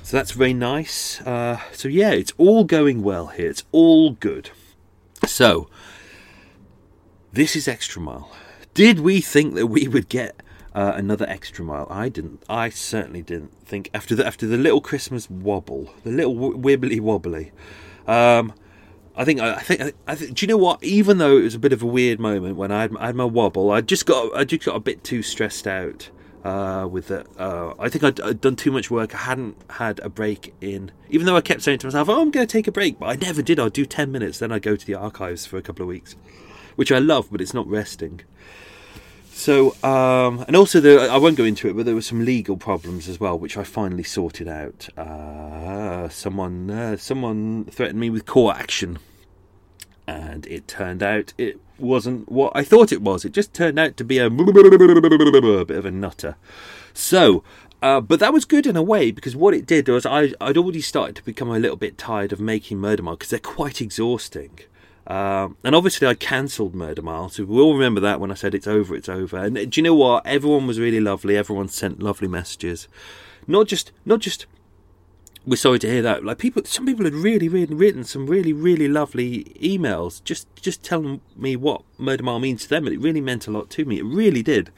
So 0.04 0.16
that's 0.16 0.30
very 0.30 0.52
nice. 0.52 1.20
Uh, 1.22 1.58
so 1.72 1.88
yeah, 1.88 2.12
it's 2.12 2.32
all 2.38 2.62
going 2.62 3.02
well 3.02 3.26
here. 3.28 3.50
It's 3.50 3.64
all 3.72 4.12
good. 4.12 4.50
So 5.26 5.68
this 7.34 7.56
is 7.56 7.68
extra 7.68 8.00
mile. 8.00 8.30
Did 8.74 9.00
we 9.00 9.20
think 9.20 9.54
that 9.54 9.66
we 9.66 9.88
would 9.88 10.08
get 10.08 10.40
uh, 10.74 10.92
another 10.94 11.26
extra 11.28 11.64
mile? 11.64 11.86
I 11.90 12.08
didn't. 12.08 12.42
I 12.48 12.70
certainly 12.70 13.22
didn't 13.22 13.52
think 13.66 13.90
after 13.92 14.14
the 14.14 14.26
after 14.26 14.46
the 14.46 14.56
little 14.56 14.80
Christmas 14.80 15.28
wobble, 15.28 15.92
the 16.04 16.10
little 16.10 16.34
wibbly 16.34 17.00
wobbly. 17.00 17.52
Um, 18.06 18.52
I 19.16 19.24
think 19.24 19.40
I 19.40 19.60
think 19.60 19.94
I 20.06 20.14
think. 20.14 20.34
Do 20.34 20.46
you 20.46 20.48
know 20.48 20.56
what? 20.56 20.82
Even 20.82 21.18
though 21.18 21.36
it 21.36 21.42
was 21.42 21.54
a 21.54 21.58
bit 21.58 21.72
of 21.72 21.82
a 21.82 21.86
weird 21.86 22.18
moment 22.18 22.56
when 22.56 22.72
I 22.72 22.82
had, 22.82 22.96
I 22.96 23.06
had 23.06 23.16
my 23.16 23.24
wobble, 23.24 23.70
I 23.70 23.80
just 23.80 24.06
got 24.06 24.34
I 24.36 24.44
just 24.44 24.64
got 24.64 24.76
a 24.76 24.80
bit 24.80 25.04
too 25.04 25.22
stressed 25.22 25.66
out 25.66 26.10
uh, 26.44 26.86
with 26.90 27.10
it. 27.10 27.26
Uh, 27.38 27.74
I 27.78 27.88
think 27.88 28.04
I'd, 28.04 28.20
I'd, 28.20 28.40
done 28.40 28.56
too 28.56 28.70
much 28.70 28.90
work. 28.90 29.14
I 29.14 29.18
hadn't 29.18 29.56
had 29.70 29.98
a 30.00 30.08
break 30.08 30.54
in. 30.60 30.90
Even 31.08 31.26
though 31.26 31.36
I 31.36 31.40
kept 31.40 31.62
saying 31.62 31.78
to 31.78 31.86
myself, 31.86 32.08
"Oh, 32.08 32.20
I'm 32.20 32.30
going 32.30 32.46
to 32.46 32.52
take 32.52 32.66
a 32.66 32.72
break," 32.72 32.98
but 32.98 33.06
I 33.06 33.14
never 33.14 33.40
did. 33.40 33.58
I'd 33.58 33.72
do 33.72 33.86
ten 33.86 34.12
minutes, 34.12 34.38
then 34.38 34.52
I'd 34.52 34.62
go 34.62 34.76
to 34.76 34.86
the 34.86 34.94
archives 34.94 35.46
for 35.46 35.56
a 35.56 35.62
couple 35.62 35.82
of 35.82 35.88
weeks, 35.88 36.16
which 36.76 36.92
I 36.92 36.98
love, 36.98 37.28
but 37.30 37.40
it's 37.40 37.54
not 37.54 37.66
resting. 37.66 38.22
So, 39.32 39.74
um, 39.82 40.44
and 40.46 40.54
also, 40.54 40.80
the, 40.80 41.08
I 41.10 41.16
won't 41.16 41.36
go 41.36 41.44
into 41.44 41.68
it, 41.68 41.76
but 41.76 41.86
there 41.86 41.94
were 41.94 42.02
some 42.02 42.24
legal 42.24 42.56
problems 42.56 43.08
as 43.08 43.18
well, 43.18 43.36
which 43.36 43.56
I 43.56 43.64
finally 43.64 44.04
sorted 44.04 44.46
out. 44.46 44.88
Uh, 44.96 46.08
someone, 46.08 46.70
uh, 46.70 46.96
someone 46.96 47.64
threatened 47.64 47.98
me 47.98 48.10
with 48.10 48.26
court 48.26 48.56
action, 48.56 49.00
and 50.06 50.46
it 50.46 50.68
turned 50.68 51.02
out 51.02 51.32
it 51.36 51.58
wasn't 51.78 52.30
what 52.30 52.52
I 52.54 52.62
thought 52.62 52.92
it 52.92 53.02
was. 53.02 53.24
It 53.24 53.32
just 53.32 53.52
turned 53.52 53.78
out 53.78 53.96
to 53.96 54.04
be 54.04 54.18
a 54.18 54.30
bit 54.30 55.76
of 55.78 55.84
a 55.84 55.90
nutter. 55.90 56.36
So, 56.92 57.42
uh, 57.82 58.00
but 58.00 58.20
that 58.20 58.32
was 58.32 58.44
good 58.44 58.66
in 58.66 58.76
a 58.76 58.82
way 58.82 59.10
because 59.10 59.36
what 59.36 59.52
it 59.52 59.66
did 59.66 59.88
was 59.88 60.06
I, 60.06 60.32
I'd 60.40 60.56
already 60.56 60.80
started 60.80 61.16
to 61.16 61.24
become 61.24 61.50
a 61.50 61.58
little 61.58 61.76
bit 61.76 61.98
tired 61.98 62.32
of 62.32 62.40
making 62.40 62.78
Murder 62.78 63.02
Mile 63.02 63.16
because 63.16 63.30
they're 63.30 63.40
quite 63.40 63.80
exhausting. 63.80 64.60
Um, 65.06 65.56
and 65.62 65.74
obviously, 65.74 66.06
I 66.06 66.14
cancelled 66.14 66.74
Murder 66.74 67.02
Mile, 67.02 67.28
so 67.28 67.44
we 67.44 67.60
all 67.60 67.74
remember 67.74 68.00
that 68.00 68.20
when 68.20 68.30
I 68.30 68.34
said 68.34 68.54
it's 68.54 68.66
over, 68.66 68.94
it's 68.96 69.08
over. 69.08 69.36
And 69.36 69.54
do 69.70 69.80
you 69.80 69.82
know 69.82 69.94
what? 69.94 70.26
Everyone 70.26 70.66
was 70.66 70.80
really 70.80 71.00
lovely. 71.00 71.36
Everyone 71.36 71.68
sent 71.68 72.02
lovely 72.02 72.28
messages. 72.28 72.88
Not 73.46 73.66
just, 73.66 73.92
not 74.04 74.20
just. 74.20 74.46
We're 75.46 75.56
sorry 75.56 75.78
to 75.80 75.90
hear 75.90 76.00
that. 76.00 76.24
Like 76.24 76.38
people, 76.38 76.64
some 76.64 76.86
people 76.86 77.04
had 77.04 77.12
really, 77.12 77.50
really 77.50 77.74
written 77.74 78.02
some 78.02 78.26
really, 78.26 78.54
really 78.54 78.88
lovely 78.88 79.44
emails, 79.60 80.24
just, 80.24 80.48
just 80.56 80.82
telling 80.82 81.20
me 81.36 81.54
what 81.54 81.82
Murder 81.98 82.22
Mile 82.22 82.38
means 82.38 82.62
to 82.62 82.70
them, 82.70 82.88
it 82.88 82.98
really 82.98 83.20
meant 83.20 83.46
a 83.46 83.50
lot 83.50 83.68
to 83.70 83.84
me. 83.84 83.98
It 83.98 84.04
really 84.04 84.42
did 84.42 84.70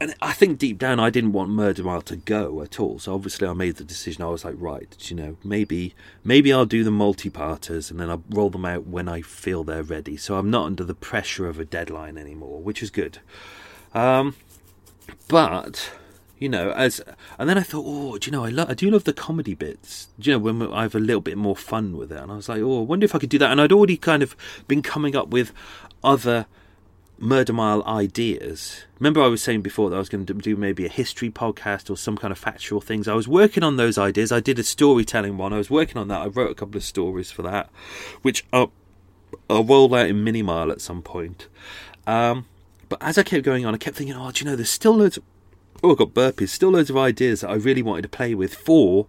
and 0.00 0.14
I 0.22 0.32
think 0.32 0.58
deep 0.58 0.78
down 0.78 0.98
I 0.98 1.10
didn't 1.10 1.32
want 1.32 1.50
Murder 1.50 1.84
Mile 1.84 2.00
to 2.02 2.16
go 2.16 2.62
at 2.62 2.80
all. 2.80 2.98
So 2.98 3.14
obviously 3.14 3.46
I 3.46 3.52
made 3.52 3.76
the 3.76 3.84
decision. 3.84 4.24
I 4.24 4.28
was 4.28 4.44
like, 4.44 4.54
right, 4.56 4.96
you 5.10 5.16
know, 5.16 5.36
maybe 5.44 5.94
maybe 6.24 6.52
I'll 6.52 6.64
do 6.64 6.82
the 6.82 6.90
multi-parters 6.90 7.90
and 7.90 8.00
then 8.00 8.08
I'll 8.08 8.24
roll 8.30 8.48
them 8.48 8.64
out 8.64 8.86
when 8.86 9.08
I 9.08 9.20
feel 9.20 9.62
they're 9.62 9.82
ready. 9.82 10.16
So 10.16 10.36
I'm 10.36 10.50
not 10.50 10.64
under 10.64 10.84
the 10.84 10.94
pressure 10.94 11.46
of 11.46 11.60
a 11.60 11.64
deadline 11.64 12.16
anymore, 12.16 12.62
which 12.62 12.82
is 12.82 12.90
good. 12.90 13.18
Um, 13.92 14.36
but 15.28 15.92
you 16.38 16.48
know, 16.48 16.70
as 16.70 17.02
and 17.38 17.46
then 17.46 17.58
I 17.58 17.62
thought, 17.62 17.84
oh, 17.86 18.16
do 18.16 18.26
you 18.26 18.32
know, 18.32 18.44
I 18.46 18.48
love, 18.48 18.70
I 18.70 18.74
do 18.74 18.90
love 18.90 19.04
the 19.04 19.12
comedy 19.12 19.54
bits. 19.54 20.08
Do 20.18 20.30
you 20.30 20.38
know, 20.38 20.42
when 20.42 20.72
I 20.72 20.82
have 20.82 20.94
a 20.94 21.00
little 21.00 21.20
bit 21.20 21.36
more 21.36 21.54
fun 21.54 21.98
with 21.98 22.10
it, 22.10 22.18
and 22.18 22.32
I 22.32 22.36
was 22.36 22.48
like, 22.48 22.62
oh, 22.62 22.80
I 22.80 22.84
wonder 22.84 23.04
if 23.04 23.14
I 23.14 23.18
could 23.18 23.28
do 23.28 23.38
that. 23.38 23.52
And 23.52 23.60
I'd 23.60 23.72
already 23.72 23.98
kind 23.98 24.22
of 24.22 24.34
been 24.66 24.80
coming 24.80 25.14
up 25.14 25.28
with 25.28 25.52
other 26.02 26.46
Murder 27.22 27.52
Mile 27.52 27.84
ideas. 27.84 28.84
Remember, 28.98 29.22
I 29.22 29.26
was 29.26 29.42
saying 29.42 29.60
before 29.60 29.90
that 29.90 29.96
I 29.96 29.98
was 29.98 30.08
going 30.08 30.24
to 30.24 30.32
do 30.32 30.56
maybe 30.56 30.86
a 30.86 30.88
history 30.88 31.30
podcast 31.30 31.90
or 31.90 31.96
some 31.96 32.16
kind 32.16 32.32
of 32.32 32.38
factual 32.38 32.80
things. 32.80 33.06
I 33.06 33.14
was 33.14 33.28
working 33.28 33.62
on 33.62 33.76
those 33.76 33.98
ideas. 33.98 34.32
I 34.32 34.40
did 34.40 34.58
a 34.58 34.62
storytelling 34.64 35.36
one. 35.36 35.52
I 35.52 35.58
was 35.58 35.68
working 35.68 35.98
on 35.98 36.08
that. 36.08 36.22
I 36.22 36.26
wrote 36.28 36.50
a 36.50 36.54
couple 36.54 36.78
of 36.78 36.82
stories 36.82 37.30
for 37.30 37.42
that, 37.42 37.68
which 38.22 38.46
I'll, 38.52 38.72
roll 39.50 39.94
out 39.94 40.08
in 40.08 40.24
Mini 40.24 40.42
Mile 40.42 40.72
at 40.72 40.80
some 40.80 41.02
point. 41.02 41.46
Um, 42.06 42.46
but 42.88 43.02
as 43.02 43.18
I 43.18 43.22
kept 43.22 43.44
going 43.44 43.66
on, 43.66 43.74
I 43.74 43.78
kept 43.78 43.96
thinking, 43.96 44.16
oh, 44.16 44.30
do 44.30 44.42
you 44.42 44.50
know, 44.50 44.56
there's 44.56 44.70
still 44.70 44.96
loads. 44.96 45.18
Of, 45.18 45.24
oh, 45.82 45.92
I've 45.92 45.98
got 45.98 46.14
burpees. 46.14 46.48
Still 46.48 46.70
loads 46.70 46.88
of 46.88 46.96
ideas 46.96 47.42
that 47.42 47.50
I 47.50 47.54
really 47.54 47.82
wanted 47.82 48.02
to 48.02 48.08
play 48.08 48.34
with 48.34 48.54
for 48.54 49.06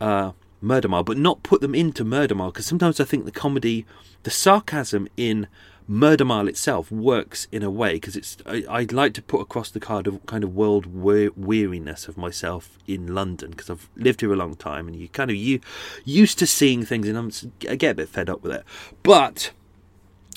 uh, 0.00 0.32
Murder 0.60 0.88
Mile, 0.88 1.04
but 1.04 1.18
not 1.18 1.44
put 1.44 1.60
them 1.60 1.74
into 1.74 2.04
Murder 2.04 2.34
Mile 2.34 2.50
because 2.50 2.66
sometimes 2.66 2.98
I 2.98 3.04
think 3.04 3.26
the 3.26 3.30
comedy, 3.30 3.86
the 4.24 4.30
sarcasm 4.30 5.06
in 5.16 5.46
Murder 5.86 6.24
Mile 6.24 6.48
itself 6.48 6.90
works 6.90 7.46
in 7.52 7.62
a 7.62 7.70
way 7.70 7.94
because 7.94 8.16
it's 8.16 8.38
I, 8.46 8.64
I 8.68 8.86
like 8.90 9.12
to 9.14 9.22
put 9.22 9.40
across 9.40 9.70
the 9.70 9.80
card 9.80 10.06
of 10.06 10.24
kind 10.24 10.42
of 10.42 10.54
world 10.54 10.86
weariness 10.94 12.08
of 12.08 12.16
myself 12.16 12.78
in 12.86 13.14
London 13.14 13.50
because 13.50 13.68
I've 13.68 13.90
lived 13.94 14.22
here 14.22 14.32
a 14.32 14.36
long 14.36 14.56
time 14.56 14.86
and 14.86 14.96
you 14.96 15.08
kind 15.08 15.30
of 15.30 15.36
you 15.36 15.60
used 16.04 16.38
to 16.38 16.46
seeing 16.46 16.84
things 16.84 17.06
and 17.06 17.18
I'm, 17.18 17.30
I 17.68 17.76
get 17.76 17.92
a 17.92 17.94
bit 17.94 18.08
fed 18.08 18.30
up 18.30 18.42
with 18.42 18.52
it, 18.52 18.64
but 19.02 19.52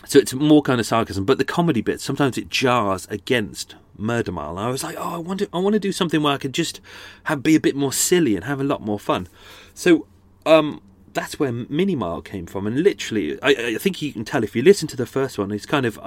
so 0.06 0.20
it's 0.20 0.34
more 0.34 0.62
kind 0.62 0.80
of 0.80 0.86
sarcasm. 0.86 1.26
But 1.26 1.38
the 1.38 1.46
comedy 1.46 1.82
bit 1.82 2.02
sometimes 2.02 2.38
it 2.38 2.50
jars 2.50 3.08
against 3.10 3.76
Murder 3.98 4.32
Mile. 4.32 4.52
And 4.52 4.60
I 4.60 4.70
was 4.70 4.84
like, 4.84 4.96
oh, 4.98 5.16
I 5.16 5.18
want 5.18 5.40
to 5.40 5.50
I 5.54 5.60
want 5.60 5.74
to 5.74 5.80
do 5.80 5.94
something 5.94 6.22
where 6.22 6.34
I 6.34 6.38
could 6.38 6.54
just 6.54 6.82
have 7.24 7.42
be 7.42 7.56
a 7.56 7.60
bit 7.60 7.76
more 7.76 7.94
silly 7.94 8.36
and 8.36 8.46
have 8.46 8.60
a 8.60 8.66
lot 8.66 8.82
more 8.82 9.00
fun. 9.00 9.28
So 9.74 10.08
um 10.46 10.82
that's 11.18 11.40
where 11.40 11.52
Mini 11.52 11.96
Mile 11.96 12.22
came 12.22 12.46
from. 12.46 12.68
And 12.68 12.84
literally, 12.84 13.42
I, 13.42 13.50
I, 13.50 13.78
think 13.80 14.04
you 14.04 14.14
can 14.14 14.24
tell 14.24 14.44
if 14.44 14.56
you 14.56 14.62
listen 14.62 14.88
to 14.90 14.96
the 14.96 15.08
first 15.08 15.40
one, 15.40 15.52
it's 15.52 15.66
kind 15.66 15.84
of 15.84 16.00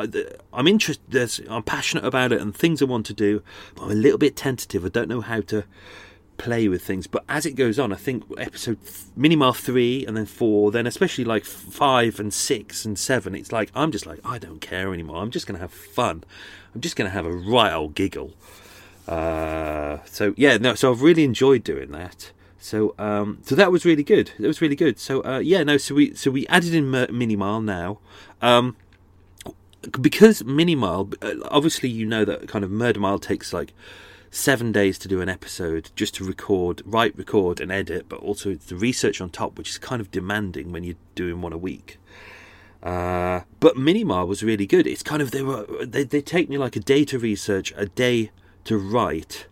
I'm 0.52 0.68
interested, 0.68 1.48
I'm 1.48 1.64
passionate 1.64 2.04
about 2.04 2.30
it, 2.30 2.40
and 2.40 2.54
things 2.54 2.80
I 2.80 2.84
want 2.84 3.06
to 3.06 3.12
do, 3.12 3.42
but 3.74 3.84
I'm 3.84 3.90
a 3.90 3.94
little 3.94 4.18
bit 4.18 4.36
tentative. 4.36 4.84
I 4.84 4.88
don't 4.88 5.08
know 5.08 5.20
how 5.20 5.40
to 5.40 5.64
play 6.38 6.68
with 6.68 6.82
things. 6.82 7.08
But 7.08 7.24
as 7.28 7.44
it 7.44 7.56
goes 7.56 7.76
on, 7.80 7.92
I 7.92 7.96
think 7.96 8.22
episode 8.38 8.78
Mini 9.16 9.34
Mile 9.34 9.52
three 9.52 10.06
and 10.06 10.16
then 10.16 10.26
four, 10.26 10.70
then 10.70 10.86
especially 10.86 11.24
like 11.24 11.44
five 11.44 12.20
and 12.20 12.32
six 12.32 12.84
and 12.84 12.96
seven, 12.96 13.34
it's 13.34 13.50
like 13.50 13.72
I'm 13.74 13.90
just 13.90 14.06
like 14.06 14.20
I 14.24 14.38
don't 14.38 14.60
care 14.60 14.94
anymore. 14.94 15.16
I'm 15.16 15.32
just 15.32 15.48
going 15.48 15.56
to 15.56 15.60
have 15.60 15.72
fun. 15.72 16.22
I'm 16.72 16.80
just 16.80 16.94
going 16.94 17.10
to 17.10 17.12
have 17.12 17.26
a 17.26 17.32
right 17.32 17.72
old 17.72 17.96
giggle. 17.96 18.32
Uh, 19.08 19.98
so 20.04 20.34
yeah, 20.36 20.56
no. 20.56 20.76
So 20.76 20.92
I've 20.92 21.02
really 21.02 21.24
enjoyed 21.24 21.64
doing 21.64 21.90
that. 21.90 22.30
So 22.60 22.94
um, 22.98 23.38
so 23.42 23.54
that 23.54 23.72
was 23.72 23.84
really 23.84 24.04
good. 24.04 24.32
That 24.38 24.46
was 24.46 24.60
really 24.60 24.76
good. 24.76 24.98
So 24.98 25.24
uh, 25.24 25.38
yeah, 25.38 25.64
no. 25.64 25.78
So 25.78 25.94
we 25.94 26.14
so 26.14 26.30
we 26.30 26.46
added 26.46 26.74
in 26.74 26.90
Mini 26.90 27.34
Mile 27.34 27.60
now. 27.60 27.98
Um, 28.40 28.76
because 30.00 30.44
Mini 30.44 30.74
Mile, 30.74 31.10
uh, 31.22 31.34
obviously 31.50 31.88
you 31.88 32.04
know 32.04 32.24
that 32.26 32.48
kind 32.48 32.64
of 32.64 32.70
Murder 32.70 33.00
Mile 33.00 33.18
takes 33.18 33.52
like 33.52 33.72
seven 34.30 34.72
days 34.72 34.98
to 34.98 35.08
do 35.08 35.20
an 35.20 35.28
episode 35.28 35.90
just 35.96 36.14
to 36.16 36.24
record, 36.24 36.82
write, 36.84 37.16
record, 37.16 37.60
and 37.60 37.72
edit, 37.72 38.08
but 38.08 38.20
also 38.20 38.54
the 38.54 38.76
research 38.76 39.20
on 39.20 39.30
top, 39.30 39.58
which 39.58 39.70
is 39.70 39.78
kind 39.78 40.00
of 40.00 40.10
demanding 40.10 40.70
when 40.70 40.84
you're 40.84 40.96
doing 41.14 41.40
one 41.40 41.52
a 41.52 41.58
week. 41.58 41.98
Uh, 42.82 43.40
but 43.58 43.76
Mini 43.76 44.04
Mile 44.04 44.26
was 44.26 44.42
really 44.42 44.66
good. 44.66 44.86
It's 44.86 45.02
kind 45.02 45.20
of 45.20 45.30
they 45.30 45.42
were 45.42 45.66
they 45.84 46.04
they 46.04 46.20
take 46.20 46.48
me 46.48 46.58
like 46.58 46.76
a 46.76 46.80
day 46.80 47.04
to 47.06 47.18
research, 47.18 47.72
a 47.76 47.86
day 47.86 48.30
to 48.64 48.78
write, 48.78 49.46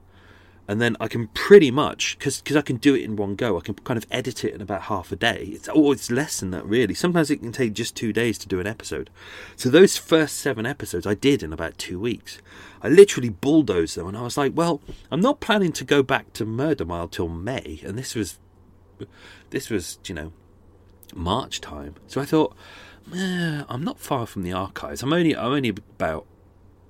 and 0.69 0.83
then 0.83 0.97
I 1.01 1.09
can 1.09 1.29
pretty 1.29 1.71
much 1.71 2.19
because 2.19 2.43
because 2.43 2.57
I 2.57 2.61
can 2.61 2.77
do 2.77 2.95
it 2.95 3.03
in 3.03 3.17
one 3.17 3.37
go. 3.37 3.57
I 3.57 3.63
can 3.63 3.75
kind 3.75 3.97
of 3.97 4.07
edit 4.11 4.45
it 4.45 4.55
in 4.55 4.61
about 4.61 4.83
half 4.83 5.11
a 5.11 5.17
day. 5.17 5.49
It's 5.55 5.69
oh, 5.73 5.93
it's 5.93 6.11
less 6.11 6.41
than 6.41 6.51
that 6.51 6.67
really. 6.67 6.93
Sometimes 6.93 7.31
it 7.31 7.39
can 7.39 7.53
take 7.53 7.73
just 7.73 7.97
two 7.97 8.13
days 8.13 8.37
to 8.39 8.49
do 8.49 8.61
an 8.61 8.67
episode. 8.67 9.09
So 9.57 9.71
those 9.71 9.97
first 9.97 10.37
seven 10.37 10.67
episodes 10.67 11.07
I 11.07 11.15
did 11.15 11.43
in 11.43 11.55
about 11.55 11.79
two 11.79 11.99
weeks. 11.99 12.39
I 12.83 12.89
literally 12.89 13.31
bulldozed 13.31 13.97
them, 13.97 14.07
and 14.07 14.17
I 14.17 14.23
was 14.23 14.37
like, 14.37 14.53
well, 14.55 14.83
I'm 15.11 15.21
not 15.21 15.41
planning 15.41 15.73
to 15.73 15.85
go 15.85 16.03
back 16.03 16.33
to 16.35 16.45
Murder 16.45 16.85
Mile 16.85 17.09
till 17.09 17.29
May, 17.29 17.81
and 17.83 17.99
this 17.99 18.15
was 18.15 18.39
this 19.49 19.71
was 19.71 19.99
you 20.07 20.15
know 20.15 20.33
March 21.15 21.63
time. 21.63 21.95
So 22.09 22.21
I 22.21 22.27
thought, 22.27 22.55
eh, 23.15 23.63
I'm 23.69 23.83
not 23.83 23.99
far 23.99 24.27
from 24.27 24.43
the 24.43 24.53
archives. 24.53 25.03
I'm 25.03 25.15
only 25.15 25.35
I'm 25.35 25.53
only 25.53 25.71
about 25.71 26.27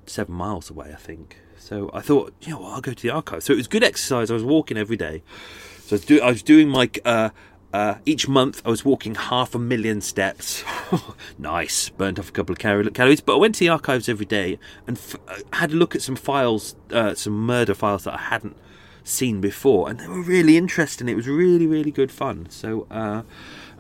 seven 0.07 0.35
miles 0.35 0.69
away, 0.69 0.91
I 0.93 0.97
think. 0.97 1.39
So 1.59 1.91
I 1.93 2.01
thought, 2.01 2.33
you 2.41 2.53
know 2.53 2.61
what, 2.61 2.73
I'll 2.75 2.81
go 2.81 2.93
to 2.93 3.03
the 3.03 3.11
archives. 3.11 3.45
So 3.45 3.53
it 3.53 3.57
was 3.57 3.69
good 3.69 3.85
exercise. 3.85 4.31
I 4.31 4.35
was 4.35 4.45
walking 4.45 4.77
every 4.77 4.97
day. 4.97 5.23
So 5.81 5.95
I 5.95 5.95
was, 5.95 6.05
do, 6.05 6.21
I 6.21 6.29
was 6.29 6.43
doing 6.43 6.69
my 6.69 6.91
uh, 7.05 7.31
uh, 7.73 7.97
each 8.07 8.29
month 8.29 8.63
I 8.65 8.71
was 8.71 8.85
walking 8.85 9.15
half 9.15 9.55
a 9.55 9.59
million 9.59 10.01
steps. 10.01 10.65
nice, 11.39 11.91
burnt 11.91 12.19
off 12.19 12.31
a 12.31 12.33
couple 12.33 12.55
of 12.55 12.59
cal- 12.59 12.83
calories. 12.85 13.21
But 13.21 13.35
I 13.35 13.39
went 13.39 13.57
to 13.57 13.61
the 13.61 13.69
archives 13.69 14.09
every 14.09 14.27
day 14.27 14.59
and 14.87 14.97
f- 14.97 15.17
uh, 15.29 15.41
had 15.55 15.73
a 15.73 15.75
look 15.75 15.95
at 15.95 16.03
some 16.03 16.17
files, 16.17 16.77
uh, 16.91 17.15
some 17.15 17.35
murder 17.35 17.75
files 17.75 18.05
that 18.05 18.15
I 18.15 18.23
hadn't 18.23 18.57
seen 19.05 19.41
before, 19.41 19.89
and 19.89 19.99
they 20.01 20.09
were 20.09 20.23
really 20.23 20.57
interesting. 20.57 21.09
It 21.09 21.17
was 21.17 21.27
really, 21.27 21.67
really 21.67 21.91
good 21.91 22.13
fun. 22.13 22.49
So, 22.51 22.87
uh, 22.91 23.23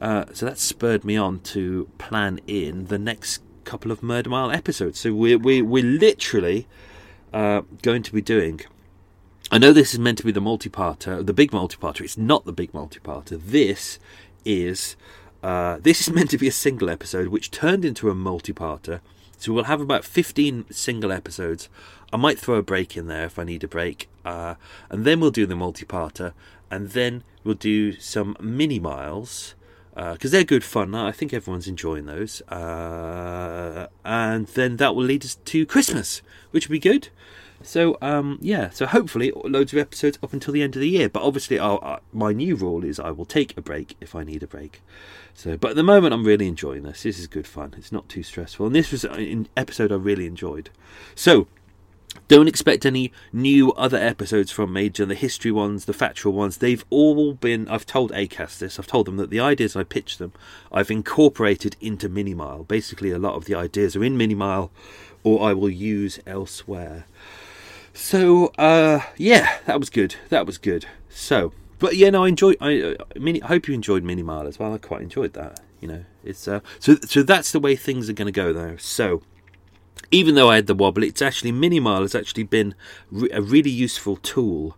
uh, 0.00 0.26
so 0.32 0.46
that 0.46 0.58
spurred 0.58 1.04
me 1.04 1.16
on 1.16 1.40
to 1.40 1.88
plan 1.98 2.40
in 2.46 2.86
the 2.86 2.98
next 2.98 3.42
couple 3.64 3.90
of 3.90 4.02
Murder 4.02 4.30
Mile 4.30 4.50
episodes. 4.50 5.00
So 5.00 5.12
we're 5.12 5.38
we, 5.38 5.62
we're 5.62 5.84
literally 5.84 6.66
uh, 7.32 7.62
going 7.82 8.02
to 8.02 8.12
be 8.12 8.22
doing. 8.22 8.60
I 9.50 9.58
know 9.58 9.72
this 9.72 9.94
is 9.94 9.98
meant 9.98 10.18
to 10.18 10.24
be 10.24 10.32
the 10.32 10.40
multi-parter, 10.40 11.24
the 11.24 11.32
big 11.32 11.52
multi-parter. 11.52 12.02
It's 12.02 12.18
not 12.18 12.44
the 12.44 12.52
big 12.52 12.74
multi-parter. 12.74 13.40
This 13.42 13.98
is 14.44 14.96
uh, 15.42 15.78
this 15.80 16.00
is 16.02 16.10
meant 16.14 16.30
to 16.30 16.38
be 16.38 16.48
a 16.48 16.52
single 16.52 16.90
episode, 16.90 17.28
which 17.28 17.50
turned 17.50 17.84
into 17.84 18.10
a 18.10 18.14
multi-parter. 18.14 19.00
So 19.38 19.52
we'll 19.52 19.64
have 19.64 19.80
about 19.80 20.04
fifteen 20.04 20.66
single 20.70 21.12
episodes. 21.12 21.68
I 22.12 22.16
might 22.16 22.38
throw 22.38 22.56
a 22.56 22.62
break 22.62 22.96
in 22.96 23.06
there 23.06 23.24
if 23.24 23.38
I 23.38 23.44
need 23.44 23.64
a 23.64 23.68
break, 23.68 24.08
uh, 24.24 24.56
and 24.90 25.04
then 25.04 25.20
we'll 25.20 25.30
do 25.30 25.46
the 25.46 25.56
multi-parter, 25.56 26.32
and 26.70 26.90
then 26.90 27.22
we'll 27.44 27.54
do 27.54 27.92
some 27.98 28.36
mini 28.40 28.78
miles 28.78 29.54
because 29.98 30.32
uh, 30.32 30.36
they're 30.36 30.44
good 30.44 30.62
fun. 30.62 30.94
I 30.94 31.10
think 31.10 31.34
everyone's 31.34 31.66
enjoying 31.66 32.06
those, 32.06 32.40
uh, 32.42 33.88
and 34.04 34.46
then 34.48 34.76
that 34.76 34.94
will 34.94 35.04
lead 35.04 35.24
us 35.24 35.34
to 35.34 35.66
Christmas, 35.66 36.22
which 36.52 36.68
will 36.68 36.74
be 36.74 36.78
good. 36.78 37.08
So 37.64 37.98
um, 38.00 38.38
yeah, 38.40 38.70
so 38.70 38.86
hopefully 38.86 39.32
loads 39.34 39.72
of 39.72 39.78
episodes 39.80 40.16
up 40.22 40.32
until 40.32 40.54
the 40.54 40.62
end 40.62 40.76
of 40.76 40.80
the 40.80 40.88
year. 40.88 41.08
But 41.08 41.24
obviously, 41.24 41.58
uh, 41.58 41.98
my 42.12 42.32
new 42.32 42.54
rule 42.54 42.84
is 42.84 43.00
I 43.00 43.10
will 43.10 43.24
take 43.24 43.56
a 43.56 43.60
break 43.60 43.96
if 44.00 44.14
I 44.14 44.22
need 44.22 44.44
a 44.44 44.46
break. 44.46 44.82
So, 45.34 45.56
but 45.56 45.70
at 45.70 45.76
the 45.76 45.82
moment, 45.82 46.14
I'm 46.14 46.24
really 46.24 46.46
enjoying 46.46 46.84
this. 46.84 47.02
This 47.02 47.18
is 47.18 47.26
good 47.26 47.48
fun. 47.48 47.74
It's 47.76 47.90
not 47.90 48.08
too 48.08 48.22
stressful, 48.22 48.66
and 48.66 48.74
this 48.76 48.92
was 48.92 49.04
an 49.04 49.48
episode 49.56 49.90
I 49.90 49.96
really 49.96 50.26
enjoyed. 50.26 50.70
So, 51.16 51.48
don't 52.28 52.48
expect 52.48 52.84
any 52.84 53.12
new 53.32 53.72
other 53.72 53.96
episodes 53.96 54.50
from 54.50 54.72
Major. 54.72 55.06
The 55.06 55.14
history 55.14 55.50
ones, 55.50 55.86
the 55.86 55.92
factual 55.92 56.32
ones, 56.32 56.58
they've 56.58 56.84
all 56.90 57.34
been. 57.34 57.68
I've 57.68 57.86
told 57.86 58.12
ACAST 58.12 58.58
this. 58.58 58.78
I've 58.78 58.86
told 58.86 59.06
them 59.06 59.16
that 59.16 59.30
the 59.30 59.40
ideas 59.40 59.76
I 59.76 59.84
pitched 59.84 60.18
them, 60.18 60.32
I've 60.70 60.90
incorporated 60.90 61.76
into 61.80 62.08
Minimile. 62.08 62.68
Basically, 62.68 63.10
a 63.10 63.18
lot 63.18 63.34
of 63.34 63.46
the 63.46 63.54
ideas 63.54 63.96
are 63.96 64.04
in 64.04 64.18
Minimile, 64.18 64.70
or 65.24 65.42
I 65.42 65.52
will 65.54 65.70
use 65.70 66.20
elsewhere. 66.26 67.06
So, 67.94 68.52
uh, 68.58 69.00
yeah, 69.16 69.58
that 69.66 69.80
was 69.80 69.90
good. 69.90 70.16
That 70.28 70.46
was 70.46 70.58
good. 70.58 70.86
So, 71.08 71.52
but 71.78 71.96
yeah, 71.96 72.10
no, 72.10 72.24
I 72.24 72.28
enjoy. 72.28 72.54
I, 72.60 72.96
I 73.14 73.18
mean, 73.18 73.42
I 73.42 73.48
hope 73.48 73.68
you 73.68 73.74
enjoyed 73.74 74.04
Minimile 74.04 74.46
as 74.46 74.58
well. 74.58 74.74
I 74.74 74.78
quite 74.78 75.02
enjoyed 75.02 75.32
that. 75.32 75.60
You 75.80 75.88
know, 75.88 76.04
it's 76.24 76.46
uh, 76.46 76.60
so 76.78 76.96
so 77.06 77.22
that's 77.22 77.52
the 77.52 77.60
way 77.60 77.76
things 77.76 78.10
are 78.10 78.12
going 78.12 78.26
to 78.26 78.32
go 78.32 78.52
though. 78.52 78.76
So, 78.76 79.22
even 80.10 80.34
though 80.34 80.50
I 80.50 80.56
had 80.56 80.66
the 80.66 80.74
wobble, 80.74 81.02
it's 81.02 81.22
actually 81.22 81.52
Minimile 81.52 82.02
has 82.02 82.14
actually 82.14 82.44
been 82.44 82.74
re- 83.10 83.30
a 83.32 83.42
really 83.42 83.70
useful 83.70 84.16
tool 84.16 84.76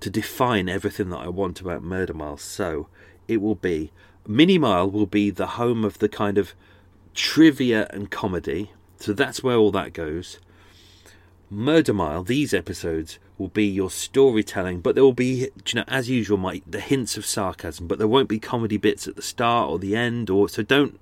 to 0.00 0.10
define 0.10 0.68
everything 0.68 1.10
that 1.10 1.18
I 1.18 1.28
want 1.28 1.60
about 1.60 1.82
Murder 1.82 2.14
Mile. 2.14 2.36
So, 2.36 2.88
it 3.26 3.38
will 3.38 3.54
be 3.54 3.90
Minimile 4.28 4.92
will 4.92 5.06
be 5.06 5.30
the 5.30 5.46
home 5.46 5.84
of 5.84 5.98
the 5.98 6.08
kind 6.08 6.36
of 6.36 6.52
trivia 7.14 7.86
and 7.90 8.10
comedy. 8.10 8.72
So 8.98 9.12
that's 9.12 9.42
where 9.42 9.56
all 9.56 9.70
that 9.72 9.92
goes. 9.92 10.38
Murder 11.50 11.94
Mile, 11.94 12.22
these 12.22 12.52
episodes 12.52 13.18
will 13.38 13.48
be 13.48 13.64
your 13.64 13.90
storytelling, 13.90 14.80
but 14.80 14.94
there 14.94 15.04
will 15.04 15.12
be, 15.12 15.48
you 15.66 15.74
know, 15.74 15.84
as 15.88 16.10
usual, 16.10 16.36
my 16.36 16.60
the 16.66 16.80
hints 16.80 17.16
of 17.16 17.24
sarcasm, 17.24 17.86
but 17.86 17.98
there 17.98 18.08
won't 18.08 18.28
be 18.28 18.38
comedy 18.38 18.76
bits 18.76 19.08
at 19.08 19.16
the 19.16 19.22
start 19.22 19.70
or 19.70 19.78
the 19.78 19.96
end, 19.96 20.28
or 20.28 20.48
so 20.48 20.62
don't 20.62 21.00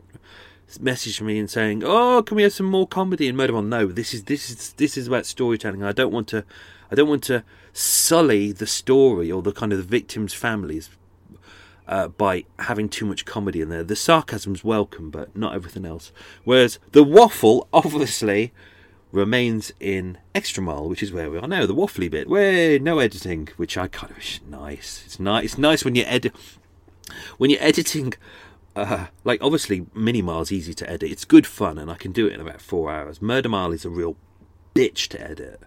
message 0.80 1.20
me 1.20 1.38
and 1.38 1.50
saying, 1.50 1.82
"Oh, 1.84 2.22
can 2.22 2.36
we 2.36 2.42
have 2.42 2.52
some 2.52 2.66
more 2.66 2.86
comedy 2.86 3.28
in 3.28 3.36
Murder 3.36 3.52
Mile?" 3.52 3.62
No, 3.62 3.86
this 3.86 4.12
is 4.12 4.24
this 4.24 4.50
is 4.50 4.72
this 4.74 4.96
is 4.96 5.06
about 5.06 5.26
storytelling. 5.26 5.82
I 5.82 5.92
don't 5.92 6.12
want 6.12 6.28
to, 6.28 6.44
I 6.90 6.94
don't 6.94 7.08
want 7.08 7.24
to 7.24 7.44
sully 7.72 8.52
the 8.52 8.66
story 8.66 9.30
or 9.30 9.42
the 9.42 9.52
kind 9.52 9.72
of 9.72 9.78
the 9.78 9.84
victims' 9.84 10.34
families 10.34 10.90
uh, 11.88 12.08
by 12.08 12.44
having 12.60 12.88
too 12.88 13.06
much 13.06 13.24
comedy 13.24 13.60
in 13.60 13.68
there. 13.68 13.84
The 13.84 13.96
sarcasm's 13.96 14.64
welcome, 14.64 15.10
but 15.10 15.36
not 15.36 15.54
everything 15.54 15.84
else. 15.84 16.12
Whereas 16.44 16.78
the 16.92 17.04
waffle, 17.04 17.68
obviously 17.72 18.52
remains 19.12 19.72
in 19.80 20.18
extra 20.34 20.62
mile, 20.62 20.88
which 20.88 21.02
is 21.02 21.12
where 21.12 21.30
we 21.30 21.38
are 21.38 21.48
now, 21.48 21.64
the 21.64 21.74
waffly 21.74 22.10
bit. 22.10 22.28
Where 22.28 22.78
no 22.78 22.98
editing, 22.98 23.48
which 23.56 23.76
I 23.78 23.88
kind 23.88 24.10
of 24.10 24.16
wish 24.16 24.40
nice. 24.48 25.02
It's 25.06 25.20
nice. 25.20 25.44
It's 25.44 25.58
nice 25.58 25.84
when 25.84 25.94
you 25.94 26.04
edit 26.04 26.34
when 27.38 27.50
you're 27.50 27.62
editing. 27.62 28.14
Uh, 28.76 29.06
like 29.24 29.42
obviously, 29.42 29.86
mini 29.94 30.20
mile's 30.20 30.52
easy 30.52 30.74
to 30.74 30.88
edit. 30.88 31.10
It's 31.10 31.24
good 31.24 31.46
fun, 31.46 31.78
and 31.78 31.90
I 31.90 31.94
can 31.94 32.12
do 32.12 32.26
it 32.26 32.34
in 32.34 32.40
about 32.40 32.60
four 32.60 32.92
hours. 32.92 33.22
Murder 33.22 33.48
Mile 33.48 33.72
is 33.72 33.86
a 33.86 33.90
real 33.90 34.16
bitch 34.74 35.08
to 35.08 35.20
edit. 35.20 35.62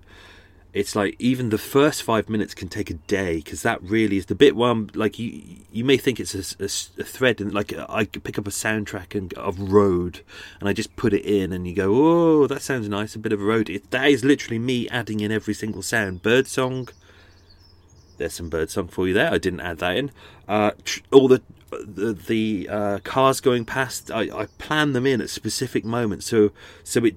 It's 0.72 0.95
like 0.95 1.16
even 1.18 1.49
the 1.49 1.57
first 1.57 2.03
five 2.03 2.30
minutes 2.30 2.53
can 2.53 2.70
take 2.70 2.91
a 2.91 2.93
day 2.93 3.38
because 3.38 3.64
that 3.64 3.82
really 3.82 4.18
is 4.18 4.28
the 4.28 4.36
bit 4.36 4.55
where 4.55 4.70
I'm 4.70 4.88
like 4.93 5.18
you 5.18 5.41
you 5.72 5.84
may 5.84 5.97
think 5.97 6.20
it's 6.20 6.36
a, 6.36 6.64
a, 6.64 6.66
a 7.01 7.03
thread 7.03 7.41
and 7.41 7.51
like 7.51 7.74
I 7.76 8.05
pick 8.05 8.38
up 8.38 8.45
a 8.45 8.51
soundtrack 8.51 9.16
and 9.16 9.34
of 9.34 9.60
road 9.60 10.22
and 10.60 10.70
I 10.70 10.74
just 10.74 10.95
put 10.95 11.12
it 11.12 11.26
in 11.26 11.51
and 11.51 11.68
you 11.68 11.74
go 11.74 11.89
oh 11.95 12.45
that 12.45 12.62
sounds 12.62 12.88
nice 12.88 13.16
a 13.16 13.20
bit 13.20 13.34
of 13.34 13.41
a 13.41 13.43
road. 13.43 13.68
It, 13.68 13.89
that 13.89 14.10
is 14.10 14.24
literally 14.24 14.60
me 14.60 14.88
adding 14.89 15.22
in 15.22 15.32
every 15.32 15.55
single 15.55 15.82
sound. 15.82 16.22
Bird 16.22 16.45
song. 16.45 16.89
There's 18.20 18.36
some 18.36 18.49
bird 18.49 18.70
song 18.70 18.89
for 18.89 19.07
you 19.07 19.16
there. 19.16 19.34
I 19.34 19.39
didn't 19.39 19.62
add 19.62 19.80
that 19.80 19.97
in. 19.97 20.12
Uh, 20.47 20.72
tr- 20.84 20.99
all 21.12 21.28
the 21.28 21.41
the, 21.70 22.13
the 22.13 22.67
uh, 22.70 22.99
cars 23.03 23.41
going 23.41 23.65
past 23.65 24.11
I, 24.11 24.22
I 24.34 24.45
plan 24.57 24.93
them 24.93 25.05
in 25.05 25.22
at 25.22 25.30
specific 25.30 25.86
moments 25.86 26.28
so 26.28 26.51
so 26.84 27.05
it 27.05 27.15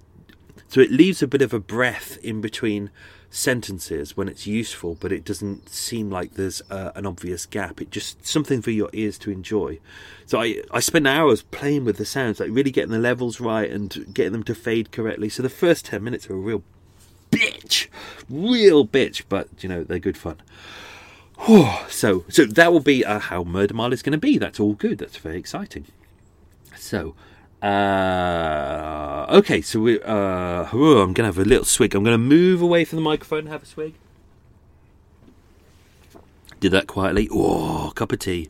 so 0.69 0.81
it 0.81 0.91
leaves 0.91 1.23
a 1.23 1.27
bit 1.27 1.43
of 1.43 1.53
a 1.53 1.61
breath 1.61 2.17
in 2.23 2.41
between 2.41 2.91
sentences 3.33 4.17
when 4.17 4.29
it's 4.29 4.47
useful, 4.47 4.97
but 5.01 5.11
it 5.11 5.25
doesn't 5.25 5.69
seem 5.69 6.11
like 6.11 6.35
there's 6.35 6.63
uh, 6.71 6.93
an 6.95 7.07
obvious 7.07 7.47
gap. 7.47 7.81
It 7.81 7.91
just 7.91 8.25
something 8.27 8.63
for 8.63 8.71
your 8.71 8.91
ears 8.93 9.19
to 9.19 9.31
enjoy. 9.31 9.81
So 10.27 10.41
I 10.41 10.63
I 10.71 10.81
spend 10.81 11.07
hours 11.07 11.43
playing 11.43 11.85
with 11.85 11.97
the 11.97 12.05
sounds, 12.05 12.39
like 12.39 12.51
really 12.53 12.71
getting 12.71 12.93
the 12.93 12.99
levels 12.99 13.41
right 13.41 13.71
and 13.71 14.15
getting 14.15 14.33
them 14.33 14.45
to 14.45 14.55
fade 14.55 14.93
correctly. 14.93 15.29
So 15.29 15.43
the 15.43 15.49
first 15.49 15.87
ten 15.87 16.05
minutes 16.05 16.29
are 16.31 16.35
a 16.35 16.37
real 16.37 16.63
bitch, 17.31 17.89
real 18.29 18.87
bitch, 18.87 19.25
but 19.29 19.49
you 19.61 19.69
know 19.69 19.83
they're 19.83 19.99
good 19.99 20.19
fun. 20.19 20.37
So 21.89 22.25
so 22.29 22.45
that 22.45 22.73
will 22.73 22.81
be 22.81 23.05
uh, 23.05 23.19
how 23.19 23.45
Murder 23.45 23.75
Mile 23.75 23.93
is 23.93 24.03
going 24.03 24.13
to 24.13 24.19
be. 24.19 24.39
That's 24.39 24.61
all 24.61 24.75
good. 24.75 24.99
That's 24.99 25.17
very 25.17 25.39
exciting. 25.39 25.87
So 26.77 27.15
uh, 27.63 29.25
okay, 29.29 29.61
so 29.63 29.79
we. 29.79 30.01
Uh, 30.01 30.67
oh, 30.73 31.01
I'm 31.01 31.13
gonna 31.13 31.29
have 31.29 31.39
a 31.39 31.45
little 31.45 31.65
swig. 31.65 31.95
I'm 31.95 32.03
gonna 32.03 32.19
move 32.19 32.61
away 32.61 32.85
from 32.85 32.97
the 32.97 33.03
microphone 33.03 33.41
and 33.41 33.49
have 33.51 33.63
a 33.63 33.67
swig. 33.67 33.95
Did 36.59 36.73
that 36.73 36.89
quietly. 36.89 37.29
Oh, 37.31 37.93
cup 37.95 38.11
of 38.11 38.19
tea, 38.19 38.49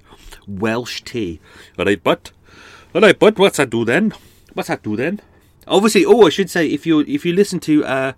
Welsh 0.49 1.03
tea. 1.03 1.41
All 1.79 1.85
right, 1.85 2.03
but, 2.03 2.31
all 2.95 3.03
right, 3.03 3.19
but 3.19 3.39
what's 3.39 3.59
that 3.59 3.69
do 3.69 3.85
then? 3.85 4.15
What's 4.55 4.69
that 4.69 4.83
do 4.83 4.97
then? 4.97 5.21
Obviously, 5.67 6.07
oh, 6.07 6.27
I 6.27 6.31
should 6.31 6.49
say 6.49 6.67
if 6.67 6.87
you 6.87 7.01
if 7.01 7.27
you 7.27 7.35
listen 7.35 7.61
to 7.61 7.85
uh, 7.85 8.13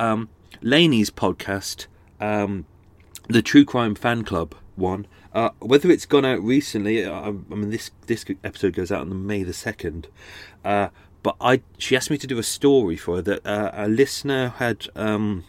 um, 0.00 0.28
Laney's 0.62 1.10
podcast, 1.10 1.86
um, 2.20 2.66
the 3.28 3.42
True 3.42 3.64
Crime 3.64 3.94
Fan 3.94 4.24
Club 4.24 4.54
one, 4.76 5.06
uh, 5.32 5.50
whether 5.60 5.90
it's 5.90 6.06
gone 6.06 6.24
out 6.24 6.42
recently, 6.42 7.04
uh, 7.04 7.12
I, 7.12 7.28
I, 7.28 7.30
mean 7.30 7.70
this 7.70 7.90
this 8.06 8.24
episode 8.42 8.74
goes 8.74 8.92
out 8.92 9.02
on 9.02 9.26
May 9.26 9.42
the 9.42 9.52
second, 9.52 10.08
uh, 10.64 10.88
but 11.22 11.36
I 11.40 11.62
she 11.78 11.96
asked 11.96 12.10
me 12.10 12.18
to 12.18 12.26
do 12.26 12.38
a 12.38 12.42
story 12.42 12.96
for 12.96 13.16
her 13.16 13.22
that 13.22 13.46
uh, 13.46 13.70
a 13.72 13.88
listener 13.88 14.50
had 14.58 14.88
um, 14.94 15.44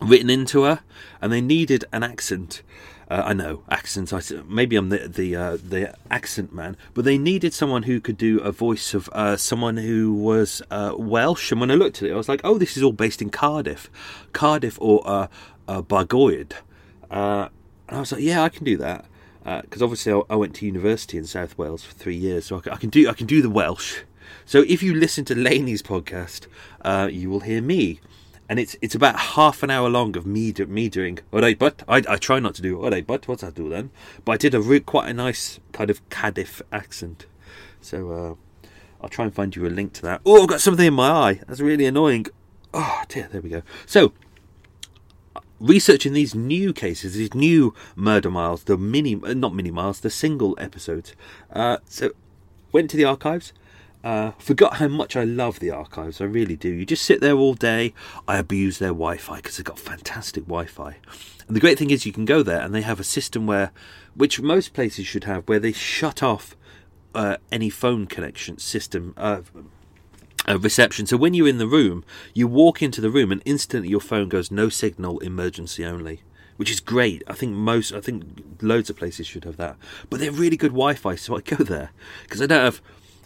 written 0.00 0.30
into 0.30 0.62
her, 0.62 0.80
and 1.20 1.32
they 1.32 1.40
needed 1.40 1.84
an 1.92 2.02
accent. 2.02 2.62
Uh, 3.10 3.22
I 3.24 3.32
know 3.32 3.62
accents. 3.70 4.12
I 4.12 4.20
maybe 4.46 4.76
I'm 4.76 4.90
the 4.90 5.08
the 5.08 5.36
uh, 5.36 5.56
the 5.62 5.94
accent 6.10 6.54
man, 6.54 6.76
but 6.94 7.04
they 7.04 7.18
needed 7.18 7.52
someone 7.52 7.84
who 7.84 8.00
could 8.00 8.18
do 8.18 8.40
a 8.40 8.52
voice 8.52 8.94
of 8.94 9.10
someone 9.40 9.76
who 9.78 10.14
was 10.14 10.62
Welsh. 10.70 11.52
And 11.52 11.60
when 11.60 11.70
I 11.70 11.74
looked 11.74 12.02
at 12.02 12.08
it, 12.08 12.12
I 12.12 12.16
was 12.16 12.28
like, 12.28 12.42
oh, 12.44 12.58
this 12.58 12.76
is 12.76 12.82
all 12.82 12.92
based 12.92 13.20
in 13.20 13.30
Cardiff, 13.30 13.90
Cardiff 14.32 14.78
or 14.80 15.02
uh, 15.06 15.28
Bargoed. 15.66 16.52
And 17.10 17.50
I 17.88 18.00
was 18.00 18.12
like, 18.12 18.22
yeah, 18.22 18.42
I 18.42 18.48
can 18.48 18.64
do 18.64 18.76
that 18.76 19.06
because 19.62 19.80
uh, 19.80 19.84
obviously 19.84 20.12
I, 20.12 20.20
I, 20.30 20.36
went 20.36 20.54
to 20.56 20.66
university 20.66 21.16
in 21.16 21.24
South 21.24 21.56
Wales 21.56 21.84
for 21.84 21.94
three 21.94 22.16
years, 22.16 22.46
so 22.46 22.58
I 22.58 22.60
can, 22.60 22.72
I 22.72 22.76
can 22.76 22.90
do 22.90 23.08
I 23.08 23.14
can 23.14 23.26
do 23.26 23.40
the 23.40 23.50
Welsh. 23.50 24.00
So 24.44 24.64
if 24.66 24.82
you 24.82 24.94
listen 24.94 25.24
to 25.26 25.34
Laney's 25.34 25.82
podcast, 25.82 26.46
uh, 26.82 27.08
you 27.10 27.30
will 27.30 27.40
hear 27.40 27.62
me, 27.62 28.00
and 28.48 28.58
it's 28.58 28.76
it's 28.82 28.94
about 28.94 29.18
half 29.18 29.62
an 29.62 29.70
hour 29.70 29.88
long 29.88 30.16
of 30.16 30.26
me 30.26 30.52
do, 30.52 30.66
me 30.66 30.88
doing. 30.88 31.18
Alright, 31.32 31.58
but 31.58 31.82
I, 31.88 32.02
I 32.08 32.16
try 32.16 32.40
not 32.40 32.54
to 32.56 32.62
do 32.62 32.82
alright, 32.82 33.06
but 33.06 33.26
what's 33.26 33.42
that 33.42 33.54
do 33.54 33.68
then? 33.68 33.90
But 34.24 34.32
I 34.32 34.36
did 34.36 34.54
a 34.54 34.60
re- 34.60 34.80
quite 34.80 35.08
a 35.08 35.14
nice 35.14 35.60
kind 35.72 35.90
of 35.90 36.06
Cardiff 36.10 36.60
accent. 36.70 37.26
So 37.80 38.10
uh, 38.10 38.68
I'll 39.00 39.08
try 39.08 39.24
and 39.24 39.34
find 39.34 39.54
you 39.54 39.66
a 39.66 39.68
link 39.68 39.92
to 39.94 40.02
that. 40.02 40.20
Oh, 40.26 40.42
I've 40.42 40.48
got 40.48 40.60
something 40.60 40.86
in 40.86 40.94
my 40.94 41.08
eye. 41.08 41.40
That's 41.46 41.60
really 41.60 41.86
annoying. 41.86 42.26
Oh 42.74 43.02
dear, 43.08 43.28
there 43.32 43.40
we 43.40 43.48
go. 43.48 43.62
So 43.86 44.12
researching 45.60 46.12
these 46.12 46.34
new 46.34 46.72
cases, 46.72 47.14
these 47.14 47.34
new 47.34 47.74
murder 47.96 48.30
miles, 48.30 48.64
the 48.64 48.76
mini, 48.76 49.20
uh, 49.22 49.34
not 49.34 49.54
mini 49.54 49.70
miles, 49.70 50.00
the 50.00 50.10
single 50.10 50.56
episodes. 50.58 51.14
Uh, 51.52 51.78
so 51.86 52.10
went 52.72 52.90
to 52.90 52.96
the 52.96 53.04
archives. 53.04 53.52
Uh, 54.04 54.30
forgot 54.38 54.76
how 54.76 54.86
much 54.86 55.16
I 55.16 55.24
love 55.24 55.58
the 55.58 55.70
archives. 55.70 56.20
I 56.20 56.24
really 56.24 56.56
do. 56.56 56.68
You 56.68 56.86
just 56.86 57.04
sit 57.04 57.20
there 57.20 57.34
all 57.34 57.54
day. 57.54 57.92
I 58.28 58.38
abuse 58.38 58.78
their 58.78 58.90
Wi-Fi 58.90 59.36
because 59.36 59.56
they've 59.56 59.64
got 59.64 59.78
fantastic 59.78 60.44
Wi-Fi. 60.44 60.96
And 61.48 61.56
the 61.56 61.60
great 61.60 61.78
thing 61.78 61.90
is, 61.90 62.06
you 62.06 62.12
can 62.12 62.24
go 62.24 62.42
there 62.42 62.60
and 62.60 62.74
they 62.74 62.82
have 62.82 63.00
a 63.00 63.04
system 63.04 63.46
where, 63.46 63.72
which 64.14 64.40
most 64.40 64.72
places 64.72 65.06
should 65.06 65.24
have, 65.24 65.48
where 65.48 65.58
they 65.58 65.72
shut 65.72 66.22
off 66.22 66.56
uh, 67.14 67.38
any 67.50 67.70
phone 67.70 68.06
connection 68.06 68.58
system. 68.58 69.14
Reception. 70.56 71.06
So 71.06 71.16
when 71.16 71.34
you're 71.34 71.48
in 71.48 71.58
the 71.58 71.66
room, 71.66 72.04
you 72.32 72.46
walk 72.46 72.82
into 72.82 73.00
the 73.00 73.10
room 73.10 73.30
and 73.32 73.42
instantly 73.44 73.88
your 73.88 74.00
phone 74.00 74.28
goes 74.28 74.50
no 74.50 74.68
signal, 74.68 75.18
emergency 75.18 75.84
only, 75.84 76.22
which 76.56 76.70
is 76.70 76.80
great. 76.80 77.22
I 77.26 77.34
think 77.34 77.54
most, 77.54 77.92
I 77.92 78.00
think 78.00 78.24
loads 78.62 78.88
of 78.88 78.96
places 78.96 79.26
should 79.26 79.44
have 79.44 79.56
that. 79.56 79.76
But 80.08 80.20
they're 80.20 80.32
really 80.32 80.56
good 80.56 80.72
Wi-Fi, 80.72 81.16
so 81.16 81.36
I 81.36 81.40
go 81.40 81.56
there 81.64 81.90
because 82.22 82.40
I 82.40 82.46
don't 82.46 82.64
have. 82.64 82.82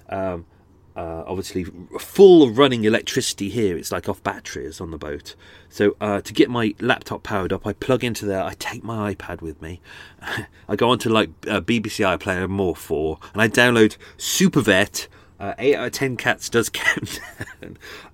Um, 0.08 0.46
uh, 0.94 1.24
obviously 1.26 1.64
full 1.98 2.50
running 2.50 2.84
electricity 2.84 3.48
here. 3.48 3.76
It's 3.76 3.92
like 3.92 4.08
off 4.08 4.22
batteries 4.22 4.80
on 4.80 4.90
the 4.90 4.98
boat. 4.98 5.34
So 5.68 5.96
uh, 6.00 6.20
to 6.20 6.32
get 6.32 6.50
my 6.50 6.74
laptop 6.80 7.22
powered 7.22 7.52
up, 7.52 7.66
I 7.66 7.72
plug 7.72 8.04
into 8.04 8.26
there. 8.26 8.42
I 8.42 8.54
take 8.54 8.84
my 8.84 9.14
iPad 9.14 9.40
with 9.40 9.62
me. 9.62 9.80
I 10.68 10.76
go 10.76 10.90
onto 10.90 11.08
like 11.08 11.30
uh, 11.48 11.60
BBC 11.60 12.04
iPlayer 12.18 12.48
More 12.48 12.76
4 12.76 13.18
and 13.32 13.42
I 13.42 13.48
download 13.48 13.96
Supervet. 14.18 15.08
Uh, 15.40 15.54
eight 15.58 15.74
out 15.74 15.86
of 15.86 15.92
ten 15.92 16.16
cats 16.16 16.48
does 16.48 16.68
count. 16.72 17.20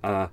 uh, 0.02 0.28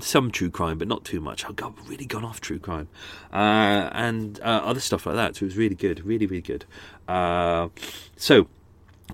some 0.00 0.30
true 0.30 0.50
crime, 0.50 0.78
but 0.78 0.88
not 0.88 1.04
too 1.04 1.20
much. 1.20 1.44
I've 1.44 1.56
got 1.56 1.74
really 1.88 2.06
gone 2.06 2.24
off 2.24 2.40
true 2.40 2.58
crime 2.58 2.88
uh, 3.32 3.90
and 3.92 4.40
uh, 4.40 4.62
other 4.64 4.80
stuff 4.80 5.06
like 5.06 5.16
that. 5.16 5.36
So 5.36 5.44
it 5.44 5.46
was 5.46 5.56
really 5.56 5.74
good, 5.74 6.04
really, 6.04 6.26
really 6.26 6.42
good. 6.42 6.64
Uh, 7.06 7.68
so 8.16 8.48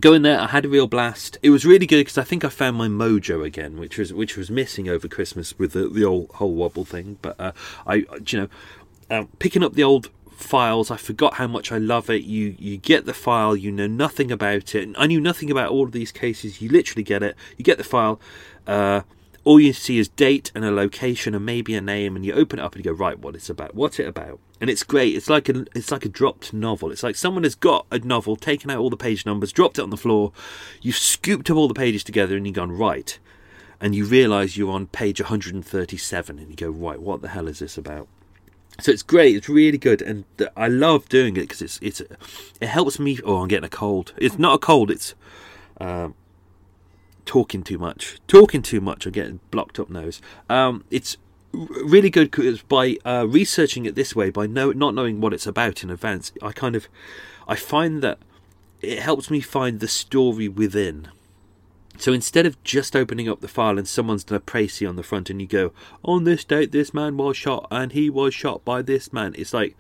going 0.01 0.23
there, 0.23 0.41
I 0.41 0.47
had 0.47 0.65
a 0.65 0.69
real 0.69 0.87
blast. 0.87 1.39
It 1.43 1.51
was 1.51 1.65
really 1.65 1.87
good 1.87 1.99
because 1.99 2.19
I 2.19 2.25
think 2.25 2.45
I 2.45 2.49
found 2.49 2.77
my 2.77 2.89
mojo 2.89 3.45
again, 3.45 3.79
which 3.79 3.99
was 3.99 4.13
which 4.13 4.37
was 4.37 4.51
missing 4.51 4.89
over 4.89 5.09
Christmas 5.09 5.59
with 5.59 5.73
the, 5.73 5.89
the 5.89 6.05
old 6.05 6.31
whole 6.35 6.55
wobble 6.55 6.85
thing. 6.85 7.19
But 7.23 7.39
uh, 7.41 7.53
I, 7.87 8.07
you 8.27 8.49
know, 9.11 9.29
picking 9.39 9.63
up 9.63 9.75
the 9.75 9.85
old 9.85 10.11
files, 10.41 10.91
I 10.91 10.97
forgot 10.97 11.34
how 11.34 11.47
much 11.47 11.70
I 11.72 11.78
love 11.78 12.11
it. 12.11 12.22
You 12.22 12.55
you 12.59 12.76
get 12.76 13.07
the 13.07 13.14
file, 13.14 13.57
you 13.57 13.70
know 13.70 13.86
nothing 13.86 14.30
about 14.32 14.74
it. 14.74 14.88
I 14.97 15.07
knew 15.07 15.20
nothing 15.20 15.51
about 15.51 15.70
all 15.70 15.84
of 15.84 15.93
these 15.93 16.12
cases. 16.12 16.61
You 16.61 16.68
literally 16.68 17.03
get 17.03 17.22
it. 17.22 17.36
You 17.57 17.64
get 17.64 17.78
the 17.78 17.84
file. 17.84 18.20
Uh, 18.66 19.03
all 19.45 19.59
you 19.59 19.72
see 19.72 19.99
is 19.99 20.09
date 20.09 20.53
and 20.55 20.64
a 20.64 20.70
location 20.70 21.34
and 21.34 21.47
maybe 21.47 21.74
a 21.74 21.80
name, 21.80 22.14
and 22.14 22.24
you 22.24 22.32
open 22.34 22.59
it 22.59 22.62
up 22.62 22.74
and 22.74 22.84
you 22.84 22.91
go, 22.91 22.97
right, 22.97 23.18
what 23.18 23.34
it's 23.34 23.49
about? 23.49 23.74
What's 23.74 23.99
it 23.99 24.07
about? 24.07 24.38
And 24.61 24.68
it's 24.68 24.82
great. 24.82 25.14
It's 25.14 25.30
like 25.30 25.49
a 25.49 25.64
it's 25.74 25.91
like 25.91 26.05
a 26.05 26.11
dropped 26.11 26.53
novel. 26.53 26.91
It's 26.91 27.03
like 27.03 27.16
someone 27.16 27.45
has 27.45 27.55
got 27.55 27.86
a 27.91 27.99
novel, 27.99 28.36
taken 28.36 28.70
out 28.70 28.78
all 28.78 28.91
the 28.91 28.97
page 28.97 29.24
numbers, 29.24 29.53
dropped 29.53 29.78
it 29.78 29.82
on 29.82 29.91
the 29.91 29.97
floor, 29.97 30.32
you've 30.82 30.97
scooped 30.97 31.51
up 31.51 31.57
all 31.57 31.68
the 31.68 31.74
pages 31.74 32.05
together, 32.05 32.36
and 32.36 32.47
you've 32.47 32.57
gone 32.57 32.72
right. 32.72 33.18
And 33.80 33.95
you 33.95 34.05
realise 34.05 34.59
you're 34.59 34.72
on 34.72 34.88
page 34.88 35.22
137, 35.22 36.38
and 36.38 36.51
you 36.51 36.57
go, 36.57 36.68
right, 36.68 37.01
what 37.01 37.22
the 37.22 37.28
hell 37.28 37.49
is 37.49 37.61
this 37.61 37.78
about? 37.78 38.09
So 38.81 38.93
it's 38.93 39.03
great. 39.03 39.37
It's 39.37 39.49
really 39.49 39.78
good, 39.78 40.01
and 40.03 40.24
I 40.57 40.68
love 40.68 41.09
doing 41.09 41.37
it 41.37 41.43
because 41.43 41.62
it's 41.62 41.78
it's 41.83 42.01
it 42.01 42.68
helps 42.68 42.99
me. 42.99 43.18
Oh, 43.24 43.43
I'm 43.43 43.49
getting 43.49 43.66
a 43.66 43.70
cold. 43.70 44.12
It's 44.16 44.39
not 44.39 44.55
a 44.55 44.59
cold. 44.59 44.91
It's 44.91 45.14
um, 45.81 46.14
talking 47.24 47.62
too 47.62 47.78
much. 47.78 48.18
Talking 48.26 48.62
too 48.62 48.81
much. 48.81 49.07
I'm 49.07 49.12
getting 49.12 49.41
blocked 49.51 49.78
up 49.78 49.91
nose. 49.91 50.20
Um, 50.49 50.85
it's 50.91 51.16
really 51.53 52.11
good 52.11 52.31
because 52.31 52.62
by 52.62 52.97
uh, 53.05 53.26
researching 53.28 53.87
it 53.87 53.95
this 53.95 54.14
way, 54.14 54.31
by 54.31 54.47
know, 54.47 54.72
not 54.72 54.95
knowing 54.95 55.20
what 55.20 55.33
it's 55.33 55.47
about 55.47 55.83
in 55.83 55.91
advance, 55.91 56.33
I 56.43 56.53
kind 56.53 56.76
of 56.76 56.89
I 57.47 57.57
find 57.57 58.03
that 58.03 58.18
it 58.81 59.01
helps 59.01 59.31
me 59.31 59.41
find 59.41 59.81
the 59.81 59.89
story 59.89 60.49
within. 60.49 61.09
So 62.01 62.15
instead 62.15 62.47
of 62.47 62.63
just 62.65 62.97
opening 62.97 63.29
up 63.29 63.41
the 63.41 63.49
file 63.49 63.77
and 63.77 63.87
someone's 63.87 64.25
done 64.25 64.37
a 64.37 64.41
précis 64.41 64.89
on 64.89 64.97
the 64.97 65.03
front 65.03 65.29
and 65.29 65.39
you 65.39 65.47
go, 65.47 65.73
on 66.03 66.25
this 66.25 66.45
date 66.45 66.73
this 66.73 66.95
man 66.95 67.19
was 67.19 67.37
shot 67.37 67.69
and 67.71 67.93
he 67.93 68.09
was 68.09 68.33
shot 68.33 68.65
by 68.65 68.81
this 68.81 69.13
man, 69.13 69.35
it's 69.37 69.53
like 69.53 69.77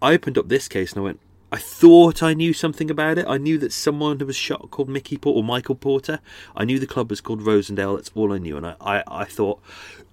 I 0.00 0.14
opened 0.14 0.38
up 0.38 0.48
this 0.48 0.68
case 0.68 0.92
and 0.92 1.00
I 1.00 1.04
went, 1.04 1.20
I 1.50 1.56
thought 1.56 2.22
I 2.22 2.32
knew 2.32 2.52
something 2.52 2.90
about 2.90 3.18
it. 3.18 3.26
I 3.28 3.38
knew 3.38 3.58
that 3.58 3.72
someone 3.72 4.18
was 4.18 4.36
shot 4.36 4.70
called 4.70 4.88
Mickey 4.88 5.16
Porter 5.16 5.38
or 5.38 5.42
Michael 5.42 5.74
Porter. 5.74 6.20
I 6.54 6.64
knew 6.64 6.78
the 6.78 6.86
club 6.86 7.10
was 7.10 7.20
called 7.20 7.42
Rosendale. 7.42 7.96
That's 7.96 8.10
all 8.14 8.32
I 8.32 8.38
knew. 8.38 8.56
And 8.56 8.66
I, 8.66 8.76
I, 8.80 9.02
I 9.06 9.24
thought, 9.24 9.60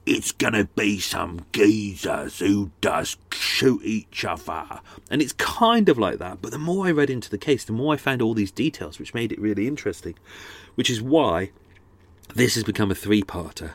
it's 0.05 0.32
gonna 0.32 0.66
be 0.76 0.99
some 0.99 1.45
geezers 1.51 2.39
who 2.39 2.72
does 2.82 3.18
shoot 3.32 3.82
each 3.84 4.26
other. 4.26 4.82
And 5.09 5.22
it's 5.22 5.34
kind 5.34 5.89
of 5.89 5.97
like 5.97 6.18
that. 6.18 6.41
But 6.41 6.51
the 6.51 6.59
more 6.59 6.88
I 6.88 6.91
read 6.91 7.09
into 7.09 7.30
the 7.30 7.38
case, 7.38 7.64
the 7.64 7.72
more 7.72 7.93
I 7.93 7.97
found 7.97 8.22
all 8.22 8.34
these 8.34 8.51
details, 8.51 8.97
which 8.97 9.14
made 9.14 9.32
it 9.32 9.39
really 9.39 9.68
interesting. 9.68 10.16
Which 10.76 10.89
is 10.89 11.01
why 11.01 11.51
this 12.34 12.55
has 12.55 12.63
become 12.63 12.91
a 12.91 12.95
three 12.95 13.24
parter 13.24 13.72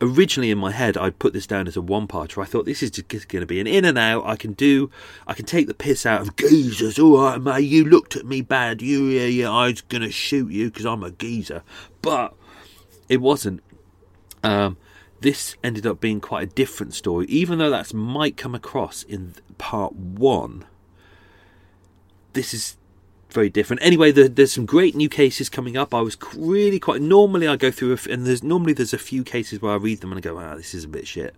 originally 0.00 0.50
in 0.50 0.58
my 0.58 0.72
head 0.72 0.96
I'd 0.96 1.18
put 1.18 1.32
this 1.32 1.46
down 1.46 1.66
as 1.68 1.76
a 1.76 1.80
one 1.80 2.06
parter. 2.06 2.42
I 2.42 2.44
thought 2.44 2.66
this 2.66 2.82
is 2.82 2.90
just 2.90 3.28
going 3.28 3.40
to 3.40 3.46
be 3.46 3.60
an 3.60 3.66
in 3.66 3.84
and 3.84 3.98
out. 3.98 4.26
I 4.26 4.36
can 4.36 4.52
do, 4.52 4.90
I 5.26 5.34
can 5.34 5.46
take 5.46 5.66
the 5.66 5.74
piss 5.74 6.04
out 6.04 6.20
of 6.20 6.36
geezers. 6.36 6.98
All 6.98 7.20
right, 7.20 7.40
mate, 7.40 7.60
you 7.60 7.84
looked 7.84 8.16
at 8.16 8.26
me 8.26 8.42
bad. 8.42 8.82
You, 8.82 9.06
yeah, 9.06 9.26
yeah, 9.26 9.50
I 9.50 9.66
was 9.68 9.82
going 9.82 10.02
to 10.02 10.10
shoot 10.10 10.50
you 10.50 10.66
because 10.66 10.86
I'm 10.86 11.02
a 11.02 11.10
geezer. 11.10 11.62
But 12.02 12.34
it 13.08 13.20
wasn't. 13.20 13.62
Um, 14.42 14.76
this 15.20 15.56
ended 15.64 15.86
up 15.86 16.00
being 16.00 16.20
quite 16.20 16.42
a 16.42 16.54
different 16.54 16.94
story, 16.94 17.26
even 17.26 17.58
though 17.58 17.70
that 17.70 17.92
might 17.94 18.36
come 18.36 18.54
across 18.54 19.02
in 19.02 19.34
part 19.58 19.94
one. 19.94 20.66
This 22.34 22.52
is 22.52 22.76
very 23.30 23.48
different. 23.50 23.82
Anyway, 23.82 24.12
the, 24.12 24.28
there's 24.28 24.52
some 24.52 24.66
great 24.66 24.94
new 24.94 25.08
cases 25.08 25.48
coming 25.48 25.76
up. 25.76 25.94
I 25.94 26.00
was 26.00 26.16
really 26.34 26.78
quite. 26.78 27.00
Normally, 27.00 27.48
I 27.48 27.56
go 27.56 27.70
through 27.70 27.98
and 28.10 28.26
there's 28.26 28.42
normally 28.42 28.72
there's 28.72 28.94
a 28.94 28.98
few 28.98 29.24
cases 29.24 29.60
where 29.60 29.72
I 29.72 29.76
read 29.76 30.00
them 30.00 30.12
and 30.12 30.18
I 30.18 30.20
go, 30.20 30.38
"Ah, 30.38 30.54
this 30.54 30.74
is 30.74 30.84
a 30.84 30.88
bit 30.88 31.06
shit." 31.06 31.34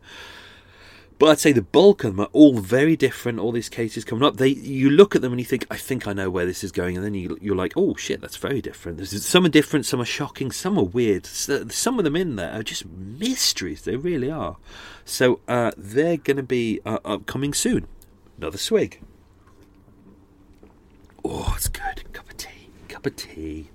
But 1.19 1.31
I'd 1.31 1.41
say 1.41 1.51
the 1.51 1.63
bulk 1.63 2.05
of 2.05 2.13
them 2.15 2.21
are 2.21 2.31
all 2.33 2.61
very 2.61 2.95
different. 2.95 3.41
All 3.41 3.51
these 3.51 3.69
cases 3.69 4.05
coming 4.05 4.23
up, 4.23 4.37
they 4.37 4.49
you 4.49 4.89
look 4.89 5.17
at 5.17 5.23
them 5.23 5.33
and 5.33 5.41
you 5.41 5.45
think, 5.45 5.67
"I 5.69 5.77
think 5.77 6.07
I 6.07 6.13
know 6.13 6.31
where 6.31 6.47
this 6.47 6.63
is 6.63 6.71
going," 6.71 6.97
and 6.97 7.05
then 7.05 7.15
you 7.15 7.37
you're 7.41 7.57
like, 7.57 7.73
"Oh 7.77 7.97
shit, 7.97 8.21
that's 8.21 8.37
very 8.37 8.61
different." 8.61 8.99
There's, 8.99 9.27
some 9.27 9.45
are 9.45 9.49
different, 9.49 9.85
some 9.85 10.01
are 10.01 10.05
shocking, 10.05 10.53
some 10.53 10.79
are 10.79 10.85
weird. 10.85 11.27
Some 11.27 11.99
of 11.99 12.05
them 12.05 12.15
in 12.15 12.37
there 12.37 12.53
are 12.53 12.63
just 12.63 12.87
mysteries. 12.87 13.83
They 13.83 13.97
really 13.97 14.31
are. 14.31 14.59
So 15.05 15.41
uh, 15.49 15.73
they're 15.77 16.19
going 16.19 16.37
to 16.37 16.43
be 16.45 16.81
uh, 16.87 16.99
upcoming 17.05 17.53
soon. 17.53 17.89
Another 18.37 18.59
swig. 18.59 19.01
Oh, 21.25 21.53
it's 21.57 21.69
good. 21.69 22.13
Cup 22.13 22.31
of 22.31 22.37
tea. 22.37 22.71
Cup 22.89 23.07
of 23.07 23.17
tea. 23.17 23.71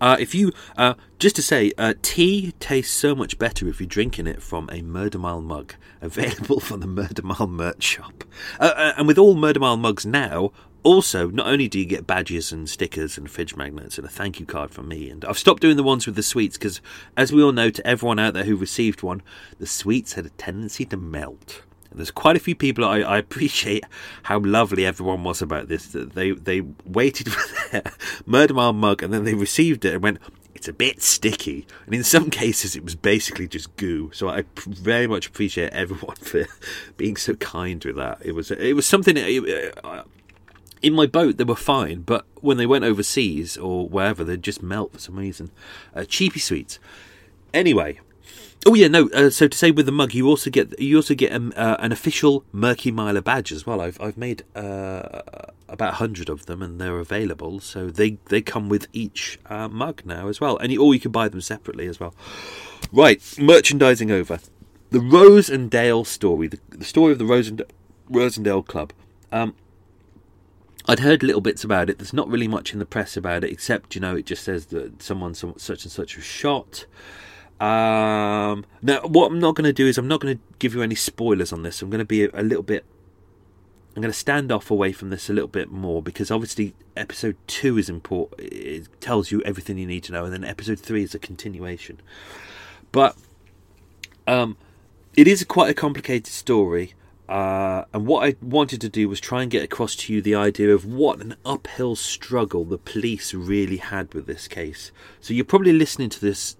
Uh, 0.00 0.16
if 0.18 0.34
you, 0.34 0.52
uh, 0.78 0.94
just 1.18 1.36
to 1.36 1.42
say, 1.42 1.72
uh, 1.76 1.92
tea 2.00 2.52
tastes 2.58 2.94
so 2.94 3.14
much 3.14 3.38
better 3.38 3.68
if 3.68 3.80
you're 3.80 3.86
drinking 3.86 4.26
it 4.26 4.42
from 4.42 4.68
a 4.72 4.80
Murder 4.80 5.18
Mile 5.18 5.42
mug, 5.42 5.74
available 6.00 6.58
from 6.58 6.80
the 6.80 6.86
Murder 6.86 7.22
Mile 7.22 7.46
merch 7.46 7.82
shop. 7.82 8.24
Uh, 8.58 8.72
uh, 8.74 8.92
and 8.96 9.06
with 9.06 9.18
all 9.18 9.34
Murder 9.34 9.60
Mile 9.60 9.76
mugs 9.76 10.06
now, 10.06 10.52
also, 10.82 11.28
not 11.28 11.46
only 11.46 11.68
do 11.68 11.78
you 11.78 11.84
get 11.84 12.06
badges 12.06 12.52
and 12.52 12.66
stickers 12.66 13.18
and 13.18 13.30
fridge 13.30 13.54
magnets 13.54 13.98
and 13.98 14.06
a 14.06 14.10
thank 14.10 14.40
you 14.40 14.46
card 14.46 14.70
from 14.70 14.88
me, 14.88 15.10
and 15.10 15.22
I've 15.26 15.38
stopped 15.38 15.60
doing 15.60 15.76
the 15.76 15.82
ones 15.82 16.06
with 16.06 16.16
the 16.16 16.22
sweets 16.22 16.56
because, 16.56 16.80
as 17.18 17.32
we 17.32 17.42
all 17.42 17.52
know, 17.52 17.68
to 17.68 17.86
everyone 17.86 18.18
out 18.18 18.32
there 18.32 18.44
who 18.44 18.56
received 18.56 19.02
one, 19.02 19.20
the 19.58 19.66
sweets 19.66 20.14
had 20.14 20.24
a 20.24 20.30
tendency 20.30 20.86
to 20.86 20.96
melt. 20.96 21.62
And 21.90 21.98
there's 21.98 22.10
quite 22.10 22.36
a 22.36 22.40
few 22.40 22.54
people 22.54 22.84
I, 22.84 23.00
I, 23.00 23.18
appreciate 23.18 23.84
how 24.24 24.38
lovely 24.38 24.86
everyone 24.86 25.24
was 25.24 25.42
about 25.42 25.68
this. 25.68 25.88
That 25.88 26.14
they 26.14 26.30
they 26.30 26.62
waited 26.84 27.32
for 27.32 27.70
their 27.70 27.82
murder 28.26 28.54
mile 28.54 28.72
mug 28.72 29.02
and 29.02 29.12
then 29.12 29.24
they 29.24 29.34
received 29.34 29.84
it 29.84 29.94
and 29.94 30.02
went, 30.02 30.18
it's 30.54 30.68
a 30.68 30.72
bit 30.74 31.00
sticky. 31.02 31.66
And 31.86 31.94
in 31.94 32.04
some 32.04 32.28
cases, 32.28 32.76
it 32.76 32.84
was 32.84 32.94
basically 32.94 33.48
just 33.48 33.74
goo. 33.76 34.10
So 34.12 34.28
I 34.28 34.44
very 34.66 35.06
much 35.06 35.26
appreciate 35.26 35.72
everyone 35.72 36.16
for 36.20 36.46
being 36.96 37.16
so 37.16 37.34
kind 37.34 37.82
with 37.84 37.96
that. 37.96 38.18
It 38.22 38.32
was 38.32 38.50
it 38.50 38.76
was 38.76 38.86
something. 38.86 39.16
Uh, 39.16 40.02
in 40.82 40.94
my 40.94 41.06
boat, 41.06 41.36
they 41.36 41.44
were 41.44 41.56
fine, 41.56 42.02
but 42.02 42.26
when 42.40 42.56
they 42.56 42.66
went 42.66 42.84
overseas 42.84 43.56
or 43.56 43.88
wherever, 43.88 44.24
they'd 44.24 44.42
just 44.42 44.62
melt 44.62 44.92
for 44.92 44.98
some 44.98 45.16
reason. 45.16 45.50
Uh, 45.94 46.04
cheapy 46.04 46.40
sweets. 46.40 46.78
Anyway, 47.52 48.00
Oh 48.66 48.74
yeah, 48.74 48.88
no. 48.88 49.08
Uh, 49.08 49.30
so 49.30 49.48
to 49.48 49.56
say 49.56 49.70
with 49.70 49.86
the 49.86 49.92
mug, 49.92 50.12
you 50.12 50.26
also 50.26 50.50
get 50.50 50.78
you 50.78 50.96
also 50.96 51.14
get 51.14 51.32
um, 51.32 51.52
uh, 51.56 51.76
an 51.78 51.92
official 51.92 52.44
Murder 52.52 52.92
Miler 52.92 53.22
badge 53.22 53.52
as 53.52 53.66
well. 53.66 53.80
I've 53.80 53.98
I've 54.00 54.18
made 54.18 54.42
uh, 54.54 55.22
about 55.68 55.94
hundred 55.94 56.28
of 56.28 56.44
them, 56.44 56.60
and 56.60 56.78
they're 56.78 56.98
available. 56.98 57.60
So 57.60 57.88
they 57.88 58.18
they 58.26 58.42
come 58.42 58.68
with 58.68 58.86
each 58.92 59.38
uh, 59.46 59.68
mug 59.68 60.02
now 60.04 60.28
as 60.28 60.40
well, 60.40 60.58
and 60.58 60.70
you, 60.70 60.82
or 60.82 60.92
you 60.92 61.00
can 61.00 61.10
buy 61.10 61.28
them 61.28 61.40
separately 61.40 61.86
as 61.86 61.98
well. 61.98 62.14
Right, 62.92 63.22
merchandising 63.38 64.10
over. 64.10 64.40
The 64.90 64.98
Rosendale 64.98 66.06
story, 66.06 66.48
the, 66.48 66.58
the 66.70 66.84
story 66.84 67.12
of 67.12 67.18
the 67.18 67.24
Rose 67.24 67.48
and 67.48 67.62
Rosendale 68.10 68.66
Club. 68.66 68.92
Um, 69.30 69.54
I'd 70.86 70.98
heard 70.98 71.22
little 71.22 71.40
bits 71.40 71.62
about 71.62 71.88
it. 71.88 71.98
There's 71.98 72.12
not 72.12 72.28
really 72.28 72.48
much 72.48 72.72
in 72.72 72.78
the 72.78 72.86
press 72.86 73.16
about 73.16 73.44
it, 73.44 73.52
except 73.52 73.94
you 73.94 74.00
know 74.02 74.16
it 74.16 74.26
just 74.26 74.42
says 74.42 74.66
that 74.66 75.02
someone 75.02 75.34
some, 75.34 75.54
such 75.56 75.84
and 75.84 75.92
such 75.92 76.16
was 76.16 76.24
shot. 76.24 76.84
Um, 77.60 78.64
now, 78.80 79.02
what 79.02 79.30
I'm 79.30 79.38
not 79.38 79.54
going 79.54 79.66
to 79.66 79.72
do 79.72 79.86
is 79.86 79.98
I'm 79.98 80.08
not 80.08 80.20
going 80.20 80.38
to 80.38 80.42
give 80.58 80.74
you 80.74 80.82
any 80.82 80.94
spoilers 80.94 81.52
on 81.52 81.62
this. 81.62 81.82
I'm 81.82 81.90
going 81.90 81.98
to 81.98 82.06
be 82.06 82.24
a, 82.24 82.30
a 82.32 82.42
little 82.42 82.62
bit. 82.62 82.86
I'm 83.94 84.02
going 84.02 84.12
to 84.12 84.18
stand 84.18 84.50
off 84.50 84.70
away 84.70 84.92
from 84.92 85.10
this 85.10 85.28
a 85.28 85.32
little 85.32 85.48
bit 85.48 85.70
more 85.70 86.02
because 86.02 86.30
obviously 86.30 86.74
episode 86.96 87.36
two 87.46 87.76
is 87.76 87.90
important. 87.90 88.40
It 88.40 88.88
tells 89.00 89.30
you 89.30 89.42
everything 89.42 89.76
you 89.76 89.86
need 89.86 90.04
to 90.04 90.12
know, 90.12 90.24
and 90.24 90.32
then 90.32 90.44
episode 90.44 90.78
three 90.78 91.02
is 91.02 91.14
a 91.14 91.18
continuation. 91.18 92.00
But 92.92 93.16
um, 94.26 94.56
it 95.14 95.28
is 95.28 95.44
quite 95.44 95.70
a 95.70 95.74
complicated 95.74 96.28
story. 96.28 96.94
Uh, 97.28 97.84
and 97.92 98.06
what 98.06 98.26
I 98.26 98.36
wanted 98.42 98.80
to 98.80 98.88
do 98.88 99.08
was 99.08 99.20
try 99.20 99.42
and 99.42 99.50
get 99.50 99.62
across 99.62 99.94
to 99.96 100.12
you 100.12 100.20
the 100.20 100.34
idea 100.34 100.74
of 100.74 100.84
what 100.84 101.20
an 101.20 101.36
uphill 101.44 101.94
struggle 101.94 102.64
the 102.64 102.78
police 102.78 103.34
really 103.34 103.76
had 103.76 104.12
with 104.14 104.26
this 104.26 104.48
case. 104.48 104.90
So 105.20 105.32
you're 105.34 105.44
probably 105.44 105.72
listening 105.72 106.08
to 106.10 106.20
this 106.20 106.56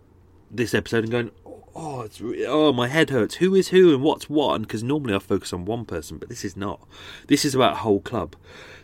this 0.50 0.74
episode 0.74 1.04
and 1.04 1.12
going, 1.12 1.30
"Oh, 1.74 2.02
it's 2.02 2.20
oh, 2.46 2.72
my 2.72 2.88
head 2.88 3.10
hurts. 3.10 3.36
Who 3.36 3.54
is 3.54 3.68
who 3.68 3.94
and 3.94 4.02
what's 4.02 4.28
what?" 4.28 4.56
And 4.56 4.66
because 4.66 4.82
normally 4.82 5.14
I 5.14 5.18
focus 5.18 5.52
on 5.52 5.64
one 5.64 5.84
person, 5.84 6.18
but 6.18 6.28
this 6.28 6.44
is 6.44 6.56
not. 6.56 6.80
This 7.28 7.44
is 7.44 7.54
about 7.54 7.74
a 7.74 7.76
whole 7.76 8.00
club. 8.00 8.36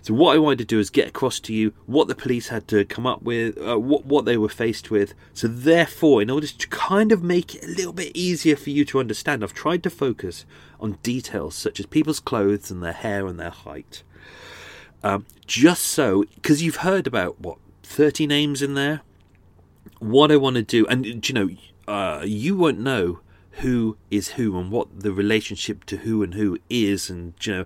So 0.03 0.15
what 0.15 0.37
I 0.37 0.39
wanted 0.39 0.59
to 0.59 0.65
do 0.65 0.79
is 0.79 0.89
get 0.89 1.09
across 1.09 1.41
to 1.41 1.53
you 1.53 1.73
what 1.87 2.07
the 2.07 2.15
police 2.15 2.47
had 2.47 2.69
to 2.69 2.85
come 2.85 3.09
up 3.09 3.23
with, 3.23 3.59
uh, 3.59 3.77
what 3.77 4.07
what 4.07 4.25
they 4.25 4.37
were 4.37 4.49
faced 4.49 4.89
with. 4.89 5.15
So 5.35 5.49
therefore, 5.49 6.23
in 6.23 6.31
order 6.31 6.47
to 6.47 6.69
kind 6.69 7.11
of 7.11 7.25
make 7.25 7.57
it 7.57 7.65
a 7.65 7.69
little 7.69 7.93
bit 7.93 8.17
easier 8.17 8.55
for 8.55 8.71
you 8.71 8.85
to 8.85 9.01
understand, 9.01 9.43
I've 9.43 9.53
tried 9.53 9.83
to 9.83 9.91
focus 9.91 10.45
on 10.79 10.99
details 11.03 11.57
such 11.57 11.81
as 11.81 11.87
people's 11.87 12.21
clothes 12.21 12.71
and 12.71 12.83
their 12.83 12.93
hair 12.93 13.27
and 13.27 13.41
their 13.41 13.51
height. 13.51 14.05
Um, 15.03 15.27
just 15.47 15.83
so, 15.83 16.25
because 16.37 16.63
you've 16.63 16.77
heard 16.77 17.09
about 17.09 17.41
what 17.41 17.59
thirty 17.83 18.27
names 18.27 18.63
in 18.63 18.75
there. 18.75 19.01
What 19.99 20.31
I 20.31 20.37
want 20.37 20.57
to 20.57 20.63
do, 20.63 20.87
and 20.87 21.29
you 21.29 21.35
know, 21.35 21.49
uh, 21.89 22.23
you 22.25 22.57
won't 22.57 22.79
know 22.79 23.21
who 23.53 23.97
is 24.11 24.31
who 24.31 24.59
and 24.59 24.71
what 24.71 25.01
the 25.01 25.13
relationship 25.13 25.85
to 25.87 25.99
who 25.99 26.23
and 26.23 26.35
who 26.35 26.59
is, 26.69 27.11
and 27.11 27.35
you 27.43 27.53
know. 27.53 27.65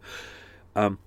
Um, 0.76 0.98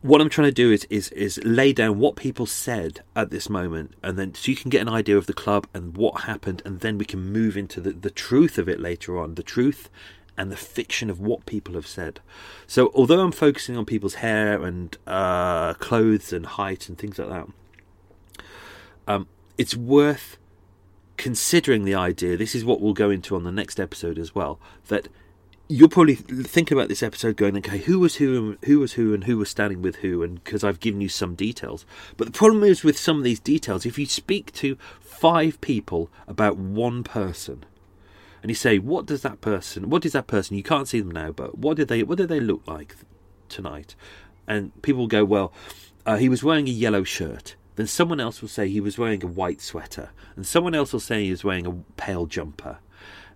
what 0.00 0.20
I'm 0.20 0.28
trying 0.28 0.48
to 0.48 0.52
do 0.52 0.72
is, 0.72 0.84
is 0.90 1.10
is 1.10 1.38
lay 1.44 1.72
down 1.72 2.00
what 2.00 2.16
people 2.16 2.44
said 2.44 3.02
at 3.14 3.30
this 3.30 3.48
moment, 3.48 3.94
and 4.02 4.18
then 4.18 4.34
so 4.34 4.50
you 4.50 4.56
can 4.56 4.70
get 4.70 4.82
an 4.82 4.88
idea 4.88 5.16
of 5.16 5.26
the 5.26 5.32
club 5.32 5.68
and 5.72 5.96
what 5.96 6.22
happened, 6.22 6.60
and 6.64 6.80
then 6.80 6.98
we 6.98 7.04
can 7.04 7.32
move 7.32 7.56
into 7.56 7.80
the, 7.80 7.92
the 7.92 8.10
truth 8.10 8.58
of 8.58 8.68
it 8.68 8.80
later 8.80 9.18
on, 9.18 9.36
the 9.36 9.44
truth 9.44 9.88
and 10.36 10.50
the 10.50 10.56
fiction 10.56 11.10
of 11.10 11.20
what 11.20 11.46
people 11.46 11.74
have 11.74 11.86
said. 11.86 12.20
So 12.66 12.90
although 12.94 13.20
I'm 13.20 13.32
focusing 13.32 13.76
on 13.76 13.84
people's 13.84 14.14
hair 14.14 14.62
and 14.62 14.96
uh, 15.06 15.74
clothes 15.74 16.32
and 16.32 16.46
height 16.46 16.88
and 16.88 16.96
things 16.98 17.18
like 17.18 17.28
that, 17.28 17.48
um, 19.06 19.28
it's 19.58 19.76
worth 19.76 20.38
considering 21.16 21.84
the 21.84 21.94
idea. 21.94 22.36
This 22.36 22.54
is 22.54 22.64
what 22.64 22.80
we'll 22.80 22.94
go 22.94 23.10
into 23.10 23.36
on 23.36 23.44
the 23.44 23.52
next 23.52 23.78
episode 23.78 24.18
as 24.18 24.34
well. 24.34 24.58
That 24.88 25.08
you'll 25.68 25.88
probably 25.88 26.14
think 26.14 26.70
about 26.70 26.88
this 26.88 27.02
episode 27.02 27.36
going, 27.36 27.56
okay, 27.56 27.78
who 27.78 27.98
was 27.98 28.16
who 28.16 28.36
and 28.36 28.58
who 28.64 28.78
was 28.80 28.92
who 28.92 29.14
and 29.14 29.24
who 29.24 29.38
was 29.38 29.48
standing 29.48 29.80
with 29.82 29.96
who, 29.96 30.22
and 30.22 30.42
because 30.42 30.62
I've 30.62 30.80
given 30.80 31.00
you 31.00 31.08
some 31.08 31.34
details. 31.34 31.86
But 32.16 32.26
the 32.26 32.32
problem 32.32 32.62
is 32.62 32.84
with 32.84 32.98
some 32.98 33.18
of 33.18 33.24
these 33.24 33.40
details, 33.40 33.86
if 33.86 33.98
you 33.98 34.06
speak 34.06 34.52
to 34.54 34.76
five 35.00 35.60
people 35.60 36.10
about 36.26 36.56
one 36.56 37.02
person, 37.04 37.64
and 38.42 38.50
you 38.50 38.56
say, 38.56 38.78
what 38.78 39.06
does 39.06 39.22
that 39.22 39.40
person, 39.40 39.88
what 39.88 40.04
is 40.04 40.12
that 40.12 40.26
person? 40.26 40.56
You 40.56 40.64
can't 40.64 40.88
see 40.88 41.00
them 41.00 41.12
now, 41.12 41.30
but 41.30 41.56
what 41.56 41.76
did 41.76 41.88
they, 41.88 42.02
what 42.02 42.18
did 42.18 42.28
they 42.28 42.40
look 42.40 42.62
like 42.66 42.96
tonight? 43.48 43.94
And 44.48 44.72
people 44.82 45.06
go, 45.06 45.24
well, 45.24 45.52
uh, 46.04 46.16
he 46.16 46.28
was 46.28 46.42
wearing 46.42 46.66
a 46.66 46.72
yellow 46.72 47.04
shirt. 47.04 47.54
Then 47.76 47.86
someone 47.86 48.20
else 48.20 48.42
will 48.42 48.48
say 48.48 48.68
he 48.68 48.80
was 48.80 48.98
wearing 48.98 49.24
a 49.24 49.26
white 49.26 49.60
sweater, 49.60 50.10
and 50.36 50.46
someone 50.46 50.74
else 50.74 50.92
will 50.92 51.00
say 51.00 51.24
he 51.24 51.30
was 51.30 51.44
wearing 51.44 51.66
a 51.66 51.72
pale 51.96 52.26
jumper. 52.26 52.78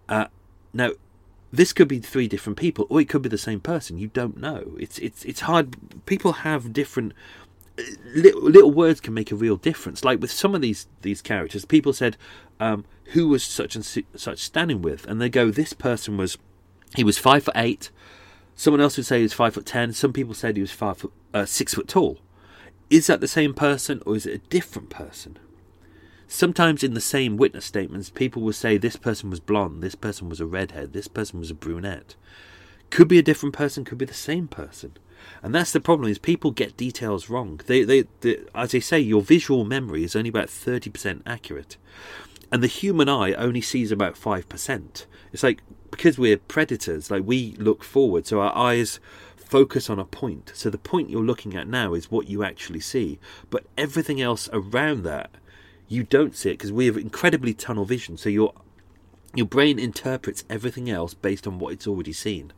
Uh, 0.09 0.27
now, 0.73 0.91
this 1.53 1.73
could 1.73 1.89
be 1.89 2.01
three 2.01 2.29
different 2.29 2.59
people, 2.59 2.87
or 2.91 3.01
it 3.01 3.09
could 3.09 3.23
be 3.23 3.29
the 3.29 3.39
same 3.39 3.61
person. 3.61 3.99
You 3.99 4.09
don't 4.09 4.37
know. 4.37 4.77
It's 4.79 4.99
it's 4.99 5.25
it's 5.25 5.41
hard. 5.41 5.77
People 6.05 6.33
have 6.33 6.73
different 6.73 7.13
little, 8.15 8.43
little 8.43 8.71
words 8.71 9.01
can 9.01 9.15
make 9.15 9.31
a 9.31 9.37
real 9.37 9.57
difference. 9.57 10.05
Like 10.05 10.21
with 10.21 10.31
some 10.31 10.55
of 10.55 10.61
these 10.61 10.87
these 11.03 11.23
characters, 11.23 11.65
people 11.65 11.93
said 11.93 12.17
um, 12.61 12.85
who 13.13 13.29
was 13.29 13.43
such 13.43 13.75
and 13.75 13.85
such 13.85 14.39
standing 14.41 14.83
with, 14.83 15.07
and 15.07 15.21
they 15.21 15.29
go, 15.29 15.51
this 15.51 15.73
person 15.73 16.17
was 16.17 16.39
he 16.95 17.05
was 17.05 17.19
five 17.19 17.45
foot 17.45 17.57
eight. 17.57 17.91
Someone 18.55 18.81
else 18.81 18.97
would 18.97 19.07
say 19.07 19.19
he 19.19 19.23
was 19.23 19.33
five 19.33 19.55
foot 19.55 19.67
ten. 19.67 19.93
Some 19.93 20.13
people 20.13 20.35
said 20.35 20.57
he 20.57 20.63
was 20.63 20.73
five 20.73 20.99
foot 20.99 21.13
uh, 21.33 21.45
six 21.45 21.75
foot 21.75 21.89
tall. 21.89 22.19
Is 22.89 23.09
that 23.09 23.21
the 23.21 23.29
same 23.29 23.53
person, 23.53 24.03
or 24.07 24.17
is 24.17 24.27
it 24.27 24.35
a 24.35 24.49
different 24.49 24.91
person? 24.91 25.39
Sometimes 26.29 26.83
in 26.83 26.95
the 26.95 27.01
same 27.01 27.37
witness 27.37 27.65
statements, 27.65 28.11
people 28.11 28.43
will 28.43 28.53
say 28.53 28.77
this 28.77 28.97
person 28.97 29.31
was 29.31 29.41
blonde, 29.41 29.83
this 29.83 29.95
person 29.95 30.29
was 30.29 30.41
a 30.41 30.47
redhead, 30.47 30.93
this 30.93 31.09
person 31.09 31.39
was 31.39 31.51
a 31.51 31.55
brunette. 31.55 32.15
Could 32.91 33.09
be 33.09 33.19
a 33.19 33.23
different 33.23 33.55
person, 33.55 33.85
could 33.85 33.99
be 33.99 34.05
the 34.05 34.15
same 34.15 34.49
person. 34.49 34.97
And 35.43 35.55
that's 35.55 35.73
the 35.73 35.81
problem 35.81 36.11
is 36.11 36.19
people 36.19 36.51
get 36.51 36.77
details 36.77 37.29
wrong. 37.29 37.61
They, 37.67 37.83
they, 37.85 38.05
they, 38.21 38.39
as 38.55 38.73
they 38.73 38.81
say, 38.81 39.01
your 39.01 39.23
visual 39.23 39.65
memory 39.65 40.05
is 40.05 40.15
only 40.15 40.29
about 40.29 40.49
30% 40.49 41.23
accurate. 41.27 41.77
And 42.53 42.63
the 42.63 42.69
human 42.69 43.09
eye 43.09 43.33
only 43.33 43.61
sees 43.61 43.91
about 43.91 44.15
5%. 44.15 45.07
It's 45.33 45.43
like, 45.43 45.63
because 45.91 46.19
we're 46.19 46.39
predators, 46.39 47.11
like 47.11 47.25
we 47.25 47.53
look 47.59 47.83
forward, 47.83 48.27
so 48.27 48.41
our 48.41 48.57
eyes 48.57 49.01
focus 49.47 49.89
on 49.89 49.99
a 49.99 50.05
point. 50.05 50.53
So 50.55 50.71
the 50.71 50.79
point 50.79 51.09
you're 51.09 51.23
looking 51.23 51.55
at 51.55 51.69
now 51.69 51.95
is 51.95 52.11
what 52.11 52.29
you 52.29 52.43
actually 52.43 52.81
see. 52.81 53.19
But 53.49 53.65
everything 53.79 54.21
else 54.21 54.49
around 54.53 55.05
that 55.05 55.31
you 55.89 56.03
don't 56.03 56.35
see 56.35 56.51
it 56.51 56.55
because 56.55 56.73
we 56.73 56.87
have 56.87 56.97
incredibly 56.97 57.55
tunnel 57.55 57.85
vision. 57.85 58.17
So 58.17 58.29
your 58.29 58.53
your 59.35 59.47
brain 59.47 59.79
interprets 59.79 60.45
everything 60.49 60.91
else 60.91 61.15
based 61.15 61.47
on 61.47 61.59
what 61.59 61.73
it's 61.73 61.87
already 61.87 62.13
seen. 62.13 62.53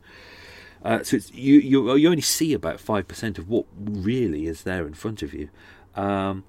Uh, 0.83 1.03
so 1.03 1.17
you, 1.33 1.59
you 1.59 1.95
you 1.95 2.09
only 2.09 2.21
see 2.21 2.53
about 2.53 2.79
five 2.79 3.07
percent 3.07 3.37
of 3.37 3.49
what 3.49 3.65
really 3.77 4.47
is 4.47 4.63
there 4.63 4.87
in 4.87 4.93
front 4.93 5.21
of 5.21 5.33
you. 5.33 5.49
Um, 5.95 6.43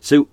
so 0.00 0.28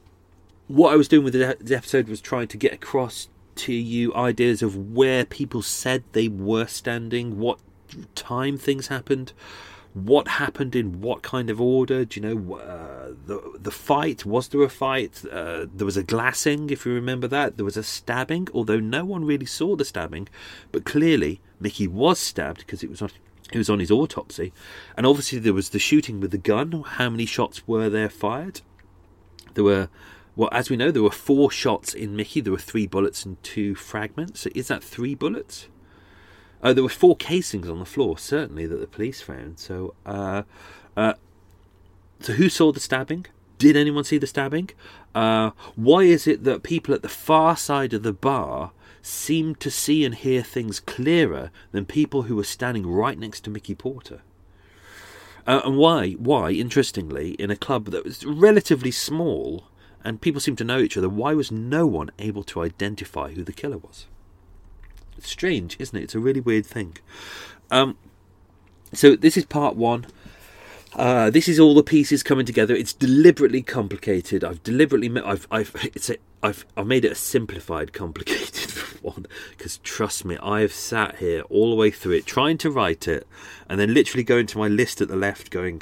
what 0.68 0.94
I 0.94 0.96
was 0.96 1.08
doing 1.08 1.24
with 1.24 1.34
the 1.34 1.76
episode 1.76 2.08
was 2.08 2.22
trying 2.22 2.48
to 2.48 2.58
get 2.58 2.74
across 2.74 3.30
to 3.56 3.74
you 3.74 4.14
ideas 4.16 4.62
of 4.62 4.76
where 4.94 5.26
people 5.26 5.62
said 5.62 6.04
they 6.12 6.28
were 6.28 6.66
standing, 6.66 7.38
what 7.38 7.60
time 8.16 8.58
things 8.58 8.88
happened, 8.88 9.34
what 9.96 10.28
happened 10.28 10.76
in 10.76 11.00
what 11.00 11.22
kind 11.22 11.50
of 11.50 11.62
order. 11.62 12.04
Do 12.04 12.20
you 12.20 12.28
know 12.28 12.56
uh, 12.56 13.14
the 13.26 13.58
the 13.60 13.72
fight? 13.72 14.26
Was 14.26 14.50
there 14.50 14.62
a 14.62 14.70
fight? 14.70 15.24
Uh, 15.32 15.66
there 15.74 15.86
was 15.86 15.98
a 15.98 16.04
glassing, 16.04 16.70
if 16.70 16.86
you 16.86 16.94
remember 16.94 17.28
that. 17.30 17.56
There 17.56 17.66
was 17.66 17.78
a 17.78 17.84
stabbing, 17.84 18.50
although 18.54 18.80
no 18.80 19.06
one 19.06 19.24
really 19.24 19.46
saw 19.46 19.76
the 19.76 19.86
stabbing, 19.86 20.28
but 20.72 20.86
clearly 20.86 21.40
Mickey 21.60 21.88
was 21.88 22.20
stabbed 22.20 22.60
because 22.60 22.84
it 22.84 22.90
was 22.90 23.02
it 23.02 23.58
was 23.58 23.70
on 23.70 23.80
his 23.80 23.92
autopsy, 23.92 24.52
and 24.98 25.06
obviously 25.06 25.40
there 25.40 25.54
was 25.54 25.70
the 25.70 25.80
shooting 25.80 26.20
with 26.20 26.32
the 26.32 26.38
gun. 26.38 26.84
How 26.86 27.10
many 27.10 27.26
shots 27.26 27.66
were 27.68 27.90
there 27.90 28.10
fired? 28.10 28.62
There 29.54 29.64
were. 29.64 29.90
Well, 30.38 30.50
as 30.52 30.70
we 30.70 30.76
know, 30.76 30.92
there 30.92 31.02
were 31.02 31.12
four 31.12 31.50
shots 31.50 31.94
in 31.94 32.14
Mickey. 32.14 32.42
There 32.42 32.52
were 32.52 32.60
three 32.60 32.88
bullets 32.88 33.24
and 33.24 33.42
two 33.42 33.74
fragments. 33.74 34.46
Is 34.48 34.68
that 34.68 34.84
three 34.84 35.16
bullets? 35.16 35.70
Uh, 36.66 36.74
there 36.74 36.82
were 36.82 36.90
four 36.90 37.16
casings 37.16 37.70
on 37.70 37.78
the 37.78 37.86
floor, 37.86 38.18
certainly 38.18 38.66
that 38.66 38.78
the 38.78 38.88
police 38.88 39.22
found. 39.22 39.60
So, 39.60 39.94
uh, 40.04 40.42
uh, 40.98 41.14
so 42.20 42.34
who 42.34 42.50
saw 42.50 42.72
the 42.72 42.80
stabbing? 42.80 43.28
Did 43.60 43.78
anyone 43.78 44.04
see 44.04 44.18
the 44.18 44.26
stabbing? 44.26 44.72
Uh, 45.14 45.52
why 45.76 46.02
is 46.06 46.26
it 46.26 46.44
that 46.44 46.64
people 46.64 46.96
at 46.96 47.04
the 47.04 47.08
far 47.08 47.56
side 47.56 47.94
of 47.94 48.02
the 48.02 48.12
bar 48.12 48.72
seem 49.04 49.54
to 49.54 49.70
see 49.70 50.04
and 50.04 50.16
hear 50.16 50.42
things 50.42 50.80
clearer 50.80 51.52
than 51.72 51.86
people 51.86 52.24
who 52.24 52.36
were 52.36 52.44
standing 52.44 52.88
right 52.88 53.20
next 53.20 53.42
to 53.42 53.52
Mickey 53.52 53.76
Porter? 53.76 54.22
Uh, 55.46 55.62
and 55.66 55.78
why? 55.78 56.14
Why? 56.14 56.50
Interestingly, 56.50 57.34
in 57.34 57.52
a 57.52 57.56
club 57.56 57.92
that 57.92 58.04
was 58.04 58.26
relatively 58.26 58.90
small 58.90 59.66
and 60.04 60.20
people 60.20 60.42
seemed 60.42 60.58
to 60.58 60.64
know 60.64 60.80
each 60.80 60.98
other, 60.98 61.10
why 61.10 61.36
was 61.36 61.52
no 61.52 61.86
one 61.86 62.10
able 62.18 62.44
to 62.46 62.64
identify 62.64 63.34
who 63.34 63.44
the 63.44 63.54
killer 63.54 63.78
was? 63.78 64.08
Strange, 65.20 65.78
isn't 65.80 65.98
it? 65.98 66.04
It's 66.04 66.16
a 66.16 66.20
really 66.20 66.42
weird 66.42 66.66
thing. 66.66 66.98
Um, 67.72 67.98
so 68.94 69.16
this 69.16 69.38
is 69.38 69.46
part 69.46 69.76
one. 69.76 70.06
Uh, 70.96 71.30
this 71.30 71.50
is 71.50 71.60
all 71.60 71.74
the 71.74 71.84
pieces 71.84 72.24
coming 72.24 72.46
together. 72.46 72.74
It's 72.74 72.94
deliberately 72.94 73.62
complicated. 73.62 74.44
I've 74.44 74.64
deliberately, 74.64 75.12
I've, 75.22 75.46
I've, 75.52 75.76
it's 75.94 76.10
a, 76.10 76.18
I've, 76.42 76.66
I've 76.78 76.88
made 76.88 77.04
it 77.04 77.12
a 77.12 77.16
simplified, 77.16 77.92
complicated 77.92 78.72
one. 79.02 79.26
Because 79.50 79.78
trust 79.80 80.24
me, 80.24 80.38
I 80.42 80.62
have 80.62 80.72
sat 80.72 81.18
here 81.18 81.42
all 81.50 81.70
the 81.70 81.76
way 81.76 81.92
through 81.92 82.14
it, 82.14 82.26
trying 82.26 82.58
to 82.60 82.72
write 82.72 83.08
it, 83.08 83.28
and 83.68 83.80
then 83.80 83.94
literally 83.94 84.24
going 84.24 84.48
to 84.48 84.58
my 84.58 84.70
list 84.70 85.02
at 85.02 85.10
the 85.10 85.18
left, 85.18 85.52
going, 85.52 85.82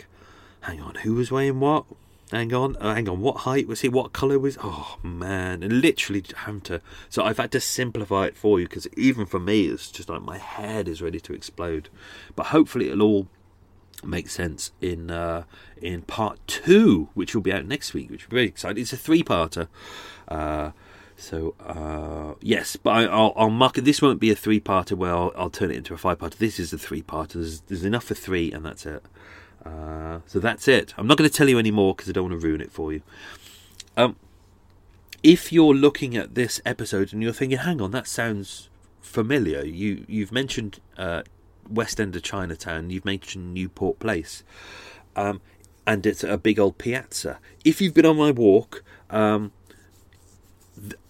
"Hang 0.61 0.81
on, 0.81 0.95
who 0.95 1.14
was 1.14 1.31
weighing 1.31 1.60
what? 1.60 1.85
Hang 2.34 2.51
on, 2.51 2.76
oh, 2.81 2.93
hang 2.95 3.07
on. 3.07 3.22
What 3.22 3.38
height 3.41 3.68
was 3.68 3.81
he? 3.81 3.89
What 3.89 4.11
colour 4.11 4.39
was? 4.39 4.57
Oh 4.64 4.97
man, 5.03 5.61
and 5.61 5.81
literally 5.81 6.23
having 6.35 6.61
to. 6.61 6.81
So 7.07 7.23
I've 7.23 7.38
had 7.38 7.51
to 7.51 7.60
simplify 7.60 8.26
it 8.26 8.35
for 8.35 8.60
you 8.60 8.65
because 8.68 8.88
even 8.97 9.27
for 9.27 9.39
me, 9.39 9.68
it's 9.68 9.91
just 9.91 10.10
like 10.10 10.23
my 10.23 10.39
head 10.39 10.88
is 10.88 10.99
ready 10.99 11.19
to 11.19 11.34
explode. 11.34 11.89
But 12.35 12.47
hopefully, 12.47 12.89
it'll 12.89 13.03
all 13.03 13.27
make 14.03 14.30
sense 14.30 14.72
in 14.81 15.11
uh, 15.11 15.43
in 15.80 16.01
part 16.01 16.39
two, 16.47 17.10
which 17.14 17.35
will 17.35 17.43
be 17.43 17.53
out 17.53 17.68
next 17.68 17.93
week, 17.93 18.10
which 18.10 18.26
will 18.26 18.31
be 18.31 18.38
very 18.38 18.47
exciting. 18.47 18.81
It's 18.81 18.93
a 18.93 18.97
three-parter. 18.97 19.68
Uh, 20.27 20.72
so 21.15 21.53
uh, 21.60 22.34
yes, 22.41 22.76
but 22.76 22.89
I, 22.89 23.01
will 23.15 23.34
I'll 23.35 23.49
mark 23.51 23.77
it. 23.77 23.85
This 23.85 24.01
won't 24.01 24.19
be 24.19 24.31
a 24.31 24.35
three-parter 24.35 24.93
where 24.93 25.14
I'll, 25.14 25.31
I'll 25.38 25.51
turn 25.51 25.69
it 25.69 25.77
into 25.77 25.93
a 25.93 25.97
five-parter. 25.97 26.38
This 26.38 26.60
is 26.60 26.73
a 26.73 26.80
three-parter. 26.80 27.34
There's, 27.34 27.60
there's 27.61 27.85
enough 27.85 28.05
for 28.05 28.15
three, 28.15 28.51
and 28.51 28.65
that's 28.65 28.88
it. 28.88 29.03
Uh, 29.65 30.19
so 30.26 30.40
that's 30.40 30.68
it. 30.68 30.94
I'm 30.98 31.07
not 31.07 31.18
going 31.18 31.30
to 31.30 31.35
tell 31.35 31.49
you 31.49 31.57
any 31.57 31.72
more 31.72 31.95
because 31.95 32.10
I 32.10 32.11
don't 32.11 32.30
want 32.30 32.41
to 32.41 32.48
ruin 32.48 32.61
it 32.61 32.72
for 32.72 32.91
you. 32.91 33.02
Um, 33.95 34.15
if 35.22 35.53
you're 35.53 35.73
looking 35.73 36.18
at 36.18 36.35
this 36.35 36.61
episode 36.65 37.14
and 37.14 37.23
you're 37.23 37.34
thinking, 37.34 37.60
"Hang 37.60 37.81
on, 37.81 37.91
that 37.91 38.07
sounds 38.07 38.69
familiar," 39.02 39.64
you 39.64 40.06
you've 40.07 40.31
mentioned 40.31 40.80
uh, 40.98 41.23
West 41.69 41.99
End 41.99 42.15
of 42.15 42.23
Chinatown. 42.23 42.90
You've 42.90 43.06
mentioned 43.06 43.53
Newport 43.53 43.99
Place, 43.99 44.44
um, 45.15 45.40
and 45.88 46.06
it's 46.06 46.23
a 46.23 46.38
big 46.38 46.60
old 46.60 46.77
piazza. 46.77 47.40
If 47.64 47.81
you've 47.81 47.94
been 47.94 48.06
on 48.06 48.18
my 48.18 48.31
walk. 48.31 48.84
Um, 49.10 49.52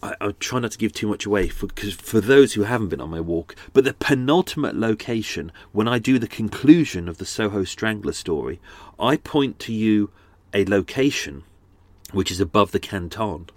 I, 0.02 0.15
I 0.19 0.31
try 0.40 0.60
not 0.60 0.72
to 0.72 0.77
give 0.77 0.94
too 0.94 1.07
much 1.07 1.26
away 1.26 1.48
for 1.48 1.68
for 1.91 2.19
those 2.19 2.53
who 2.53 2.64
haven't 2.64 2.90
been 2.90 3.02
on 3.02 3.10
my 3.10 3.22
walk, 3.22 3.56
but 3.72 3.84
the 3.84 3.94
penultimate 3.94 4.76
location 4.76 5.52
when 5.72 5.88
I 5.88 5.99
do 5.99 6.19
the 6.19 6.27
conclusion 6.27 7.07
of 7.07 7.18
the 7.18 7.26
Soho 7.26 7.64
Strangler 7.64 8.14
story, 8.14 8.60
I 8.99 9.18
point 9.18 9.60
to 9.60 9.73
you 9.73 10.11
a 10.53 10.65
location 10.65 11.44
which 12.11 12.31
is 12.31 12.40
above 12.40 12.72
the 12.72 12.80
canton. 12.80 13.48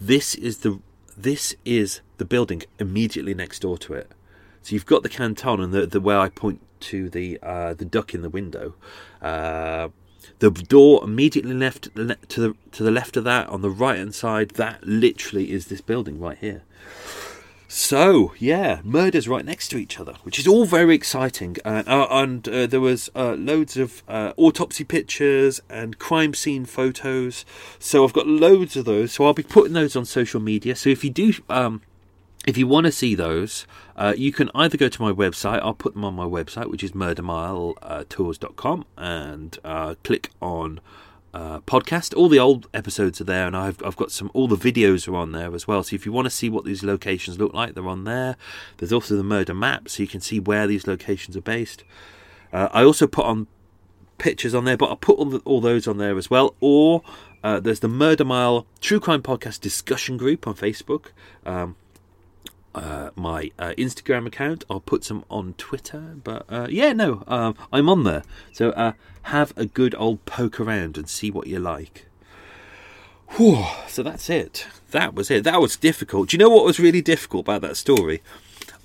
This 0.00 0.34
is 0.34 0.58
the 0.58 0.80
this 1.16 1.56
is 1.64 2.00
the 2.18 2.24
building 2.24 2.62
immediately 2.78 3.34
next 3.34 3.60
door 3.60 3.76
to 3.78 3.94
it. 3.94 4.12
So 4.62 4.74
you've 4.74 4.86
got 4.86 5.02
the 5.02 5.08
canton 5.08 5.60
and 5.60 5.72
the, 5.72 5.86
the 5.86 6.00
where 6.00 6.18
I 6.18 6.28
point 6.28 6.60
to 6.80 7.08
the 7.10 7.38
uh, 7.42 7.74
the 7.74 7.84
duck 7.84 8.14
in 8.14 8.22
the 8.22 8.30
window. 8.30 8.74
Uh, 9.20 9.88
the 10.38 10.50
door 10.50 11.02
immediately 11.04 11.54
left 11.54 11.88
to 11.94 12.40
the 12.40 12.54
to 12.72 12.82
the 12.82 12.90
left 12.90 13.16
of 13.16 13.24
that 13.24 13.48
on 13.48 13.62
the 13.62 13.70
right 13.70 13.98
hand 13.98 14.14
side. 14.14 14.50
That 14.50 14.84
literally 14.84 15.50
is 15.50 15.66
this 15.66 15.80
building 15.80 16.20
right 16.20 16.38
here. 16.38 16.62
So 17.70 18.32
yeah, 18.38 18.80
murders 18.82 19.28
right 19.28 19.44
next 19.44 19.68
to 19.68 19.76
each 19.76 20.00
other, 20.00 20.14
which 20.22 20.38
is 20.38 20.48
all 20.48 20.64
very 20.64 20.94
exciting. 20.94 21.58
Uh, 21.66 22.06
and 22.10 22.48
uh, 22.48 22.66
there 22.66 22.80
was 22.80 23.10
uh, 23.14 23.34
loads 23.34 23.76
of 23.76 24.02
uh, 24.08 24.32
autopsy 24.38 24.84
pictures 24.84 25.60
and 25.68 25.98
crime 25.98 26.32
scene 26.32 26.64
photos. 26.64 27.44
So 27.78 28.04
I've 28.04 28.14
got 28.14 28.26
loads 28.26 28.74
of 28.76 28.86
those. 28.86 29.12
So 29.12 29.26
I'll 29.26 29.34
be 29.34 29.42
putting 29.42 29.74
those 29.74 29.96
on 29.96 30.06
social 30.06 30.40
media. 30.40 30.76
So 30.76 30.88
if 30.88 31.04
you 31.04 31.10
do 31.10 31.34
um, 31.50 31.82
if 32.48 32.56
you 32.56 32.66
want 32.66 32.86
to 32.86 32.92
see 32.92 33.14
those, 33.14 33.66
uh, 33.94 34.14
you 34.16 34.32
can 34.32 34.50
either 34.54 34.78
go 34.78 34.88
to 34.88 35.02
my 35.02 35.12
website, 35.12 35.60
I'll 35.60 35.74
put 35.74 35.92
them 35.92 36.04
on 36.04 36.14
my 36.14 36.24
website, 36.24 36.70
which 36.70 36.82
is 36.82 36.92
murdermiletours.com, 36.92 38.84
and 38.96 39.58
uh, 39.62 39.96
click 40.02 40.30
on 40.40 40.80
uh, 41.34 41.60
podcast. 41.60 42.16
All 42.16 42.30
the 42.30 42.38
old 42.38 42.66
episodes 42.72 43.20
are 43.20 43.24
there, 43.24 43.46
and 43.46 43.54
I've, 43.54 43.82
I've 43.84 43.96
got 43.96 44.10
some, 44.12 44.30
all 44.32 44.48
the 44.48 44.56
videos 44.56 45.06
are 45.06 45.16
on 45.16 45.32
there 45.32 45.54
as 45.54 45.68
well. 45.68 45.82
So 45.82 45.94
if 45.94 46.06
you 46.06 46.12
want 46.12 46.24
to 46.24 46.30
see 46.30 46.48
what 46.48 46.64
these 46.64 46.82
locations 46.82 47.38
look 47.38 47.52
like, 47.52 47.74
they're 47.74 47.86
on 47.86 48.04
there. 48.04 48.36
There's 48.78 48.94
also 48.94 49.14
the 49.14 49.22
murder 49.22 49.52
map, 49.52 49.90
so 49.90 50.02
you 50.02 50.08
can 50.08 50.22
see 50.22 50.40
where 50.40 50.66
these 50.66 50.86
locations 50.86 51.36
are 51.36 51.42
based. 51.42 51.84
Uh, 52.50 52.68
I 52.72 52.82
also 52.82 53.06
put 53.06 53.26
on 53.26 53.46
pictures 54.16 54.54
on 54.54 54.64
there, 54.64 54.78
but 54.78 54.88
I'll 54.88 54.96
put 54.96 55.18
all, 55.18 55.26
the, 55.26 55.38
all 55.40 55.60
those 55.60 55.86
on 55.86 55.98
there 55.98 56.16
as 56.16 56.30
well. 56.30 56.54
Or 56.60 57.02
uh, 57.44 57.60
there's 57.60 57.80
the 57.80 57.88
Murder 57.88 58.24
Mile 58.24 58.66
True 58.80 59.00
Crime 59.00 59.22
Podcast 59.22 59.60
discussion 59.60 60.16
group 60.16 60.46
on 60.46 60.54
Facebook. 60.54 61.08
Um, 61.44 61.76
uh, 62.78 63.10
my 63.16 63.50
uh, 63.58 63.74
Instagram 63.76 64.26
account. 64.26 64.64
I'll 64.70 64.80
put 64.80 65.04
some 65.04 65.24
on 65.30 65.54
Twitter, 65.58 66.16
but 66.22 66.46
uh, 66.48 66.68
yeah, 66.70 66.92
no, 66.92 67.24
um, 67.26 67.56
I'm 67.72 67.88
on 67.88 68.04
there. 68.04 68.22
So 68.52 68.70
uh, 68.70 68.92
have 69.22 69.52
a 69.56 69.66
good 69.66 69.94
old 69.98 70.24
poke 70.24 70.60
around 70.60 70.96
and 70.96 71.08
see 71.08 71.30
what 71.30 71.46
you 71.46 71.58
like. 71.58 72.06
Whew, 73.30 73.64
so 73.88 74.02
that's 74.02 74.30
it. 74.30 74.66
That 74.92 75.14
was 75.14 75.30
it. 75.30 75.44
That 75.44 75.60
was 75.60 75.76
difficult. 75.76 76.30
Do 76.30 76.36
you 76.36 76.38
know 76.38 76.48
what 76.48 76.64
was 76.64 76.80
really 76.80 77.02
difficult 77.02 77.44
about 77.44 77.60
that 77.62 77.76
story? 77.76 78.22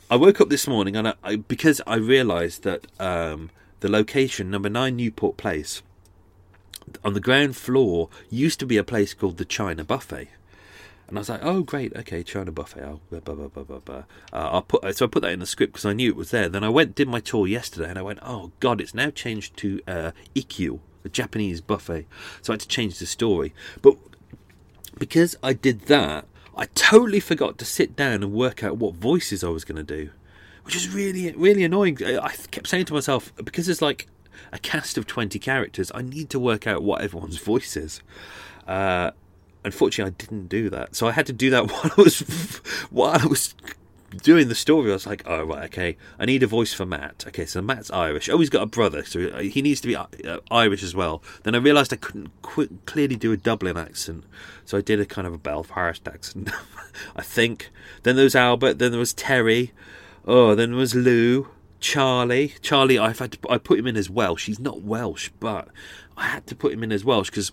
I 0.09 0.15
woke 0.15 0.41
up 0.41 0.49
this 0.49 0.67
morning 0.67 0.95
and 0.95 1.07
I, 1.09 1.13
I 1.23 1.35
because 1.37 1.79
I 1.87 1.95
realised 1.95 2.63
that 2.63 2.87
um, 2.99 3.51
the 3.79 3.89
location, 3.89 4.51
number 4.51 4.69
nine 4.69 4.95
Newport 4.97 5.37
Place, 5.37 5.81
on 7.05 7.13
the 7.13 7.21
ground 7.21 7.55
floor 7.55 8.09
used 8.29 8.59
to 8.59 8.65
be 8.65 8.77
a 8.77 8.83
place 8.83 9.13
called 9.13 9.37
the 9.37 9.45
China 9.45 9.83
Buffet. 9.83 10.29
And 11.13 11.19
I 11.19 11.21
was 11.21 11.29
like, 11.29 11.45
oh, 11.45 11.61
great, 11.61 11.95
okay, 11.95 12.23
China 12.23 12.51
buffet. 12.51 12.81
I'll, 12.81 12.99
blah, 13.11 13.19
blah, 13.19 13.47
blah, 13.47 13.63
blah, 13.63 13.77
blah. 13.77 14.03
Uh, 14.33 14.49
I'll 14.49 14.63
put, 14.63 14.95
so 14.97 15.05
I 15.05 15.07
put 15.07 15.21
that 15.21 15.31
in 15.31 15.41
the 15.41 15.45
script 15.45 15.73
because 15.73 15.85
I 15.85 15.93
knew 15.93 16.09
it 16.09 16.15
was 16.15 16.31
there. 16.31 16.49
Then 16.49 16.63
I 16.63 16.69
went, 16.69 16.95
did 16.95 17.07
my 17.07 17.19
tour 17.19 17.45
yesterday, 17.45 17.87
and 17.87 17.99
I 17.99 18.01
went, 18.01 18.17
oh, 18.23 18.51
God, 18.59 18.81
it's 18.81 18.95
now 18.95 19.11
changed 19.11 19.55
to 19.57 19.79
uh, 19.87 20.11
Ikkyu, 20.35 20.79
the 21.03 21.09
Japanese 21.09 21.61
buffet. 21.61 22.07
So 22.41 22.51
I 22.51 22.55
had 22.55 22.61
to 22.61 22.67
change 22.67 22.97
the 22.97 23.05
story. 23.05 23.53
But 23.83 23.95
because 24.97 25.35
I 25.43 25.53
did 25.53 25.81
that, 25.81 26.25
I 26.57 26.65
totally 26.73 27.19
forgot 27.19 27.59
to 27.59 27.65
sit 27.65 27.95
down 27.95 28.23
and 28.23 28.33
work 28.33 28.63
out 28.63 28.77
what 28.77 28.95
voices 28.95 29.43
I 29.43 29.49
was 29.49 29.63
going 29.63 29.77
to 29.77 29.83
do, 29.83 30.09
which 30.63 30.75
is 30.75 30.89
really, 30.89 31.31
really 31.33 31.63
annoying. 31.63 32.03
I 32.03 32.33
kept 32.49 32.67
saying 32.67 32.85
to 32.85 32.93
myself, 32.95 33.31
because 33.35 33.67
there's 33.67 33.83
like 33.83 34.07
a 34.51 34.57
cast 34.57 34.97
of 34.97 35.05
20 35.05 35.37
characters, 35.37 35.91
I 35.93 36.01
need 36.01 36.31
to 36.31 36.39
work 36.39 36.65
out 36.65 36.81
what 36.81 37.01
everyone's 37.01 37.37
voice 37.37 37.77
is. 37.77 38.01
Uh, 38.67 39.11
unfortunately, 39.63 40.13
I 40.13 40.15
didn't 40.17 40.47
do 40.47 40.69
that. 40.69 40.95
So 40.95 41.07
I 41.07 41.11
had 41.11 41.25
to 41.27 41.33
do 41.33 41.49
that 41.49 41.67
while 41.71 41.91
I 41.97 42.01
was 42.01 42.19
while 42.89 43.19
I 43.21 43.25
was 43.25 43.55
doing 44.21 44.47
the 44.47 44.55
story. 44.55 44.91
I 44.91 44.93
was 44.93 45.07
like, 45.07 45.23
oh 45.25 45.43
right, 45.43 45.65
okay, 45.65 45.97
I 46.19 46.25
need 46.25 46.43
a 46.43 46.47
voice 46.47 46.73
for 46.73 46.85
Matt. 46.85 47.25
Okay, 47.27 47.45
so 47.45 47.61
Matt's 47.61 47.91
Irish. 47.91 48.29
Oh, 48.29 48.37
he's 48.37 48.49
got 48.49 48.63
a 48.63 48.67
brother, 48.67 49.03
so 49.03 49.41
he 49.41 49.61
needs 49.61 49.81
to 49.81 49.87
be 49.87 49.95
uh, 49.95 50.39
Irish 50.51 50.83
as 50.83 50.95
well. 50.95 51.23
Then 51.43 51.55
I 51.55 51.59
realised 51.59 51.93
I 51.93 51.97
couldn't 51.97 52.31
clearly 52.41 53.15
do 53.15 53.31
a 53.31 53.37
Dublin 53.37 53.77
accent, 53.77 54.25
so 54.65 54.77
I 54.77 54.81
did 54.81 54.99
a 54.99 55.05
kind 55.05 55.27
of 55.27 55.33
a 55.33 55.37
Belfast 55.37 56.07
accent, 56.07 56.49
I 57.15 57.21
think. 57.21 57.69
Then 58.03 58.15
there 58.15 58.25
was 58.25 58.35
Albert. 58.35 58.79
Then 58.79 58.91
there 58.91 58.99
was 58.99 59.13
Terry. 59.13 59.71
Oh, 60.25 60.55
then 60.55 60.71
there 60.71 60.79
was 60.79 60.95
Lou. 60.95 61.47
Charlie, 61.79 62.53
Charlie, 62.61 62.97
I've 62.97 63.19
had 63.19 63.33
to, 63.33 63.51
I 63.51 63.57
put 63.57 63.77
him 63.77 63.87
in 63.87 63.97
as 63.97 64.09
Welsh. 64.09 64.45
He's 64.45 64.59
not 64.59 64.83
Welsh, 64.83 65.31
but 65.41 65.67
I 66.15 66.27
had 66.27 66.47
to 66.47 66.55
put 66.55 66.71
him 66.71 66.81
in 66.81 66.93
as 66.93 67.03
Welsh 67.03 67.29
because 67.29 67.51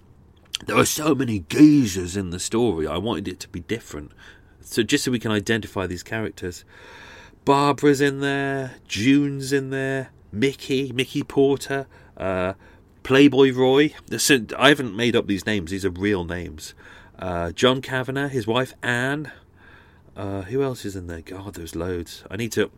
there 0.67 0.77
are 0.77 0.85
so 0.85 1.15
many 1.15 1.41
geezers 1.41 2.17
in 2.17 2.31
the 2.31 2.39
story. 2.39 2.87
I 2.87 2.99
wanted 2.99 3.29
it 3.29 3.41
to 3.41 3.49
be 3.49 3.61
different. 3.61 4.13
So 4.61 4.83
just 4.83 5.05
so 5.05 5.11
we 5.11 5.19
can 5.19 5.33
identify 5.33 5.87
these 5.87 6.03
characters. 6.03 6.65
Barbara's 7.45 8.01
in 8.01 8.21
there, 8.21 8.75
June's 8.87 9.53
in 9.53 9.71
there, 9.71 10.11
Mickey, 10.31 10.93
Mickey 10.93 11.23
Porter, 11.23 11.87
uh, 12.17 12.53
Playboy 13.03 13.53
Roy. 13.53 13.95
I 14.59 14.69
haven't 14.69 14.95
made 14.95 15.17
up 15.17 15.27
these 15.27 15.47
names, 15.47 15.71
these 15.71 15.85
are 15.85 15.91
real 15.91 16.25
names. 16.25 16.75
Uh, 17.19 17.53
John 17.53 17.81
Kavanagh, 17.83 18.29
his 18.29 18.47
wife 18.47 18.75
Anne. 18.83 19.33
Uh, 20.17 20.43
who 20.43 20.63
else 20.63 20.85
is 20.85 20.97
in 20.97 21.07
there? 21.07 21.23
God, 21.23 21.55
there's 21.55 21.75
loads. 21.75 22.25
I 22.31 22.37
need 22.37 22.53
to. 22.53 22.71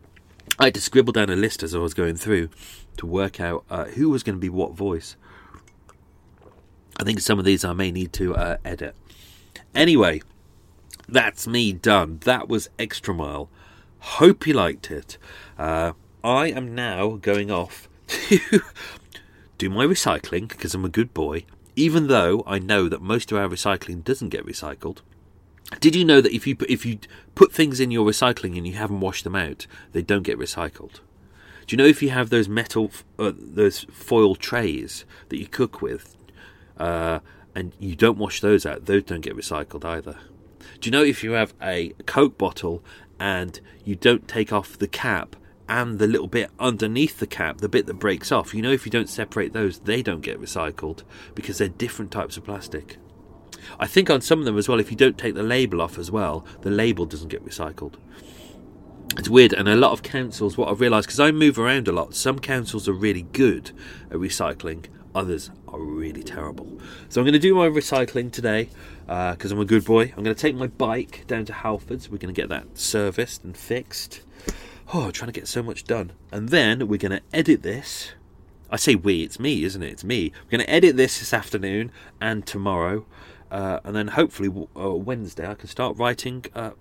I 0.59 0.65
had 0.65 0.75
to 0.75 0.81
scribble 0.81 1.13
down 1.13 1.29
a 1.29 1.35
list 1.35 1.63
as 1.63 1.73
I 1.73 1.79
was 1.79 1.93
going 1.93 2.15
through 2.15 2.49
to 2.97 3.05
work 3.05 3.39
out 3.39 3.65
uh, 3.69 3.85
who 3.85 4.09
was 4.09 4.23
going 4.23 4.35
to 4.35 4.41
be 4.41 4.49
what 4.49 4.73
voice. 4.73 5.15
I 6.99 7.03
think 7.03 7.19
some 7.19 7.39
of 7.39 7.45
these 7.45 7.65
I 7.65 7.73
may 7.73 7.91
need 7.91 8.13
to 8.13 8.35
uh, 8.35 8.57
edit. 8.63 8.95
Anyway, 9.73 10.21
that's 11.07 11.47
me 11.47 11.73
done. 11.73 12.19
That 12.23 12.47
was 12.47 12.69
Extra 12.77 13.13
Mile. 13.13 13.49
Hope 13.99 14.45
you 14.45 14.53
liked 14.53 14.91
it. 14.91 15.17
Uh, 15.57 15.93
I 16.23 16.47
am 16.47 16.75
now 16.75 17.17
going 17.17 17.51
off 17.51 17.89
to 18.07 18.61
do 19.57 19.69
my 19.69 19.85
recycling 19.85 20.47
because 20.47 20.73
I'm 20.73 20.85
a 20.85 20.89
good 20.89 21.13
boy, 21.13 21.45
even 21.75 22.07
though 22.07 22.43
I 22.45 22.59
know 22.59 22.87
that 22.89 23.01
most 23.01 23.31
of 23.31 23.37
our 23.37 23.47
recycling 23.47 24.03
doesn't 24.03 24.29
get 24.29 24.45
recycled. 24.45 24.99
Did 25.79 25.95
you 25.95 26.05
know 26.05 26.21
that 26.21 26.33
if 26.33 26.45
you 26.45 26.55
if 26.69 26.85
you 26.85 26.99
put 27.33 27.51
things 27.51 27.79
in 27.79 27.89
your 27.89 28.05
recycling 28.05 28.57
and 28.57 28.67
you 28.67 28.73
haven't 28.73 28.99
washed 28.99 29.23
them 29.23 29.35
out, 29.35 29.65
they 29.91 30.01
don't 30.01 30.23
get 30.23 30.37
recycled? 30.37 30.99
Do 31.65 31.73
you 31.73 31.77
know 31.77 31.85
if 31.85 32.03
you 32.03 32.09
have 32.09 32.29
those 32.29 32.49
metal, 32.49 32.91
uh, 33.17 33.31
those 33.35 33.85
foil 33.91 34.35
trays 34.35 35.05
that 35.29 35.37
you 35.37 35.47
cook 35.47 35.81
with? 35.81 36.15
Uh, 36.77 37.19
and 37.55 37.73
you 37.79 37.95
don't 37.95 38.17
wash 38.17 38.41
those 38.41 38.65
out, 38.65 38.85
those 38.85 39.03
don't 39.03 39.21
get 39.21 39.35
recycled 39.35 39.85
either. 39.85 40.17
Do 40.79 40.87
you 40.87 40.91
know 40.91 41.03
if 41.03 41.23
you 41.23 41.31
have 41.31 41.53
a 41.61 41.93
Coke 42.05 42.37
bottle 42.37 42.83
and 43.19 43.59
you 43.83 43.95
don't 43.95 44.27
take 44.27 44.51
off 44.51 44.77
the 44.77 44.87
cap 44.87 45.35
and 45.69 45.97
the 45.97 46.07
little 46.07 46.27
bit 46.27 46.49
underneath 46.59 47.19
the 47.19 47.27
cap, 47.27 47.59
the 47.59 47.69
bit 47.69 47.85
that 47.85 47.95
breaks 47.95 48.31
off, 48.31 48.53
you 48.53 48.61
know 48.61 48.71
if 48.71 48.85
you 48.85 48.91
don't 48.91 49.09
separate 49.09 49.53
those, 49.53 49.79
they 49.79 50.01
don't 50.01 50.21
get 50.21 50.41
recycled 50.41 51.03
because 51.35 51.57
they're 51.57 51.69
different 51.69 52.11
types 52.11 52.37
of 52.37 52.43
plastic. 52.43 52.97
I 53.79 53.87
think 53.87 54.09
on 54.09 54.21
some 54.21 54.39
of 54.39 54.45
them 54.45 54.57
as 54.57 54.67
well, 54.67 54.79
if 54.79 54.91
you 54.91 54.97
don't 54.97 55.17
take 55.17 55.35
the 55.35 55.43
label 55.43 55.81
off 55.81 55.97
as 55.97 56.11
well, 56.11 56.45
the 56.61 56.71
label 56.71 57.05
doesn't 57.05 57.29
get 57.29 57.45
recycled. 57.45 57.95
It's 59.17 59.29
weird, 59.29 59.53
and 59.53 59.69
a 59.69 59.75
lot 59.75 59.91
of 59.91 60.01
councils, 60.01 60.57
what 60.57 60.69
I've 60.69 60.81
realised, 60.81 61.07
because 61.07 61.19
I 61.19 61.31
move 61.31 61.59
around 61.59 61.87
a 61.87 61.91
lot, 61.91 62.15
some 62.15 62.39
councils 62.39 62.89
are 62.89 62.93
really 62.93 63.21
good 63.21 63.71
at 64.09 64.17
recycling, 64.17 64.87
others 65.15 65.49
are 65.67 65.79
really 65.79 66.23
terrible. 66.23 66.79
So 67.09 67.21
I'm 67.21 67.25
going 67.25 67.33
to 67.33 67.39
do 67.39 67.55
my 67.55 67.67
recycling 67.67 68.31
today 68.31 68.69
because 69.05 69.51
uh, 69.51 69.55
I'm 69.55 69.61
a 69.61 69.65
good 69.65 69.85
boy. 69.85 70.13
I'm 70.15 70.23
going 70.23 70.35
to 70.35 70.41
take 70.41 70.55
my 70.55 70.67
bike 70.67 71.25
down 71.27 71.45
to 71.45 71.53
Halfords. 71.53 72.09
We're 72.09 72.17
going 72.17 72.33
to 72.33 72.41
get 72.41 72.49
that 72.49 72.77
serviced 72.77 73.43
and 73.43 73.55
fixed. 73.55 74.21
Oh, 74.93 75.11
trying 75.11 75.31
to 75.31 75.39
get 75.39 75.47
so 75.47 75.63
much 75.63 75.85
done. 75.85 76.11
And 76.31 76.49
then 76.49 76.87
we're 76.87 76.97
going 76.97 77.11
to 77.11 77.21
edit 77.33 77.63
this. 77.63 78.11
I 78.69 78.75
say 78.75 78.95
we, 78.95 79.21
it's 79.23 79.39
me, 79.39 79.63
isn't 79.63 79.83
it? 79.83 79.91
It's 79.91 80.03
me. 80.03 80.31
We're 80.45 80.57
going 80.57 80.65
to 80.65 80.69
edit 80.69 80.97
this 80.97 81.19
this 81.19 81.33
afternoon 81.33 81.91
and 82.19 82.45
tomorrow, 82.45 83.05
uh, 83.51 83.79
and 83.83 83.95
then 83.95 84.09
hopefully 84.09 84.49
uh, 84.75 84.95
Wednesday 84.95 85.47
I 85.47 85.53
can 85.53 85.69
start 85.69 85.95
writing 85.97 86.45
uh, 86.55 86.71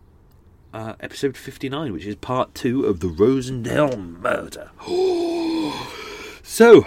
uh, 0.72 0.94
episode 1.00 1.36
59, 1.36 1.92
which 1.92 2.06
is 2.06 2.16
part 2.16 2.54
two 2.54 2.86
of 2.86 3.00
the 3.00 3.08
Rosendale 3.08 3.98
murder. 3.98 4.70
so, 6.42 6.86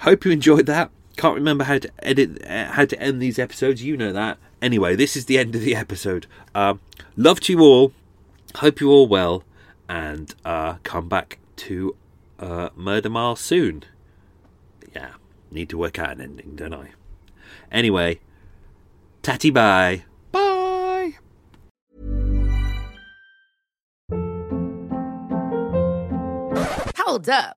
hope 0.00 0.24
you 0.24 0.30
enjoyed 0.30 0.66
that. 0.66 0.90
Can't 1.16 1.34
remember 1.34 1.64
how 1.64 1.78
to 1.78 1.90
edit, 2.06 2.42
uh, 2.46 2.66
how 2.72 2.84
to 2.84 3.00
end 3.00 3.22
these 3.22 3.38
episodes. 3.38 3.82
You 3.82 3.96
know 3.96 4.12
that. 4.12 4.38
Anyway, 4.60 4.96
this 4.96 5.16
is 5.16 5.26
the 5.26 5.38
end 5.38 5.54
of 5.54 5.62
the 5.62 5.74
episode. 5.74 6.26
Uh, 6.54 6.74
love 7.16 7.40
to 7.40 7.52
you 7.52 7.60
all. 7.60 7.92
Hope 8.56 8.80
you're 8.80 8.90
all 8.90 9.06
well, 9.08 9.42
and 9.88 10.34
uh, 10.44 10.76
come 10.82 11.08
back 11.08 11.38
to 11.56 11.96
uh, 12.38 12.70
Murder 12.74 13.10
Mile 13.10 13.36
soon. 13.36 13.84
Yeah, 14.94 15.12
need 15.50 15.68
to 15.70 15.78
work 15.78 15.98
out 15.98 16.12
an 16.12 16.20
ending, 16.20 16.56
don't 16.56 16.74
I? 16.74 16.90
Anyway, 17.70 18.20
tatty 19.22 19.50
bye. 19.50 20.04
Bye. 20.32 21.14
Hold 26.96 27.28
up. 27.28 27.56